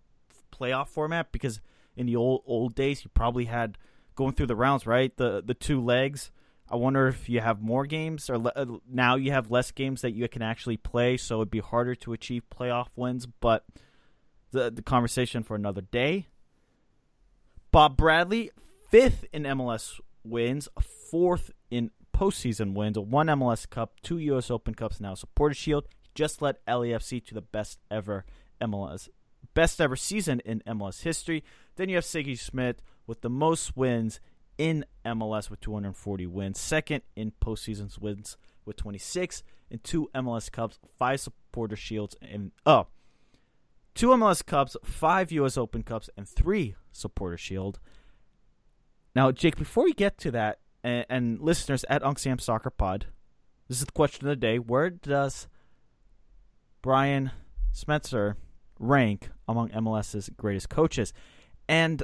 playoff 0.51 0.87
format 0.87 1.31
because 1.31 1.61
in 1.95 2.05
the 2.05 2.15
old 2.15 2.43
old 2.45 2.75
days 2.75 3.03
you 3.03 3.11
probably 3.13 3.45
had 3.45 3.77
going 4.15 4.33
through 4.33 4.47
the 4.47 4.55
rounds, 4.55 4.85
right? 4.85 5.15
The 5.15 5.41
the 5.45 5.53
two 5.53 5.81
legs. 5.81 6.31
I 6.71 6.75
wonder 6.75 7.07
if 7.07 7.27
you 7.27 7.41
have 7.41 7.61
more 7.61 7.87
games 7.87 8.29
or 8.29 8.37
le- 8.37 8.79
now 8.87 9.15
you 9.15 9.31
have 9.31 9.49
less 9.49 9.71
games 9.71 10.01
that 10.01 10.11
you 10.11 10.27
can 10.27 10.43
actually 10.43 10.77
play, 10.77 11.17
so 11.17 11.37
it'd 11.37 11.49
be 11.49 11.59
harder 11.61 11.95
to 11.95 12.13
achieve 12.13 12.43
playoff 12.55 12.87
wins. 12.95 13.25
But 13.25 13.65
the 14.51 14.69
the 14.71 14.81
conversation 14.81 15.43
for 15.43 15.55
another 15.55 15.81
day. 15.81 16.27
Bob 17.71 17.97
Bradley, 17.97 18.49
fifth 18.89 19.25
in 19.31 19.43
MLS 19.43 19.99
wins, 20.23 20.67
fourth 20.81 21.51
in 21.69 21.91
postseason 22.15 22.73
wins, 22.73 22.97
one 22.97 23.27
MLS 23.27 23.69
Cup, 23.69 24.01
two 24.01 24.17
U.S. 24.17 24.49
Open 24.49 24.73
Cups, 24.73 24.99
now 24.99 25.13
Supporter 25.13 25.53
Shield. 25.53 25.87
He 26.01 26.09
just 26.15 26.41
led 26.41 26.57
LAFC 26.67 27.23
to 27.25 27.35
the 27.35 27.41
best 27.41 27.79
ever 27.91 28.25
MLS, 28.59 29.07
best 29.53 29.79
ever 29.79 29.95
season 29.95 30.41
in 30.45 30.61
MLS 30.67 31.03
history. 31.03 31.43
Then 31.75 31.89
you 31.89 31.95
have 31.95 32.05
Sigi 32.05 32.39
Schmid 32.39 32.81
with 33.05 33.21
the 33.21 33.29
most 33.29 33.77
wins 33.77 34.19
in 34.57 34.83
MLS 35.05 35.51
with 35.51 35.61
240 35.61 36.25
wins, 36.25 36.59
second 36.59 37.03
in 37.15 37.31
postseason 37.39 37.97
wins 37.99 38.35
with 38.65 38.77
26, 38.77 39.43
and 39.69 39.83
two 39.83 40.09
MLS 40.15 40.51
Cups, 40.51 40.79
five 40.97 41.19
Supporter 41.19 41.75
Shields, 41.75 42.15
and 42.19 42.51
oh, 42.65 42.87
two 43.93 44.07
MLS 44.07 44.43
Cups, 44.43 44.75
five 44.83 45.31
U.S. 45.33 45.55
Open 45.55 45.83
Cups, 45.83 46.09
and 46.17 46.27
three 46.27 46.75
Supporter 46.91 47.37
Shield. 47.37 47.79
Now, 49.15 49.31
Jake, 49.31 49.57
before 49.57 49.83
we 49.83 49.93
get 49.93 50.17
to 50.19 50.31
that, 50.31 50.59
and, 50.83 51.05
and 51.09 51.41
listeners 51.41 51.85
at 51.89 52.03
Unc 52.03 52.19
Sam 52.19 52.39
Soccer 52.39 52.69
Pod, 52.69 53.07
this 53.67 53.79
is 53.79 53.85
the 53.85 53.91
question 53.91 54.27
of 54.27 54.29
the 54.29 54.35
day: 54.35 54.59
Where 54.59 54.89
does 54.89 55.47
Brian 56.81 57.31
Schmetzer 57.73 58.35
rank 58.79 59.29
among 59.47 59.69
MLS's 59.69 60.29
greatest 60.37 60.69
coaches? 60.69 61.13
And 61.67 62.01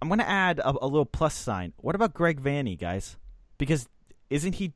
I'm 0.00 0.08
going 0.08 0.20
to 0.20 0.28
add 0.28 0.58
a, 0.60 0.70
a, 0.70 0.86
little 0.86 1.04
plus 1.04 1.34
sign. 1.34 1.72
What 1.78 1.94
about 1.94 2.14
Greg 2.14 2.40
Vanney, 2.40 2.78
guys? 2.78 3.16
Because 3.58 3.88
isn't 4.30 4.56
he? 4.56 4.72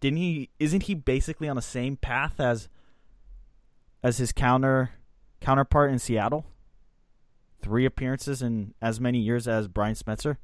Didn't 0.00 0.18
he? 0.18 0.50
Isn't 0.58 0.84
he 0.84 0.94
basically 0.94 1.48
on 1.48 1.56
the 1.56 1.62
same 1.62 1.96
path 1.96 2.38
as 2.38 2.68
as 4.02 4.18
his 4.18 4.32
counter 4.32 4.90
counterpart 5.40 5.90
in 5.90 5.98
Seattle? 5.98 6.46
Three 7.60 7.84
appearances 7.84 8.42
in 8.42 8.74
as 8.80 9.00
many 9.00 9.18
years 9.18 9.48
as 9.48 9.68
Brian 9.68 9.94
Schmetzer. 9.94 10.36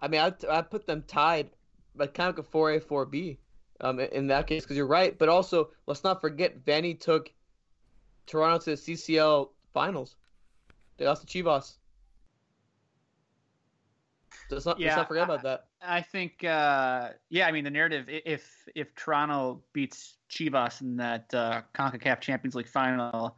I 0.00 0.08
mean, 0.08 0.20
I 0.20 0.32
I 0.50 0.62
put 0.62 0.86
them 0.86 1.04
tied, 1.06 1.50
but 1.94 2.14
kind 2.14 2.28
of 2.30 2.36
like 2.36 2.46
a 2.46 2.50
four 2.50 2.72
A 2.72 2.80
four 2.80 3.06
B, 3.06 3.38
um, 3.80 4.00
in 4.00 4.26
that 4.28 4.46
case 4.46 4.62
because 4.62 4.76
you're 4.76 4.86
right. 4.86 5.16
But 5.18 5.28
also, 5.28 5.70
let's 5.86 6.02
not 6.02 6.20
forget 6.20 6.64
Vanney 6.64 6.98
took 6.98 7.30
Toronto 8.26 8.58
to 8.64 8.70
the 8.70 8.76
CCL 8.76 9.50
finals. 9.72 10.16
They 10.96 11.06
lost 11.06 11.26
to 11.26 11.42
Chivas. 11.42 11.74
Let's 14.50 14.66
not, 14.66 14.78
yeah, 14.78 14.88
let's 14.88 14.96
not 14.98 15.08
forget 15.08 15.24
about 15.24 15.42
that. 15.44 15.66
I, 15.80 15.98
I 15.98 16.00
think, 16.02 16.44
uh, 16.44 17.10
yeah, 17.30 17.46
I 17.46 17.52
mean, 17.52 17.64
the 17.64 17.70
narrative, 17.70 18.06
if 18.08 18.50
if 18.74 18.94
Toronto 18.94 19.62
beats 19.72 20.18
Chivas 20.30 20.80
in 20.80 20.96
that 20.96 21.32
uh, 21.34 21.62
CONCACAF 21.74 22.20
Champions 22.20 22.54
League 22.54 22.68
final, 22.68 23.36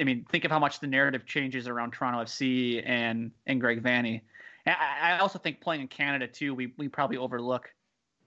I 0.00 0.04
mean, 0.04 0.26
think 0.30 0.44
of 0.44 0.50
how 0.50 0.58
much 0.58 0.80
the 0.80 0.86
narrative 0.86 1.26
changes 1.26 1.68
around 1.68 1.92
Toronto 1.92 2.20
FC 2.20 2.82
and, 2.84 3.32
and 3.46 3.60
Greg 3.60 3.82
Vanney. 3.82 4.22
I, 4.66 5.14
I 5.14 5.18
also 5.18 5.38
think 5.38 5.60
playing 5.60 5.82
in 5.82 5.88
Canada, 5.88 6.26
too, 6.26 6.54
we, 6.54 6.72
we 6.76 6.88
probably 6.88 7.16
overlook 7.16 7.72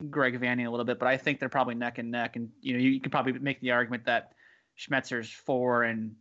Greg 0.09 0.39
Vanney 0.39 0.65
a 0.65 0.69
little 0.69 0.85
bit, 0.85 0.99
but 0.99 1.07
I 1.07 1.17
think 1.17 1.39
they're 1.39 1.49
probably 1.49 1.75
neck 1.75 1.97
and 1.97 2.11
neck. 2.11 2.35
And, 2.35 2.49
you 2.61 2.73
know, 2.73 2.79
you, 2.79 2.89
you 2.89 2.99
could 2.99 3.11
probably 3.11 3.33
make 3.33 3.61
the 3.61 3.71
argument 3.71 4.05
that 4.05 4.33
Schmetzer's 4.77 5.29
four 5.29 5.83
and, 5.83 6.15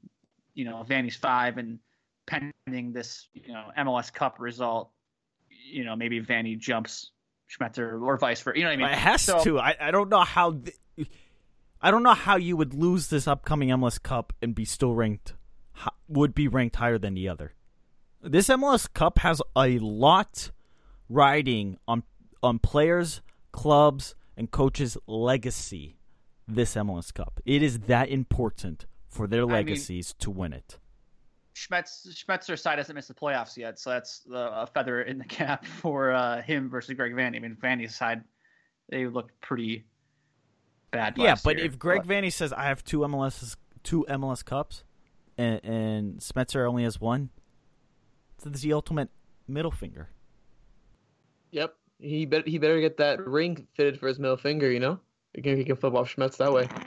you 0.55 0.64
know, 0.64 0.84
Vanney's 0.88 1.16
five 1.16 1.59
and– 1.59 1.78
pending 2.30 2.92
this, 2.92 3.28
you 3.34 3.53
know, 3.53 3.70
MLS 3.78 4.12
Cup 4.12 4.38
result, 4.38 4.90
you 5.48 5.84
know, 5.84 5.96
maybe 5.96 6.20
Vanney 6.20 6.59
jumps 6.59 7.11
Schmetzer 7.51 8.01
or 8.01 8.16
vice 8.16 8.40
versa. 8.40 8.59
You 8.59 8.64
know 8.64 8.70
what 8.70 8.74
I 8.74 8.76
mean? 8.76 8.88
It 8.88 8.98
has 8.98 9.22
so, 9.22 9.42
to. 9.44 9.59
I, 9.59 9.76
I 9.80 9.90
don't 9.90 10.09
know 10.09 10.22
how. 10.22 10.53
Th- 10.53 11.09
I 11.82 11.90
don't 11.90 12.03
know 12.03 12.14
how 12.14 12.36
you 12.36 12.57
would 12.57 12.74
lose 12.74 13.09
this 13.09 13.26
upcoming 13.26 13.70
MLS 13.70 14.01
Cup 14.01 14.32
and 14.42 14.55
be 14.55 14.64
still 14.64 14.94
ranked, 14.94 15.34
would 16.09 16.35
be 16.35 16.49
ranked 16.49 16.76
higher 16.76 16.99
than 16.99 17.14
the 17.14 17.28
other. 17.28 17.55
This 18.22 18.49
MLS 18.49 18.93
Cup 18.93 19.18
has 19.20 19.41
a 19.57 19.78
lot 19.78 20.51
riding 21.09 21.78
on 21.89 22.03
on 22.43 22.59
players, 22.59 23.22
clubs, 23.53 24.14
and 24.37 24.51
coaches' 24.51 24.97
legacy. 25.07 25.97
This 26.47 26.74
MLS 26.74 27.14
Cup, 27.14 27.41
it 27.45 27.62
is 27.62 27.81
that 27.81 28.09
important 28.09 28.87
for 29.07 29.28
their 29.28 29.47
legacies 29.47 30.12
I 30.12 30.14
mean, 30.14 30.20
to 30.20 30.31
win 30.31 30.53
it. 30.53 30.78
Schmetz, 31.55 32.09
Schmetzer's 32.09 32.62
side 32.62 32.78
hasn't 32.78 32.97
missed 32.97 33.09
the 33.09 33.14
playoffs 33.14 33.57
yet, 33.57 33.78
so 33.78 33.91
that's 33.91 34.22
a 34.33 34.66
feather 34.66 35.03
in 35.03 35.18
the 35.18 35.24
cap 35.24 35.64
for 35.81 36.12
uh, 36.12 36.43
him 36.43 36.68
versus 36.68 36.95
Greg 36.97 37.12
Vanney. 37.12 37.37
I 37.37 37.39
mean, 37.41 37.57
Vanney's 37.62 37.95
side, 37.95 38.22
they 38.89 39.07
looked 39.07 39.41
pretty 39.41 39.85
bad. 40.91 41.14
Yeah, 41.16 41.37
but 41.43 41.57
year. 41.57 41.66
if 41.66 41.78
Greg 41.78 42.03
but, 42.07 42.09
Vanney 42.09 42.33
says 42.33 42.53
I 42.53 42.64
have 42.64 42.83
two 42.83 43.01
MLS 43.01 43.57
two 43.83 44.07
MLS 44.09 44.45
Cups, 44.45 44.85
and, 45.39 45.64
and 45.64 46.18
Schmetzer 46.18 46.68
only 46.68 46.85
has 46.85 47.01
one, 47.01 47.31
it's 48.45 48.61
the 48.61 48.72
ultimate 48.72 49.11
middle 49.47 49.70
finger. 49.70 50.11
Yep, 51.51 51.74
he 51.99 52.26
better 52.26 52.49
he 52.49 52.59
better 52.59 52.81
get 52.81 52.97
that 52.99 53.26
ring 53.26 53.66
fitted 53.74 53.99
for 53.99 54.09
his 54.09 54.18
middle 54.18 54.37
finger. 54.37 54.70
You 54.70 54.81
know, 54.81 55.01
he 55.35 55.43
can, 55.43 55.57
he 55.57 55.64
can 55.64 55.76
flip 55.76 55.95
off 55.95 56.14
Schmetz 56.14 56.37
that 56.39 56.53
way. 56.53 56.68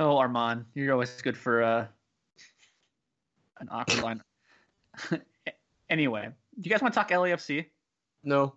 Oh, 0.00 0.14
Arman, 0.14 0.64
you're 0.74 0.92
always 0.92 1.10
good 1.22 1.36
for 1.36 1.60
uh, 1.60 1.86
an 3.58 3.68
awkward 3.68 4.00
line. 4.00 4.22
anyway, 5.90 6.28
do 6.54 6.62
you 6.62 6.70
guys 6.70 6.80
want 6.80 6.94
to 6.94 7.00
talk 7.00 7.10
LAFC? 7.10 7.66
No. 8.22 8.54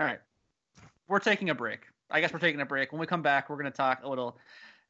All 0.00 0.06
right. 0.06 0.20
We're 1.08 1.18
taking 1.18 1.50
a 1.50 1.54
break. 1.54 1.80
I 2.10 2.22
guess 2.22 2.32
we're 2.32 2.38
taking 2.38 2.62
a 2.62 2.66
break. 2.66 2.90
When 2.90 3.00
we 3.00 3.06
come 3.06 3.20
back, 3.20 3.50
we're 3.50 3.56
going 3.56 3.70
to 3.70 3.76
talk 3.76 4.00
a 4.02 4.08
little 4.08 4.38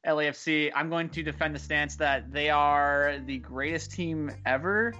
LAFC. 0.07 0.71
I'm 0.73 0.89
going 0.89 1.09
to 1.09 1.21
defend 1.21 1.53
the 1.53 1.59
stance 1.59 1.97
that 1.97 2.31
they 2.31 2.49
are 2.49 3.19
the 3.25 3.37
greatest 3.39 3.91
team 3.91 4.31
ever. 4.45 4.93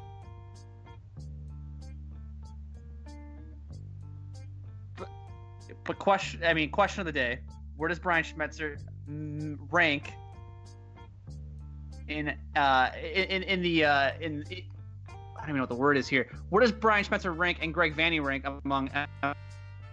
But, 5.86 5.98
question, 5.98 6.44
I 6.44 6.54
mean, 6.54 6.72
question 6.72 7.00
of 7.00 7.06
the 7.06 7.14
day 7.14 7.40
where 7.78 7.88
does 7.88 7.98
Brian 7.98 8.26
Schmetzer 8.26 8.78
mm, 9.10 9.58
rank 9.72 10.12
in 12.08 12.36
uh 12.56 12.90
in 13.02 13.44
in 13.44 13.62
the 13.62 13.86
uh 13.86 14.12
in 14.20 14.44
I 14.50 14.56
don't 15.40 15.44
even 15.44 15.56
know 15.56 15.62
what 15.62 15.70
the 15.70 15.76
word 15.76 15.98
is 15.98 16.08
here. 16.08 16.28
Where 16.50 16.62
does 16.62 16.72
Brian 16.72 17.06
Schmetzer 17.06 17.36
rank 17.36 17.60
and 17.62 17.74
Greg 17.74 17.96
Vanney 17.96 18.22
rank 18.24 18.46
among 18.64 18.92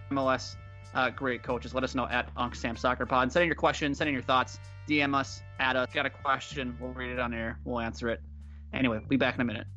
MLS 0.09 0.55
uh, 0.93 1.09
great 1.09 1.43
coaches? 1.43 1.73
Let 1.73 1.83
us 1.83 1.95
know 1.95 2.07
at 2.07 2.29
Unc 2.37 2.55
Sam 2.55 2.75
Soccer 2.75 3.05
Pod. 3.05 3.31
Send 3.31 3.43
in 3.43 3.47
your 3.47 3.55
questions, 3.55 3.97
send 3.97 4.07
in 4.07 4.13
your 4.13 4.23
thoughts, 4.23 4.59
DM 4.87 5.15
us, 5.15 5.41
add 5.59 5.75
us. 5.75 5.89
Got 5.93 6.05
a 6.05 6.09
question? 6.09 6.77
We'll 6.79 6.93
read 6.93 7.11
it 7.11 7.19
on 7.19 7.33
air. 7.33 7.59
We'll 7.63 7.79
answer 7.79 8.09
it. 8.09 8.21
Anyway, 8.73 8.97
we'll 8.99 9.07
be 9.07 9.17
back 9.17 9.35
in 9.35 9.41
a 9.41 9.45
minute. 9.45 9.67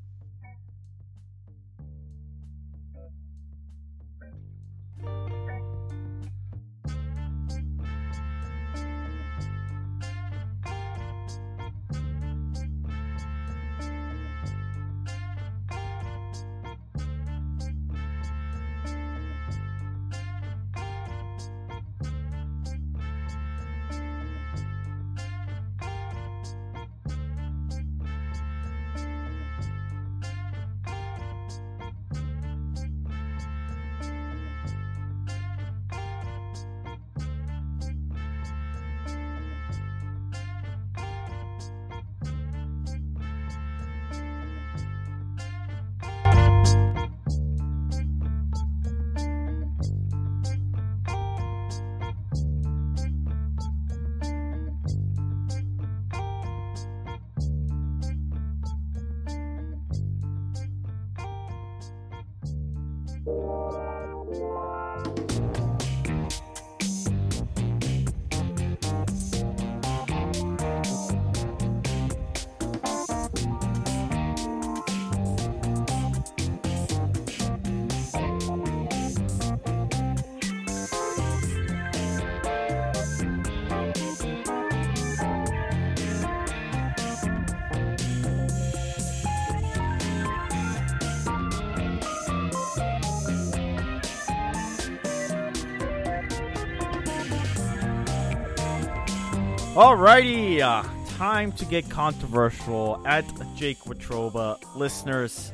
Alrighty, 99.74 100.60
uh, 100.60 100.86
time 101.16 101.50
to 101.52 101.64
get 101.64 101.88
controversial 101.88 103.02
at 103.06 103.24
Jake 103.56 103.78
Watroba. 103.84 104.58
Listeners, 104.76 105.50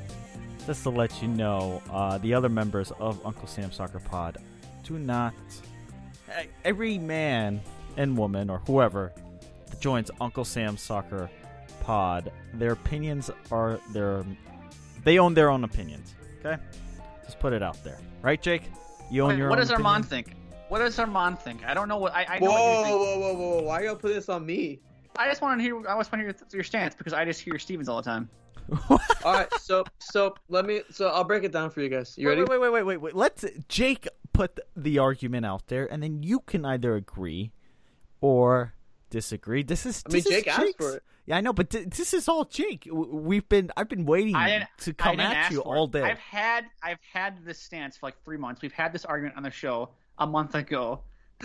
just 0.66 0.82
to 0.82 0.90
let 0.90 1.22
you 1.22 1.28
know, 1.28 1.80
uh, 1.92 2.18
the 2.18 2.34
other 2.34 2.48
members 2.48 2.90
of 2.98 3.24
Uncle 3.24 3.46
Sam 3.46 3.70
Soccer 3.70 4.00
Pod 4.00 4.38
do 4.82 4.98
not. 4.98 5.34
Every 6.64 6.98
man 6.98 7.60
and 7.96 8.18
woman, 8.18 8.50
or 8.50 8.58
whoever, 8.66 9.12
that 9.66 9.80
joins 9.80 10.10
Uncle 10.20 10.44
Sam 10.44 10.76
Soccer 10.76 11.30
Pod, 11.82 12.32
their 12.54 12.72
opinions 12.72 13.30
are 13.52 13.78
their. 13.92 14.24
They 15.04 15.20
own 15.20 15.34
their 15.34 15.48
own 15.48 15.62
opinions. 15.62 16.12
Okay? 16.40 16.60
Just 17.24 17.38
put 17.38 17.52
it 17.52 17.62
out 17.62 17.82
there. 17.84 18.00
Right, 18.22 18.42
Jake? 18.42 18.62
You 19.12 19.22
own 19.22 19.28
Wait, 19.28 19.38
your 19.38 19.48
what 19.48 19.60
does 19.60 19.70
Arman 19.70 20.00
opinion? 20.00 20.02
think? 20.02 20.34
What 20.68 20.80
does 20.80 20.96
Arman 20.98 21.38
think? 21.38 21.64
I 21.66 21.74
don't 21.74 21.88
know 21.88 21.96
what 21.96 22.14
I, 22.14 22.26
I 22.28 22.38
know 22.38 22.46
Whoa, 22.46 22.52
what 22.52 22.78
you 22.78 22.84
think. 22.84 22.96
whoa, 22.98 23.18
whoa, 23.18 23.34
whoa, 23.34 23.56
whoa! 23.56 23.62
Why 23.62 23.80
you 23.80 23.86
gotta 23.86 23.98
put 23.98 24.14
this 24.14 24.28
on 24.28 24.44
me? 24.44 24.80
I 25.16 25.26
just 25.28 25.40
want 25.40 25.58
to 25.58 25.62
hear. 25.62 25.78
I 25.88 25.96
just 25.98 26.12
want 26.12 26.20
to 26.20 26.26
hear 26.26 26.34
your 26.52 26.64
stance 26.64 26.94
because 26.94 27.12
I 27.12 27.24
just 27.24 27.40
hear 27.40 27.58
Stevens 27.58 27.88
all 27.88 27.96
the 27.96 28.02
time. 28.02 28.28
All 28.90 29.32
right, 29.32 29.48
so 29.58 29.82
so 29.98 30.34
let 30.50 30.66
me. 30.66 30.82
So 30.90 31.08
I'll 31.08 31.24
break 31.24 31.42
it 31.42 31.52
down 31.52 31.70
for 31.70 31.80
you 31.80 31.88
guys. 31.88 32.16
You 32.18 32.28
ready? 32.28 32.42
Wait, 32.42 32.50
wait, 32.50 32.58
wait, 32.58 32.70
wait, 32.70 32.82
wait, 32.82 32.96
wait. 32.98 33.16
Let's 33.16 33.44
Jake 33.68 34.06
put 34.34 34.60
the 34.76 34.98
argument 34.98 35.46
out 35.46 35.68
there, 35.68 35.90
and 35.90 36.02
then 36.02 36.22
you 36.22 36.40
can 36.40 36.66
either 36.66 36.94
agree 36.94 37.52
or 38.20 38.74
disagree. 39.08 39.62
This 39.62 39.86
is. 39.86 40.02
I 40.06 40.12
mean, 40.12 40.22
this 40.22 40.26
is 40.26 40.32
Jake 40.32 40.48
asked 40.48 40.76
for 40.76 40.96
it. 40.96 41.02
Yeah, 41.24 41.38
I 41.38 41.40
know, 41.40 41.54
but 41.54 41.70
th- 41.70 41.88
this 41.88 42.12
is 42.12 42.28
all 42.28 42.44
Jake. 42.44 42.86
We've 42.92 43.48
been. 43.48 43.70
I've 43.74 43.88
been 43.88 44.04
waiting 44.04 44.34
to 44.80 44.92
come 44.92 45.18
at 45.18 45.50
you 45.50 45.62
for 45.62 45.74
all 45.74 45.84
it. 45.86 45.92
day. 45.92 46.02
I've 46.02 46.18
had 46.18 46.66
I've 46.82 47.00
had 47.10 47.42
this 47.46 47.58
stance 47.58 47.96
for 47.96 48.06
like 48.06 48.22
three 48.22 48.36
months. 48.36 48.60
We've 48.60 48.70
had 48.70 48.92
this 48.92 49.06
argument 49.06 49.38
on 49.38 49.44
the 49.44 49.50
show 49.50 49.88
a 50.18 50.26
month 50.26 50.54
ago. 50.54 51.00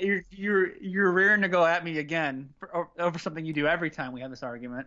you're 0.00 0.24
you're 0.30 0.76
you're 0.78 1.12
rearing 1.12 1.42
to 1.42 1.48
go 1.48 1.64
at 1.64 1.84
me 1.84 1.98
again 1.98 2.48
for, 2.58 2.88
over 2.98 3.18
something 3.18 3.44
you 3.44 3.52
do 3.52 3.66
every 3.66 3.90
time 3.90 4.12
we 4.12 4.20
have 4.20 4.30
this 4.30 4.42
argument. 4.42 4.86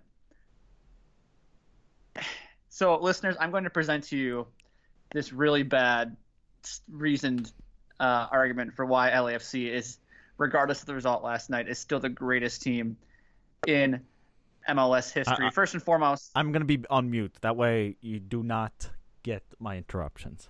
So, 2.69 2.97
listeners, 2.97 3.37
I'm 3.39 3.51
going 3.51 3.63
to 3.63 3.69
present 3.69 4.03
to 4.09 4.17
you 4.17 4.47
this 5.13 5.31
really 5.31 5.63
bad, 5.63 6.17
reasoned 6.91 7.53
uh, 8.01 8.27
argument 8.29 8.75
for 8.75 8.85
why 8.85 9.11
LAFC 9.11 9.71
is, 9.71 9.99
regardless 10.37 10.81
of 10.81 10.85
the 10.85 10.93
result 10.93 11.23
last 11.23 11.49
night, 11.49 11.69
is 11.69 11.79
still 11.79 12.01
the 12.01 12.09
greatest 12.09 12.61
team 12.61 12.97
in 13.65 14.01
MLS 14.67 15.09
history. 15.09 15.45
Uh, 15.45 15.47
uh, 15.47 15.51
First 15.51 15.73
and 15.73 15.81
foremost, 15.81 16.31
I'm 16.35 16.51
gonna 16.51 16.65
be 16.65 16.83
on 16.89 17.09
mute. 17.09 17.37
That 17.39 17.55
way, 17.55 17.95
you 18.01 18.19
do 18.19 18.43
not 18.43 18.89
get 19.23 19.43
my 19.57 19.77
interruptions. 19.77 20.49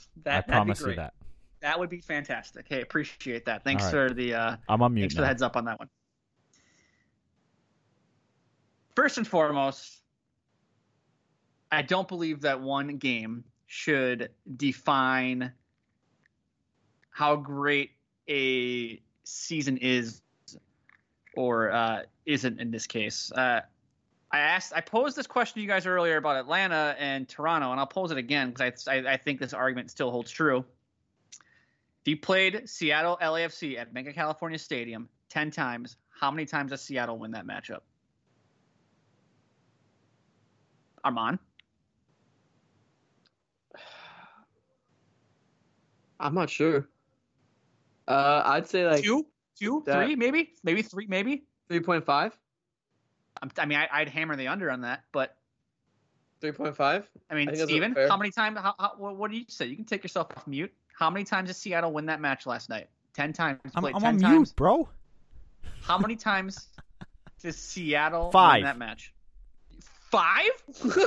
that, 0.24 0.30
I 0.30 0.34
that'd 0.34 0.46
be 0.46 0.52
promise 0.52 0.80
you 0.80 0.94
that. 0.94 1.14
That 1.60 1.78
would 1.78 1.90
be 1.90 2.00
fantastic. 2.00 2.66
Hey, 2.68 2.80
appreciate 2.80 3.44
that. 3.44 3.62
Thanks 3.62 3.84
right. 3.84 3.90
for 3.90 4.10
the 4.10 4.34
uh, 4.34 4.56
I'm 4.68 4.82
on 4.82 4.94
mute 4.94 5.04
thanks 5.04 5.14
for 5.14 5.20
the 5.20 5.26
heads 5.26 5.42
up 5.42 5.56
on 5.56 5.64
that 5.66 5.78
one. 5.78 5.88
First 8.96 9.16
and 9.18 9.26
foremost, 9.26 10.02
I 11.70 11.82
don't 11.82 12.06
believe 12.06 12.42
that 12.42 12.60
one 12.60 12.96
game 12.98 13.44
should 13.66 14.28
define 14.56 15.52
how 17.10 17.36
great 17.36 17.92
a 18.28 19.00
season 19.24 19.78
is 19.78 20.20
or 21.36 21.70
uh, 21.70 22.02
isn't 22.26 22.60
in 22.60 22.70
this 22.70 22.86
case. 22.86 23.32
Uh, 23.32 23.60
I 24.32 24.38
asked, 24.38 24.72
I 24.74 24.80
posed 24.80 25.14
this 25.14 25.26
question 25.26 25.54
to 25.54 25.60
you 25.60 25.68
guys 25.68 25.86
earlier 25.86 26.16
about 26.16 26.36
Atlanta 26.36 26.96
and 26.98 27.28
Toronto, 27.28 27.70
and 27.70 27.78
I'll 27.78 27.86
pose 27.86 28.10
it 28.10 28.16
again 28.16 28.50
because 28.50 28.88
I, 28.88 28.94
I, 28.96 29.12
I 29.12 29.16
think 29.18 29.38
this 29.38 29.52
argument 29.52 29.90
still 29.90 30.10
holds 30.10 30.30
true. 30.30 30.64
If 32.00 32.08
you 32.08 32.16
played 32.16 32.68
Seattle 32.68 33.18
LAFC 33.20 33.78
at 33.78 33.92
Bank 33.92 34.08
of 34.08 34.14
California 34.14 34.58
Stadium 34.58 35.08
10 35.28 35.50
times, 35.50 35.96
how 36.18 36.30
many 36.30 36.46
times 36.46 36.70
does 36.70 36.80
Seattle 36.80 37.18
win 37.18 37.32
that 37.32 37.46
matchup? 37.46 37.80
Arman? 41.04 41.38
I'm 46.18 46.34
not 46.34 46.48
sure. 46.48 46.88
Uh, 48.08 48.42
I'd 48.46 48.68
say 48.68 48.86
like 48.86 49.02
Two? 49.02 49.26
Two? 49.58 49.82
that- 49.86 50.06
Three? 50.06 50.16
Maybe? 50.16 50.52
Maybe 50.64 50.82
three? 50.82 51.06
Maybe? 51.06 51.44
three 51.68 51.80
point 51.80 52.04
five. 52.04 52.32
I'm, 52.32 52.41
I 53.58 53.66
mean, 53.66 53.78
I, 53.78 53.88
I'd 53.92 54.08
hammer 54.08 54.36
the 54.36 54.48
under 54.48 54.70
on 54.70 54.82
that, 54.82 55.04
but 55.12 55.36
Three 56.42 56.50
point 56.50 56.76
five. 56.76 57.08
I 57.30 57.36
mean, 57.36 57.48
I 57.48 57.54
Steven, 57.54 57.94
how 58.08 58.16
many 58.16 58.32
times? 58.32 58.58
How, 58.58 58.74
how, 58.76 58.94
what, 58.98 59.16
what 59.16 59.30
do 59.30 59.36
you 59.36 59.44
say? 59.46 59.66
You 59.66 59.76
can 59.76 59.84
take 59.84 60.02
yourself 60.02 60.26
off 60.36 60.44
mute. 60.48 60.72
How 60.92 61.08
many 61.08 61.24
times 61.24 61.48
did 61.48 61.54
Seattle 61.54 61.92
win 61.92 62.06
that 62.06 62.20
match 62.20 62.46
last 62.46 62.68
night? 62.68 62.88
Ten 63.14 63.32
times. 63.32 63.60
I'm, 63.76 63.84
I'm 63.84 63.92
10 63.92 64.04
on 64.04 64.18
times. 64.18 64.22
mute, 64.22 64.52
bro. 64.56 64.88
How 65.82 65.98
many 65.98 66.16
times 66.16 66.66
does 67.40 67.56
Seattle 67.58 68.32
Five. 68.32 68.56
win 68.56 68.64
that 68.64 68.76
match? 68.78 69.12
Five? 70.10 70.50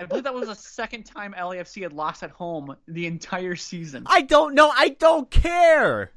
I 0.00 0.04
believe 0.04 0.24
that 0.24 0.34
was 0.34 0.48
the 0.48 0.54
second 0.56 1.04
time 1.04 1.32
LAFC 1.32 1.82
had 1.82 1.92
lost 1.92 2.24
at 2.24 2.30
home 2.30 2.76
the 2.88 3.06
entire 3.06 3.54
season. 3.54 4.02
I 4.06 4.22
don't 4.22 4.54
know. 4.54 4.68
I 4.68 4.88
don't 4.90 5.30
care. 5.30 6.10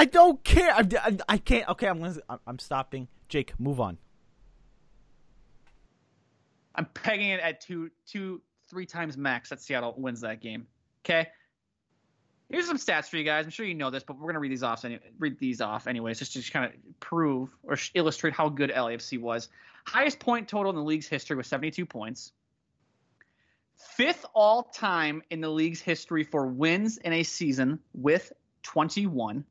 I 0.00 0.06
don't 0.06 0.42
care. 0.42 0.72
I, 0.72 0.82
I, 0.98 1.18
I 1.28 1.36
can't. 1.36 1.68
Okay, 1.68 1.86
I'm 1.86 2.00
gonna. 2.00 2.16
I'm- 2.46 2.58
stopping. 2.58 3.06
Jake, 3.28 3.52
move 3.60 3.80
on. 3.80 3.98
I'm 6.74 6.86
pegging 6.86 7.28
it 7.28 7.40
at 7.40 7.60
two, 7.60 7.90
two, 8.06 8.40
three 8.70 8.86
times 8.86 9.18
max 9.18 9.50
that 9.50 9.60
Seattle 9.60 9.94
wins 9.98 10.22
that 10.22 10.40
game. 10.40 10.66
Okay. 11.04 11.28
Here's 12.48 12.66
some 12.66 12.78
stats 12.78 13.10
for 13.10 13.18
you 13.18 13.24
guys. 13.24 13.44
I'm 13.44 13.50
sure 13.50 13.66
you 13.66 13.74
know 13.74 13.90
this, 13.90 14.02
but 14.02 14.18
we're 14.18 14.28
gonna 14.28 14.40
read 14.40 14.50
these 14.50 14.62
off. 14.62 14.86
Read 15.18 15.38
these 15.38 15.60
off 15.60 15.86
anyways, 15.86 16.18
just 16.18 16.32
to 16.32 16.50
kind 16.50 16.64
of 16.64 16.72
prove 17.00 17.50
or 17.62 17.76
illustrate 17.92 18.32
how 18.32 18.48
good 18.48 18.70
LAFC 18.70 19.20
was. 19.20 19.50
Highest 19.86 20.18
point 20.18 20.48
total 20.48 20.70
in 20.70 20.76
the 20.76 20.82
league's 20.82 21.08
history 21.08 21.36
was 21.36 21.46
72 21.46 21.84
points. 21.84 22.32
Fifth 23.76 24.24
all 24.34 24.62
time 24.62 25.20
in 25.28 25.42
the 25.42 25.50
league's 25.50 25.82
history 25.82 26.24
for 26.24 26.46
wins 26.46 26.96
in 26.96 27.12
a 27.12 27.22
season 27.22 27.80
with 27.92 28.32
21. 28.62 29.44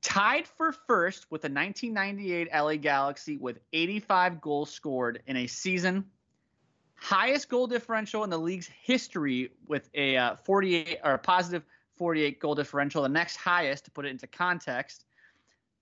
Tied 0.00 0.46
for 0.46 0.72
first 0.72 1.26
with 1.30 1.42
the 1.42 1.48
1998 1.48 2.48
LA 2.54 2.76
Galaxy 2.76 3.36
with 3.36 3.58
85 3.72 4.40
goals 4.40 4.70
scored 4.70 5.22
in 5.26 5.36
a 5.36 5.46
season. 5.46 6.04
Highest 6.94 7.48
goal 7.48 7.66
differential 7.66 8.24
in 8.24 8.30
the 8.30 8.38
league's 8.38 8.68
history 8.82 9.50
with 9.66 9.88
a 9.94 10.16
uh, 10.16 10.36
48 10.36 10.98
or 11.04 11.14
a 11.14 11.18
positive 11.18 11.64
48 11.96 12.38
goal 12.38 12.54
differential. 12.54 13.02
The 13.02 13.08
next 13.08 13.36
highest, 13.36 13.84
to 13.86 13.90
put 13.90 14.06
it 14.06 14.10
into 14.10 14.26
context, 14.28 15.04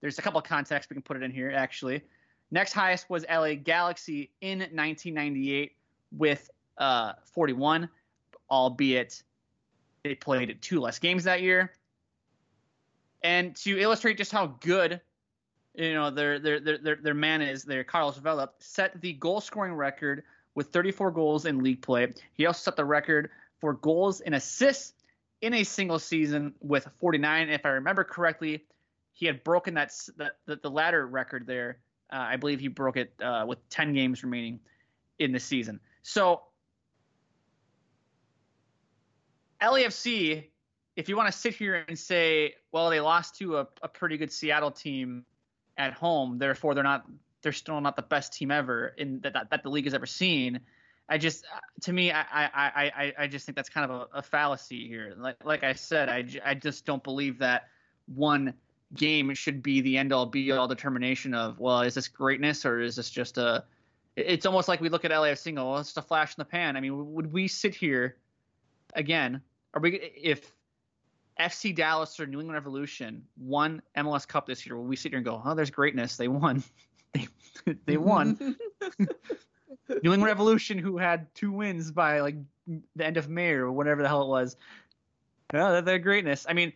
there's 0.00 0.18
a 0.18 0.22
couple 0.22 0.38
of 0.38 0.44
contexts 0.44 0.90
we 0.90 0.94
can 0.94 1.02
put 1.02 1.16
it 1.16 1.22
in 1.22 1.30
here 1.30 1.50
actually. 1.50 2.02
Next 2.50 2.72
highest 2.72 3.10
was 3.10 3.24
LA 3.28 3.54
Galaxy 3.54 4.30
in 4.40 4.60
1998 4.60 5.72
with 6.12 6.48
uh, 6.78 7.14
41, 7.32 7.88
albeit 8.50 9.22
they 10.04 10.14
played 10.14 10.56
two 10.62 10.80
less 10.80 10.98
games 10.98 11.24
that 11.24 11.42
year. 11.42 11.72
And 13.26 13.56
to 13.56 13.76
illustrate 13.76 14.18
just 14.18 14.30
how 14.30 14.54
good, 14.60 15.00
you 15.74 15.94
know, 15.94 16.10
their 16.10 16.38
their 16.38 16.60
their 16.60 16.94
their, 16.94 17.12
man 17.12 17.42
is, 17.42 17.64
their 17.64 17.82
Carlos 17.82 18.16
Vela 18.18 18.50
set 18.60 19.00
the 19.00 19.14
goal 19.14 19.40
scoring 19.40 19.74
record 19.74 20.22
with 20.54 20.68
34 20.68 21.10
goals 21.10 21.44
in 21.44 21.60
league 21.60 21.82
play. 21.82 22.14
He 22.34 22.46
also 22.46 22.60
set 22.60 22.76
the 22.76 22.84
record 22.84 23.30
for 23.60 23.72
goals 23.72 24.20
and 24.20 24.36
assists 24.36 24.94
in 25.40 25.54
a 25.54 25.64
single 25.64 25.98
season 25.98 26.54
with 26.60 26.88
49. 27.00 27.48
If 27.48 27.66
I 27.66 27.70
remember 27.70 28.04
correctly, 28.04 28.64
he 29.12 29.26
had 29.26 29.42
broken 29.42 29.74
that 29.74 29.92
the, 30.16 30.60
the 30.62 30.70
latter 30.70 31.04
record 31.08 31.48
there. 31.48 31.78
Uh, 32.12 32.18
I 32.30 32.36
believe 32.36 32.60
he 32.60 32.68
broke 32.68 32.96
it 32.96 33.12
uh, 33.20 33.44
with 33.44 33.58
10 33.70 33.92
games 33.92 34.22
remaining 34.22 34.60
in 35.18 35.32
the 35.32 35.40
season. 35.40 35.80
So 36.04 36.42
LAFC, 39.60 40.44
if 40.96 41.08
you 41.08 41.16
want 41.16 41.30
to 41.30 41.38
sit 41.38 41.54
here 41.54 41.84
and 41.86 41.98
say, 41.98 42.54
well, 42.72 42.90
they 42.90 43.00
lost 43.00 43.36
to 43.38 43.58
a, 43.58 43.68
a 43.82 43.88
pretty 43.88 44.16
good 44.16 44.32
Seattle 44.32 44.70
team 44.70 45.24
at 45.76 45.92
home, 45.92 46.38
therefore 46.38 46.74
they're 46.74 46.82
not 46.82 47.04
they're 47.42 47.52
still 47.52 47.80
not 47.80 47.94
the 47.94 48.02
best 48.02 48.32
team 48.32 48.50
ever 48.50 48.88
in 48.96 49.20
that 49.20 49.34
that, 49.34 49.50
that 49.50 49.62
the 49.62 49.68
league 49.68 49.84
has 49.84 49.94
ever 49.94 50.06
seen. 50.06 50.60
I 51.08 51.18
just, 51.18 51.44
to 51.82 51.92
me, 51.92 52.10
I, 52.10 52.22
I, 52.22 52.50
I, 52.54 53.12
I- 53.16 53.26
just 53.28 53.46
think 53.46 53.54
that's 53.54 53.68
kind 53.68 53.88
of 53.88 54.08
a, 54.12 54.18
a 54.18 54.22
fallacy 54.22 54.88
here. 54.88 55.14
Like, 55.16 55.36
like 55.44 55.62
I 55.62 55.74
said, 55.74 56.08
I 56.08 56.24
I 56.44 56.54
just 56.54 56.84
don't 56.84 57.04
believe 57.04 57.38
that 57.38 57.68
one 58.06 58.54
game 58.94 59.32
should 59.34 59.62
be 59.62 59.80
the 59.82 59.98
end 59.98 60.12
all 60.12 60.26
be 60.26 60.50
all 60.50 60.66
determination 60.66 61.34
of, 61.34 61.60
well, 61.60 61.82
is 61.82 61.94
this 61.94 62.08
greatness 62.08 62.64
or 62.64 62.80
is 62.80 62.96
this 62.96 63.10
just 63.10 63.38
a, 63.38 63.64
it's 64.16 64.46
almost 64.46 64.66
like 64.66 64.80
we 64.80 64.88
look 64.88 65.04
at 65.04 65.12
and 65.12 65.56
go, 65.56 65.70
well, 65.70 65.78
it's 65.78 65.90
just 65.90 65.98
a 65.98 66.02
flash 66.02 66.30
in 66.30 66.40
the 66.40 66.44
pan. 66.44 66.76
I 66.76 66.80
mean, 66.80 67.12
would 67.14 67.32
we 67.32 67.46
sit 67.48 67.74
here 67.74 68.16
again? 68.94 69.42
Are 69.74 69.80
we, 69.80 69.96
if 70.16 70.52
FC 71.40 71.74
Dallas 71.74 72.18
or 72.18 72.26
New 72.26 72.40
England 72.40 72.54
Revolution 72.54 73.22
won 73.38 73.82
MLS 73.96 74.26
Cup 74.26 74.46
this 74.46 74.66
year, 74.66 74.76
would 74.76 74.88
we 74.88 74.96
sit 74.96 75.12
here 75.12 75.18
and 75.18 75.24
go, 75.24 75.40
oh, 75.44 75.54
there's 75.54 75.70
greatness. 75.70 76.16
They 76.16 76.28
won. 76.28 76.62
they, 77.12 77.28
they 77.86 77.96
won. 77.96 78.56
New 79.88 80.12
England 80.12 80.24
Revolution, 80.24 80.78
who 80.78 80.98
had 80.98 81.32
two 81.34 81.52
wins 81.52 81.90
by 81.90 82.20
like 82.20 82.36
the 82.96 83.06
end 83.06 83.16
of 83.16 83.28
May 83.28 83.50
or 83.50 83.70
whatever 83.70 84.02
the 84.02 84.08
hell 84.08 84.22
it 84.22 84.28
was. 84.28 84.56
Yeah, 85.52 85.70
they're, 85.72 85.82
they're 85.82 85.98
greatness. 85.98 86.46
I 86.48 86.54
mean, 86.54 86.72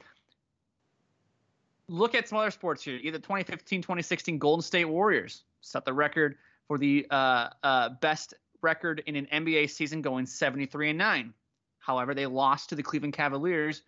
look 1.88 2.14
at 2.14 2.28
some 2.28 2.38
other 2.38 2.50
sports 2.50 2.84
here. 2.84 2.98
Either 3.02 3.18
2015, 3.18 3.82
2016 3.82 4.38
Golden 4.38 4.62
State 4.62 4.84
Warriors 4.84 5.42
set 5.60 5.84
the 5.84 5.92
record 5.92 6.36
for 6.68 6.78
the 6.78 7.06
uh, 7.10 7.48
uh, 7.62 7.88
best 8.00 8.34
record 8.62 9.02
in 9.06 9.16
an 9.16 9.26
NBA 9.32 9.70
season, 9.70 10.02
going 10.02 10.26
73 10.26 10.90
and 10.90 10.98
nine. 10.98 11.34
However, 11.80 12.14
they 12.14 12.26
lost 12.26 12.68
to 12.68 12.74
the 12.74 12.82
Cleveland 12.82 13.14
Cavaliers 13.14 13.82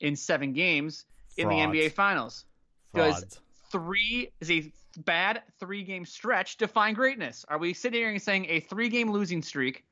in 0.00 0.16
seven 0.16 0.52
games 0.52 1.04
in 1.36 1.48
the 1.48 1.54
NBA 1.54 1.92
Finals. 1.92 2.44
Does 2.94 3.38
three 3.70 4.30
is 4.40 4.50
a 4.50 4.72
bad 4.98 5.42
three 5.58 5.82
game 5.82 6.04
stretch 6.04 6.56
define 6.56 6.94
greatness? 6.94 7.44
Are 7.48 7.58
we 7.58 7.74
sitting 7.74 8.00
here 8.00 8.10
and 8.10 8.22
saying 8.22 8.46
a 8.48 8.60
three 8.60 8.88
game 8.88 9.10
losing 9.10 9.42
streak 9.42 9.84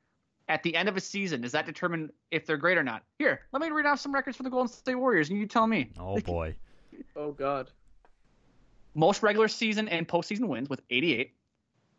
at 0.49 0.63
the 0.63 0.77
end 0.77 0.89
of 0.89 0.97
a 0.97 1.01
season 1.01 1.41
does 1.41 1.53
that 1.53 1.67
determine 1.67 2.11
if 2.31 2.47
they're 2.47 2.57
great 2.57 2.79
or 2.79 2.83
not? 2.83 3.03
Here, 3.19 3.41
let 3.53 3.63
me 3.63 3.71
read 3.71 3.87
off 3.87 4.01
some 4.01 4.15
records 4.15 4.37
for 4.37 4.43
the 4.43 4.51
Golden 4.51 4.69
State 4.69 4.95
Warriors, 4.95 5.31
and 5.31 5.39
you 5.39 5.47
tell 5.47 5.67
me. 5.67 5.91
Oh 5.99 6.21
boy. 6.21 6.55
Oh 7.17 7.33
God. 7.33 7.71
Most 8.95 9.23
regular 9.23 9.49
season 9.49 9.89
and 9.89 10.07
postseason 10.07 10.49
wins 10.49 10.69
with 10.69 10.83
88. 10.91 11.33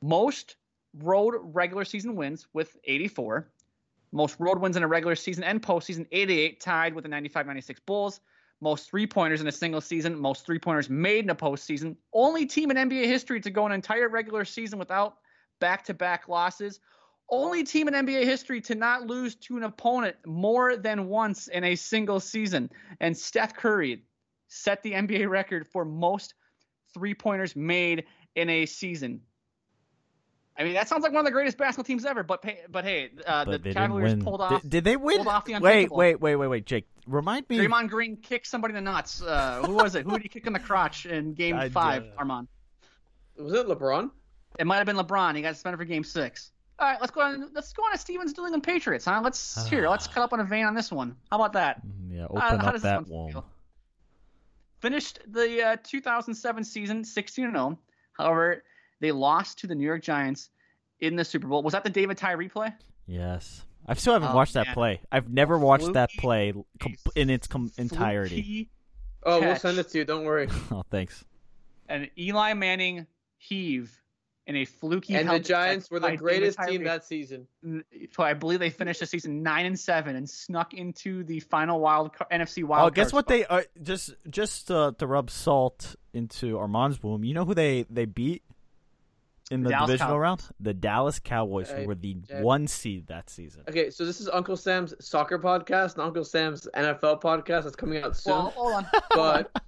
Most 0.01 0.57
road 0.99 1.35
regular 1.41 1.85
season 1.85 2.15
wins 2.15 2.47
with 2.53 2.75
84. 2.83 3.47
Most 4.13 4.35
road 4.39 4.59
wins 4.59 4.77
in 4.77 4.83
a 4.83 4.87
regular 4.87 5.15
season 5.15 5.43
and 5.43 5.61
postseason, 5.61 6.05
88, 6.11 6.61
tied 6.61 6.93
with 6.93 7.03
the 7.03 7.09
95 7.09 7.47
96 7.47 7.79
Bulls. 7.81 8.19
Most 8.61 8.89
three 8.89 9.07
pointers 9.07 9.41
in 9.41 9.47
a 9.47 9.51
single 9.51 9.81
season, 9.81 10.17
most 10.17 10.45
three 10.45 10.59
pointers 10.59 10.89
made 10.89 11.25
in 11.25 11.31
a 11.31 11.35
postseason. 11.35 11.97
Only 12.13 12.45
team 12.45 12.71
in 12.71 12.77
NBA 12.77 13.05
history 13.07 13.41
to 13.41 13.49
go 13.49 13.65
an 13.65 13.71
entire 13.71 14.07
regular 14.07 14.45
season 14.45 14.77
without 14.77 15.17
back 15.59 15.83
to 15.85 15.93
back 15.93 16.29
losses. 16.29 16.79
Only 17.29 17.63
team 17.63 17.87
in 17.87 17.93
NBA 17.93 18.23
history 18.23 18.61
to 18.61 18.75
not 18.75 19.07
lose 19.07 19.35
to 19.35 19.57
an 19.57 19.63
opponent 19.63 20.15
more 20.25 20.77
than 20.77 21.07
once 21.07 21.47
in 21.47 21.63
a 21.63 21.75
single 21.75 22.19
season. 22.19 22.69
And 22.99 23.17
Steph 23.17 23.55
Curry 23.55 24.03
set 24.47 24.83
the 24.83 24.93
NBA 24.93 25.27
record 25.27 25.67
for 25.67 25.83
most 25.83 26.35
three 26.93 27.15
pointers 27.15 27.55
made 27.55 28.05
in 28.35 28.49
a 28.49 28.67
season. 28.67 29.21
I 30.57 30.63
mean, 30.63 30.73
that 30.73 30.87
sounds 30.87 31.01
like 31.03 31.11
one 31.11 31.21
of 31.21 31.25
the 31.25 31.31
greatest 31.31 31.57
basketball 31.57 31.83
teams 31.85 32.05
ever. 32.05 32.21
But 32.21 32.41
pay, 32.43 32.59
but 32.69 32.83
hey, 32.85 33.09
uh, 33.25 33.45
But 33.45 33.63
the 33.63 33.73
Cavaliers 33.73 34.21
pulled 34.23 34.39
off. 34.41 34.61
Did, 34.61 34.69
did 34.69 34.83
they 34.83 34.95
win? 34.97 35.27
off 35.27 35.45
the 35.45 35.57
wait, 35.59 35.91
wait, 35.91 36.19
wait, 36.19 36.35
wait, 36.35 36.47
wait, 36.47 36.65
Jake. 36.65 36.85
Remind 37.07 37.49
me. 37.49 37.57
Draymond 37.57 37.89
Green 37.89 38.17
kicked 38.17 38.45
somebody 38.47 38.71
in 38.75 38.75
the 38.85 38.91
nuts. 38.91 39.21
Uh, 39.21 39.63
who 39.65 39.73
was 39.73 39.95
it? 39.95 40.05
Who 40.05 40.11
did 40.11 40.21
he 40.21 40.29
kick 40.29 40.45
in 40.45 40.53
the 40.53 40.59
crotch 40.59 41.05
in 41.07 41.33
Game 41.33 41.55
God 41.59 41.71
Five? 41.71 42.03
damn 42.03 42.11
it. 42.11 42.17
Arman. 42.17 42.47
Was 43.37 43.53
it 43.53 43.67
LeBron? 43.67 44.11
It 44.59 44.67
might 44.67 44.77
have 44.77 44.85
been 44.85 44.95
LeBron. 44.97 45.35
He 45.35 45.41
got 45.41 45.55
suspended 45.55 45.79
for 45.79 45.85
Game 45.85 46.03
Six. 46.03 46.51
All 46.77 46.87
right, 46.87 46.99
let's 47.01 47.11
go 47.11 47.21
on. 47.21 47.49
Let's 47.53 47.73
go 47.73 47.83
on 47.83 47.91
to 47.91 47.97
Stevens 47.97 48.37
New 48.37 48.43
England 48.43 48.63
Patriots, 48.63 49.05
huh? 49.05 49.21
Let's 49.23 49.67
here. 49.69 49.89
Let's 49.89 50.05
cut 50.07 50.21
up 50.23 50.33
on 50.33 50.39
a 50.39 50.43
vein 50.43 50.65
on 50.65 50.75
this 50.75 50.91
one. 50.91 51.15
How 51.31 51.37
about 51.37 51.53
that? 51.53 51.81
Mm, 51.85 52.15
Yeah, 52.15 52.23
Uh, 52.25 52.27
open 52.29 52.41
how 52.59 52.67
up 52.67 52.73
does 52.73 52.81
that 52.83 53.07
one 53.07 53.23
womb. 53.23 53.31
feel? 53.31 53.45
Finished 54.81 55.19
the 55.27 55.63
uh, 55.63 55.77
2007 55.83 56.63
season 56.63 57.03
16 57.03 57.51
0. 57.51 57.79
However, 58.17 58.63
they 59.03 59.11
lost 59.11 59.59
to 59.59 59.67
the 59.67 59.75
New 59.75 59.85
York 59.85 60.01
Giants 60.01 60.49
in 60.99 61.15
the 61.15 61.25
Super 61.25 61.47
Bowl. 61.47 61.61
Was 61.63 61.73
that 61.73 61.83
the 61.83 61.89
David 61.89 62.17
Tyree 62.17 62.49
play? 62.49 62.73
Yes. 63.07 63.63
I 63.85 63.93
still 63.95 64.13
haven't 64.13 64.29
Oh, 64.31 64.35
watched 64.35 64.53
that 64.53 64.67
play. 64.73 65.01
I've 65.11 65.29
never 65.29 65.57
watched 65.57 65.91
that 65.93 66.09
play 66.17 66.53
com- 66.79 66.95
in 67.15 67.29
its 67.29 67.47
com- 67.47 67.71
entirety. 67.77 68.69
Oh, 69.23 69.41
we'll 69.41 69.55
send 69.57 69.77
it 69.77 69.89
to 69.89 69.97
you. 69.99 70.05
Don't 70.05 70.23
worry. 70.23 70.47
Oh, 70.71 70.83
thanks. 70.89 71.23
and 71.89 72.09
Eli 72.17 72.53
Manning 72.53 73.07
heave 73.37 73.99
in 74.47 74.55
a 74.57 74.65
fluky. 74.65 75.15
And 75.15 75.29
the 75.29 75.39
Giants 75.39 75.89
were 75.91 75.99
the 75.99 76.15
greatest 76.15 76.57
team 76.67 76.83
that 76.85 77.03
season. 77.05 77.47
So 78.13 78.23
I 78.23 78.33
believe 78.33 78.59
they 78.59 78.69
finished 78.69 78.99
the 79.01 79.05
season 79.05 79.43
nine 79.43 79.65
and 79.65 79.77
seven 79.79 80.15
and 80.15 80.29
snuck 80.29 80.73
into 80.73 81.23
the 81.25 81.39
final 81.41 81.79
wild 81.81 82.13
ca- 82.13 82.25
NFC 82.31 82.63
wild. 82.63 82.87
Oh, 82.87 82.89
guess 82.89 83.11
what? 83.13 83.25
spot. 83.25 83.27
They 83.27 83.45
uh, 83.45 83.63
just 83.81 84.13
just 84.29 84.71
uh, 84.71 84.93
to 84.97 85.07
rub 85.07 85.29
salt 85.29 85.95
into 86.13 86.57
Arman's 86.57 87.01
wound. 87.03 87.25
You 87.25 87.33
know 87.33 87.43
who 87.45 87.53
they 87.53 87.85
they 87.89 88.05
beat 88.05 88.43
in 89.53 89.63
the 89.63 89.69
Dallas 89.69 89.87
divisional 89.87 90.09
Cowboys. 90.15 90.21
round? 90.21 90.41
The 90.59 90.73
Dallas 90.73 91.19
Cowboys, 91.19 91.69
who 91.69 91.85
were 91.85 91.95
the 91.95 92.15
Jay. 92.15 92.41
one 92.41 92.67
seed 92.67 93.07
that 93.07 93.29
season. 93.29 93.63
Okay, 93.69 93.89
so 93.89 94.05
this 94.05 94.19
is 94.19 94.27
Uncle 94.29 94.57
Sam's 94.57 94.93
soccer 94.99 95.39
podcast 95.39 95.93
and 95.93 96.01
Uncle 96.03 96.23
Sam's 96.25 96.67
NFL 96.75 97.21
podcast 97.21 97.63
that's 97.63 97.75
coming 97.75 98.03
out 98.03 98.17
soon. 98.17 98.33
Well, 98.33 98.49
hold 98.55 98.73
on. 98.73 98.87
but 99.11 99.51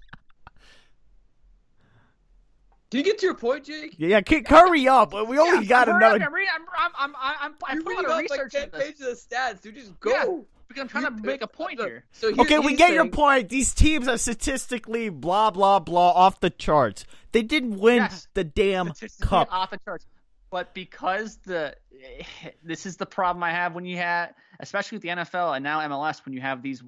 can 2.91 2.99
you 2.99 3.03
get 3.03 3.17
to 3.19 3.25
your 3.25 3.35
point, 3.35 3.65
Jake? 3.65 3.95
Yeah, 3.97 4.07
yeah, 4.09 4.21
K- 4.21 4.43
hurry 4.47 4.87
up! 4.87 5.13
We 5.13 5.37
only 5.39 5.63
Yeah, 5.65 5.69
got 5.69 5.89
I'm 5.89 5.95
another. 5.97 6.23
I'm, 6.25 6.33
reading- 6.33 6.49
I'm, 6.55 6.65
I'm, 6.77 6.91
I'm, 6.97 7.35
I'm, 7.41 7.55
I'm 7.65 7.75
You're 7.75 7.83
putting 7.83 7.97
reading 7.99 8.05
a 8.05 8.09
lot 8.09 8.17
off 8.19 8.25
of 8.25 8.29
like 8.31 8.43
research 8.43 8.51
ten 8.53 8.63
into 8.63 8.77
this 8.77 8.85
pages 8.85 9.07
of 9.23 9.29
stats, 9.57 9.61
dude. 9.61 9.75
Just 9.75 9.99
go. 9.99 10.11
Yeah, 10.11 10.25
because 10.67 10.81
I'm 10.81 10.87
trying 10.87 11.05
to 11.05 11.13
You- 11.15 11.21
make 11.27 11.41
a 11.41 11.47
point 11.47 11.79
look, 11.79 11.87
here. 11.87 12.05
So 12.11 12.31
here- 12.33 12.41
Okay, 12.41 12.59
we 12.59 12.69
he's 12.71 12.77
get 12.77 12.93
your 12.93 13.03
saying- 13.03 13.11
point. 13.11 13.49
These 13.49 13.73
teams 13.73 14.07
are 14.07 14.17
statistically 14.17 15.09
blah 15.09 15.51
blah 15.51 15.79
blah 15.79 16.11
off 16.11 16.39
the 16.39 16.49
charts. 16.49 17.05
They 17.35 17.43
didn't 17.43 17.79
win 17.79 17.97
Yes. 17.97 18.29
the 18.33 18.45
damn 18.45 18.93
cup. 19.21 19.49
off 19.51 19.69
the 19.69 19.77
charts. 19.83 20.05
But 20.49 20.73
because 20.73 21.35
the 21.43 21.75
this 22.63 22.85
is 22.85 22.95
the 22.95 23.05
problem 23.05 23.43
I 23.43 23.51
have 23.51 23.75
when 23.75 23.83
you 23.83 23.97
have, 23.97 24.33
especially 24.61 24.95
with 24.95 25.01
the 25.01 25.09
NFL 25.09 25.53
and 25.53 25.61
now 25.61 25.81
MLS, 25.81 26.23
when 26.23 26.33
you 26.33 26.39
have 26.39 26.63
these 26.63 26.81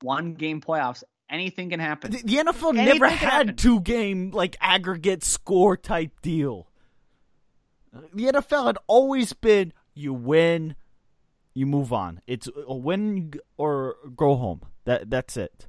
one 0.00 0.34
game 0.34 0.60
playoffs, 0.60 1.02
anything 1.28 1.70
can 1.70 1.80
happen. 1.80 2.12
The, 2.12 2.22
the 2.22 2.36
NFL 2.36 2.78
Anything 2.78 3.00
never 3.00 3.08
had 3.08 3.58
two 3.58 3.80
game 3.80 4.30
like 4.30 4.56
aggregate 4.60 5.24
score 5.24 5.76
type 5.76 6.12
deal. 6.22 6.68
The 8.14 8.26
NFL 8.26 8.66
had 8.66 8.78
always 8.86 9.32
been 9.32 9.72
you 9.94 10.14
win, 10.14 10.76
you 11.54 11.66
move 11.66 11.92
on. 11.92 12.20
It's 12.28 12.48
a 12.68 12.76
win 12.76 13.32
or 13.56 13.96
go 14.14 14.36
home. 14.36 14.62
That 14.84 15.10
that's 15.10 15.36
it. 15.36 15.66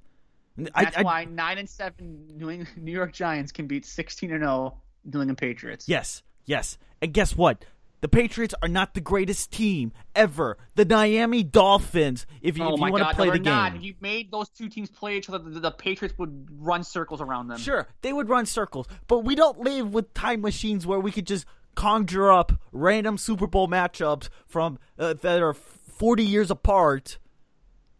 I- 0.76 0.84
That's 0.86 0.98
I- 0.98 1.02
why 1.04 1.26
nine 1.26 1.58
and 1.58 1.70
seven 1.70 2.28
New, 2.38 2.50
England, 2.50 2.70
New 2.78 2.92
York 2.92 3.14
Giants 3.14 3.52
can 3.52 3.68
beat 3.68 3.86
sixteen 3.86 4.32
and 4.32 4.42
zero 4.42 4.82
New 5.06 5.20
England 5.22 5.38
Patriots. 5.38 5.88
Yes, 5.88 6.24
yes. 6.46 6.78
And 7.02 7.14
guess 7.14 7.36
what? 7.36 7.64
The 8.02 8.08
Patriots 8.08 8.56
are 8.62 8.70
not 8.70 8.94
the 8.94 9.02
greatest 9.02 9.52
team 9.52 9.92
ever. 10.16 10.58
The 10.76 10.86
Miami 10.86 11.44
Dolphins, 11.44 12.26
if 12.42 12.58
you, 12.58 12.64
Oh 12.64 12.74
if 12.76 12.80
you 12.80 12.92
want 12.92 12.98
God! 13.04 13.10
to 13.10 13.16
play 13.16 13.26
no, 13.28 13.32
the 13.34 13.40
they're 13.40 13.54
not. 13.54 13.76
If 13.76 13.84
you 13.84 13.94
made 14.00 14.32
those 14.32 14.48
two 14.50 14.70
teams 14.70 14.90
play 14.90 15.18
each 15.18 15.28
other, 15.30 15.40
the, 15.50 15.60
the 15.60 15.72
Patriots 15.72 16.18
would 16.18 16.48
run 16.50 16.86
circles 16.86 17.20
around 17.20 17.50
them. 17.50 17.58
Sure, 17.58 17.88
they 18.02 18.14
would 18.14 18.30
run 18.30 18.46
circles, 18.46 18.88
but 19.08 19.20
we 19.26 19.36
don't 19.36 19.60
live 19.60 19.94
with 19.94 20.14
time 20.14 20.40
machines 20.42 20.88
where 20.88 21.00
we 21.00 21.12
could 21.12 21.28
just 21.28 21.46
conjure 21.76 22.32
up 22.32 22.54
random 22.72 23.18
Super 23.18 23.48
Bowl 23.48 23.68
matchups 23.68 24.30
from 24.48 24.80
uh, 24.98 25.14
that 25.16 25.42
are 25.42 25.54
40 25.54 26.24
years 26.24 26.50
apart 26.50 27.18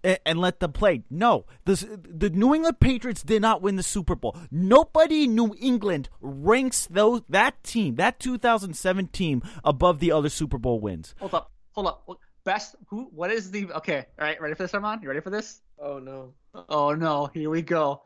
and, 0.04 0.20
and 0.26 0.40
let 0.40 0.60
them 0.60 0.72
play. 0.72 1.04
No, 1.10 1.46
the 1.66 2.00
the 2.04 2.30
New 2.30 2.54
England 2.54 2.80
Patriots 2.80 3.24
did 3.24 3.42
not 3.42 3.62
win 3.62 3.76
the 3.76 3.84
Super 3.84 4.16
Bowl. 4.16 4.38
Nobody 4.52 5.26
in 5.26 5.36
New 5.36 5.56
England 5.60 6.10
ranks 6.22 6.88
those 6.88 7.22
that 7.30 7.64
team, 7.64 7.96
that 7.96 8.20
2007 8.20 9.08
team, 9.08 9.42
above 9.64 10.00
the 10.00 10.12
other 10.12 10.30
Super 10.30 10.58
Bowl 10.58 10.80
wins. 10.80 11.16
Hold 11.20 11.34
up, 11.34 11.52
hold 11.72 11.88
up. 11.88 12.10
Best 12.44 12.76
who? 12.88 13.10
What 13.14 13.32
is 13.32 13.52
the? 13.52 13.72
Okay, 13.74 14.06
all 14.20 14.26
right. 14.26 14.42
Ready 14.42 14.56
for 14.56 14.64
this, 14.64 14.72
Arman? 14.72 15.02
You 15.02 15.10
ready 15.10 15.22
for 15.22 15.30
this? 15.30 15.62
Oh 15.78 16.00
no. 16.00 16.34
Oh 16.70 16.94
no, 16.94 17.30
here 17.34 17.50
we 17.50 17.62
go. 17.62 18.02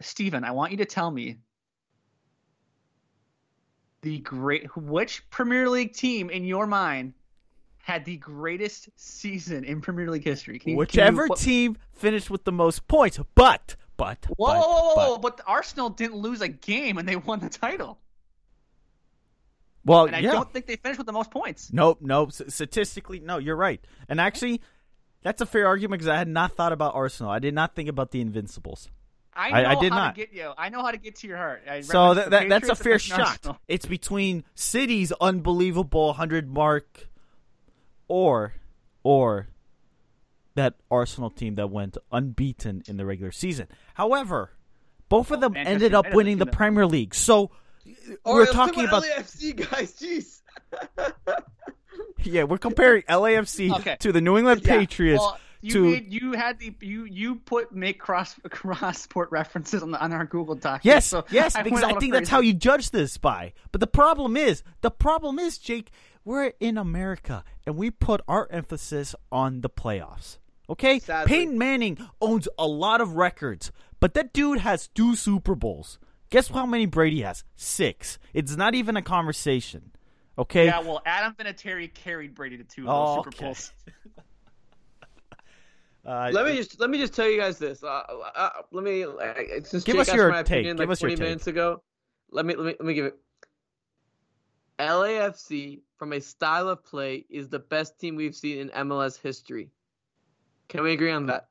Steven, 0.00 0.44
I 0.44 0.52
want 0.52 0.72
you 0.72 0.78
to 0.78 0.84
tell 0.84 1.10
me 1.10 1.38
the 4.02 4.18
great 4.20 4.64
which 4.76 5.28
Premier 5.30 5.68
League 5.68 5.92
team 5.92 6.30
in 6.30 6.44
your 6.44 6.66
mind 6.66 7.14
had 7.78 8.04
the 8.04 8.16
greatest 8.18 8.88
season 8.96 9.64
in 9.64 9.80
Premier 9.80 10.10
League 10.10 10.24
history. 10.24 10.58
Can 10.58 10.70
you, 10.70 10.74
can 10.76 10.78
Whichever 10.78 11.26
you, 11.26 11.36
team 11.36 11.76
finished 11.92 12.28
with 12.30 12.44
the 12.44 12.52
most 12.52 12.86
points, 12.88 13.18
but 13.34 13.76
but 13.96 14.26
Whoa, 14.36 14.46
but, 14.46 14.56
whoa, 14.60 14.60
whoa, 14.60 14.94
but- 14.94 15.08
whoa, 15.08 15.18
but 15.18 15.40
Arsenal 15.46 15.90
didn't 15.90 16.16
lose 16.16 16.40
a 16.40 16.48
game 16.48 16.98
and 16.98 17.08
they 17.08 17.16
won 17.16 17.40
the 17.40 17.48
title. 17.48 17.98
well, 19.84 20.04
And 20.06 20.14
I 20.16 20.20
yeah. 20.20 20.32
don't 20.32 20.52
think 20.52 20.66
they 20.66 20.76
finished 20.76 20.98
with 20.98 21.06
the 21.06 21.12
most 21.12 21.30
points. 21.30 21.72
Nope, 21.72 21.98
nope. 22.02 22.32
Statistically, 22.32 23.20
no, 23.20 23.38
you're 23.38 23.56
right. 23.56 23.80
And 24.08 24.20
actually, 24.20 24.60
that's 25.22 25.40
a 25.40 25.46
fair 25.46 25.66
argument 25.66 26.00
because 26.00 26.08
I 26.10 26.16
had 26.18 26.28
not 26.28 26.52
thought 26.52 26.72
about 26.72 26.94
Arsenal. 26.94 27.32
I 27.32 27.38
did 27.38 27.54
not 27.54 27.74
think 27.74 27.88
about 27.88 28.10
the 28.10 28.20
Invincibles. 28.20 28.88
I 29.34 29.50
I- 29.62 29.70
I 29.72 29.80
did 29.80 29.90
not. 29.90 30.14
get 30.14 30.32
you. 30.32 30.52
I 30.58 30.68
know 30.68 30.82
how 30.82 30.90
to 30.90 30.96
get 30.98 31.16
to 31.16 31.28
your 31.28 31.36
heart. 31.36 31.62
I 31.70 31.80
So 31.80 32.14
that, 32.14 32.30
that 32.30 32.48
that's 32.48 32.68
a 32.68 32.74
fair 32.76 32.98
shot. 32.98 33.20
Arsenal. 33.20 33.58
It's 33.68 33.86
between 33.86 34.44
City's 34.54 35.12
unbelievable 35.20 36.08
100 36.08 36.48
mark 36.52 37.08
or 38.08 38.54
or 39.02 39.48
that 40.54 40.74
Arsenal 40.90 41.30
team 41.30 41.54
that 41.54 41.68
went 41.68 41.96
unbeaten 42.10 42.82
in 42.88 42.96
the 42.96 43.06
regular 43.06 43.30
season. 43.30 43.68
However, 43.94 44.50
both 45.08 45.30
of 45.30 45.40
them 45.40 45.52
Manchester 45.52 45.74
ended 45.74 45.94
up 45.94 46.04
United 46.06 46.16
winning 46.16 46.38
the 46.38 46.44
did 46.46 46.54
it. 46.54 46.56
Premier 46.56 46.86
League. 46.86 47.14
So 47.14 47.50
All 48.24 48.34
we're 48.34 48.46
talking 48.46 48.84
about 48.84 49.04
LAFC 49.04 49.70
guys. 49.70 49.94
Jeez. 49.94 50.40
yeah, 52.24 52.42
we're 52.44 52.58
comparing 52.58 53.02
LAFC 53.08 53.72
Okay. 53.80 53.96
to 54.00 54.12
the 54.12 54.20
New 54.20 54.36
England 54.36 54.62
Yeah, 54.64 54.78
Patriots 54.78 55.20
well, 55.20 55.38
you 55.60 55.72
to 55.72 55.82
made, 55.82 56.12
you 56.12 56.32
had 56.32 56.58
the 56.58 56.74
you 56.80 57.04
you 57.04 57.36
put 57.36 57.72
make 57.72 57.98
cross 57.98 58.34
cross 58.50 59.00
sport 59.00 59.30
references 59.30 59.82
on 59.82 59.90
the 59.90 60.00
on 60.02 60.12
our 60.12 60.24
Google 60.24 60.54
doc. 60.54 60.82
Yes, 60.84 61.06
so 61.06 61.24
yes, 61.30 61.56
I 61.56 61.62
because 61.62 61.74
went 61.76 61.84
a 61.84 61.86
I 61.86 61.88
little 61.90 62.00
think 62.00 62.12
that's 62.12 62.28
how 62.28 62.40
you 62.40 62.52
judge 62.52 62.90
this 62.90 63.16
by. 63.18 63.52
But 63.72 63.80
the 63.80 63.86
problem 63.88 64.36
is, 64.36 64.62
the 64.82 64.90
problem 64.90 65.38
is, 65.38 65.58
Jake, 65.58 65.90
we're 66.24 66.52
in 66.60 66.76
America 66.78 67.44
and 67.66 67.76
we 67.76 67.90
put 67.90 68.20
our 68.28 68.48
emphasis 68.50 69.14
on 69.32 69.60
the 69.60 69.70
playoffs. 69.70 70.38
Okay? 70.70 70.98
Sadly. 70.98 71.28
Peyton 71.34 71.58
Manning 71.58 71.98
owns 72.20 72.48
a 72.58 72.66
lot 72.66 73.00
of 73.00 73.16
records, 73.16 73.72
but 74.00 74.14
that 74.14 74.32
dude 74.32 74.58
has 74.60 74.88
two 74.88 75.16
Super 75.16 75.54
Bowls. 75.54 75.98
Guess 76.30 76.48
how 76.48 76.66
many 76.66 76.84
Brady 76.86 77.22
has? 77.22 77.42
Six. 77.56 78.18
It's 78.34 78.54
not 78.56 78.74
even 78.74 78.96
a 78.96 79.02
conversation. 79.02 79.92
Okay? 80.36 80.66
Yeah, 80.66 80.80
well, 80.80 81.00
Adam 81.06 81.34
Vinatieri 81.34 81.92
carried 81.92 82.34
Brady 82.34 82.58
to 82.58 82.64
two 82.64 82.82
of 82.82 82.88
Oh, 82.90 83.06
those 83.06 83.16
Super 83.24 83.28
okay. 83.30 83.44
Bowls. 83.46 83.72
Uh, 86.06 86.30
Let 86.32 86.46
me 86.46 86.56
just 86.56 86.80
let 86.80 86.88
me 86.88 86.96
just 86.96 87.12
tell 87.12 87.28
you 87.28 87.38
guys 87.38 87.58
this. 87.58 87.82
Uh, 87.84 88.02
uh, 88.34 88.48
let 88.72 88.82
me 88.82 89.04
uh, 89.04 89.10
since 89.64 89.84
Give 89.84 89.96
Jake 89.96 90.08
us 90.08 90.14
your 90.14 90.30
my 90.30 90.42
take. 90.42 90.60
opinion 90.60 90.76
Give 90.76 90.88
like 90.88 90.92
us 90.92 91.02
your 91.02 91.10
20 91.10 91.16
take. 91.16 91.22
minutes 91.28 91.46
ago. 91.48 91.82
Let 92.30 92.46
me 92.46 92.54
let 92.54 92.64
me 92.64 92.74
let 92.78 92.86
me 92.86 92.94
give 92.94 93.04
it. 93.06 93.18
LAFC 94.78 95.80
from 95.98 96.12
a 96.12 96.20
style 96.20 96.68
of 96.68 96.84
play 96.84 97.24
is 97.28 97.48
the 97.48 97.58
best 97.58 97.98
team 97.98 98.16
we've 98.16 98.36
seen 98.36 98.58
in 98.58 98.68
MLS 98.86 99.20
history. 99.20 99.70
Can 100.68 100.82
we 100.82 100.92
agree 100.92 101.12
on 101.12 101.26
that? 101.26 101.48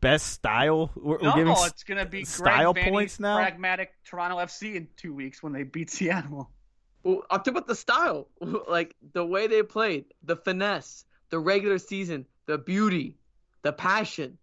best 0.00 0.26
style. 0.26 0.90
We're, 0.96 1.18
we're 1.18 1.44
No, 1.44 1.64
it's 1.64 1.84
gonna 1.84 2.06
be 2.06 2.24
style 2.24 2.72
Greg 2.72 2.86
Vanney's 2.86 2.90
points 2.90 3.20
now? 3.20 3.36
Pragmatic 3.36 3.92
Toronto 4.04 4.36
FC 4.36 4.74
in 4.74 4.88
two 4.96 5.14
weeks 5.14 5.42
when 5.42 5.52
they 5.52 5.62
beat 5.62 5.90
Seattle. 5.90 6.50
Well, 7.02 7.22
I'm 7.30 7.38
talking 7.38 7.52
about 7.52 7.68
the 7.68 7.74
style, 7.74 8.28
like 8.68 8.94
the 9.12 9.24
way 9.24 9.46
they 9.46 9.62
played, 9.62 10.06
the 10.22 10.36
finesse, 10.36 11.04
the 11.30 11.38
regular 11.38 11.78
season, 11.78 12.26
the 12.46 12.58
beauty, 12.58 13.16
the 13.62 13.72
passion. 13.72 14.38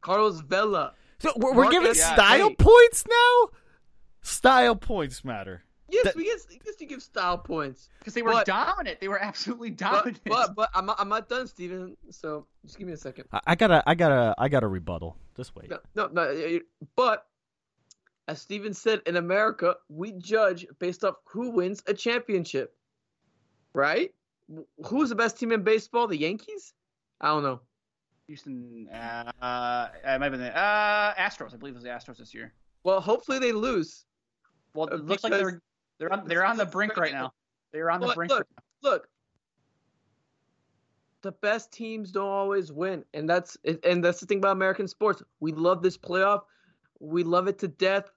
Carlos 0.00 0.40
Vela. 0.40 0.94
So 1.20 1.32
we're, 1.36 1.54
we're 1.54 1.70
giving 1.70 1.84
Marcus- 1.84 2.00
yeah, 2.00 2.14
style 2.14 2.48
hey. 2.48 2.56
points 2.56 3.04
now. 3.08 3.48
Style 4.22 4.74
points 4.74 5.24
matter. 5.24 5.62
Yes, 5.90 6.04
That- 6.04 6.16
we 6.16 6.24
guess, 6.24 6.46
I 6.50 6.54
guess 6.64 6.74
you 6.80 6.86
give 6.86 7.02
style 7.02 7.36
points. 7.38 7.88
Because 7.98 8.14
they 8.14 8.22
were 8.22 8.32
But- 8.32 8.46
dominant. 8.46 9.00
They 9.00 9.08
were 9.08 9.20
absolutely 9.22 9.70
dominant. 9.70 10.20
but 10.24 10.54
but 10.54 10.70
I'm 10.74 10.86
not, 10.86 10.98
I'm 11.00 11.08
not 11.08 11.28
done, 11.28 11.46
Steven. 11.46 11.96
So 12.10 12.46
just 12.64 12.78
give 12.78 12.86
me 12.86 12.94
a 12.94 12.96
second. 12.96 13.26
I, 13.32 13.40
I 13.48 13.54
gotta, 13.54 13.82
I 13.86 13.94
gotta, 13.94 14.34
I 14.38 14.48
gotta 14.48 14.68
rebuttal. 14.68 15.16
Just 15.36 15.54
wait. 15.56 15.70
No, 15.70 15.78
no, 15.94 16.08
no. 16.08 16.60
But 16.96 17.26
as 18.28 18.40
Steven 18.40 18.72
said, 18.72 19.02
in 19.06 19.16
America, 19.16 19.76
we 19.88 20.12
judge 20.12 20.66
based 20.78 21.04
off 21.04 21.16
who 21.24 21.50
wins 21.50 21.82
a 21.86 21.94
championship, 21.94 22.74
right? 23.74 24.14
Who's 24.86 25.08
the 25.08 25.14
best 25.14 25.38
team 25.38 25.52
in 25.52 25.62
baseball? 25.62 26.06
The 26.06 26.16
Yankees? 26.16 26.72
I 27.20 27.28
don't 27.28 27.42
know. 27.42 27.60
Houston, 28.28 28.88
uh, 28.92 29.30
uh, 29.42 29.88
it 30.04 30.18
might 30.20 30.22
have 30.26 30.32
been 30.32 30.40
the 30.40 30.56
uh, 30.56 31.14
Astros. 31.14 31.52
I 31.54 31.56
believe 31.56 31.74
it 31.74 31.82
was 31.82 31.84
the 31.84 31.90
Astros 31.90 32.18
this 32.18 32.32
year. 32.34 32.52
Well, 32.84 33.00
hopefully 33.00 33.38
they 33.38 33.52
lose. 33.52 34.04
Well, 34.74 34.86
it 34.88 35.04
looks 35.04 35.22
like 35.24 35.32
they're 35.32 35.60
they're 36.02 36.12
on 36.12 36.26
they're 36.26 36.44
on 36.44 36.56
the 36.56 36.66
brink 36.66 36.96
right 36.96 37.12
now. 37.12 37.32
They're 37.72 37.88
on 37.88 38.00
the 38.00 38.08
Look, 38.08 38.16
brink. 38.16 38.32
look, 38.32 38.46
look. 38.82 39.08
The 41.22 41.30
best 41.30 41.70
teams 41.72 42.10
don't 42.10 42.28
always 42.28 42.72
win, 42.72 43.04
and 43.14 43.30
that's 43.30 43.56
and 43.84 44.02
that's 44.02 44.18
the 44.18 44.26
thing 44.26 44.38
about 44.38 44.52
American 44.56 44.88
sports. 44.88 45.22
We 45.38 45.52
love 45.52 45.80
this 45.80 45.96
playoff. 45.96 46.40
We 46.98 47.22
love 47.22 47.46
it 47.46 47.60
to 47.60 47.68
death. 47.68 48.10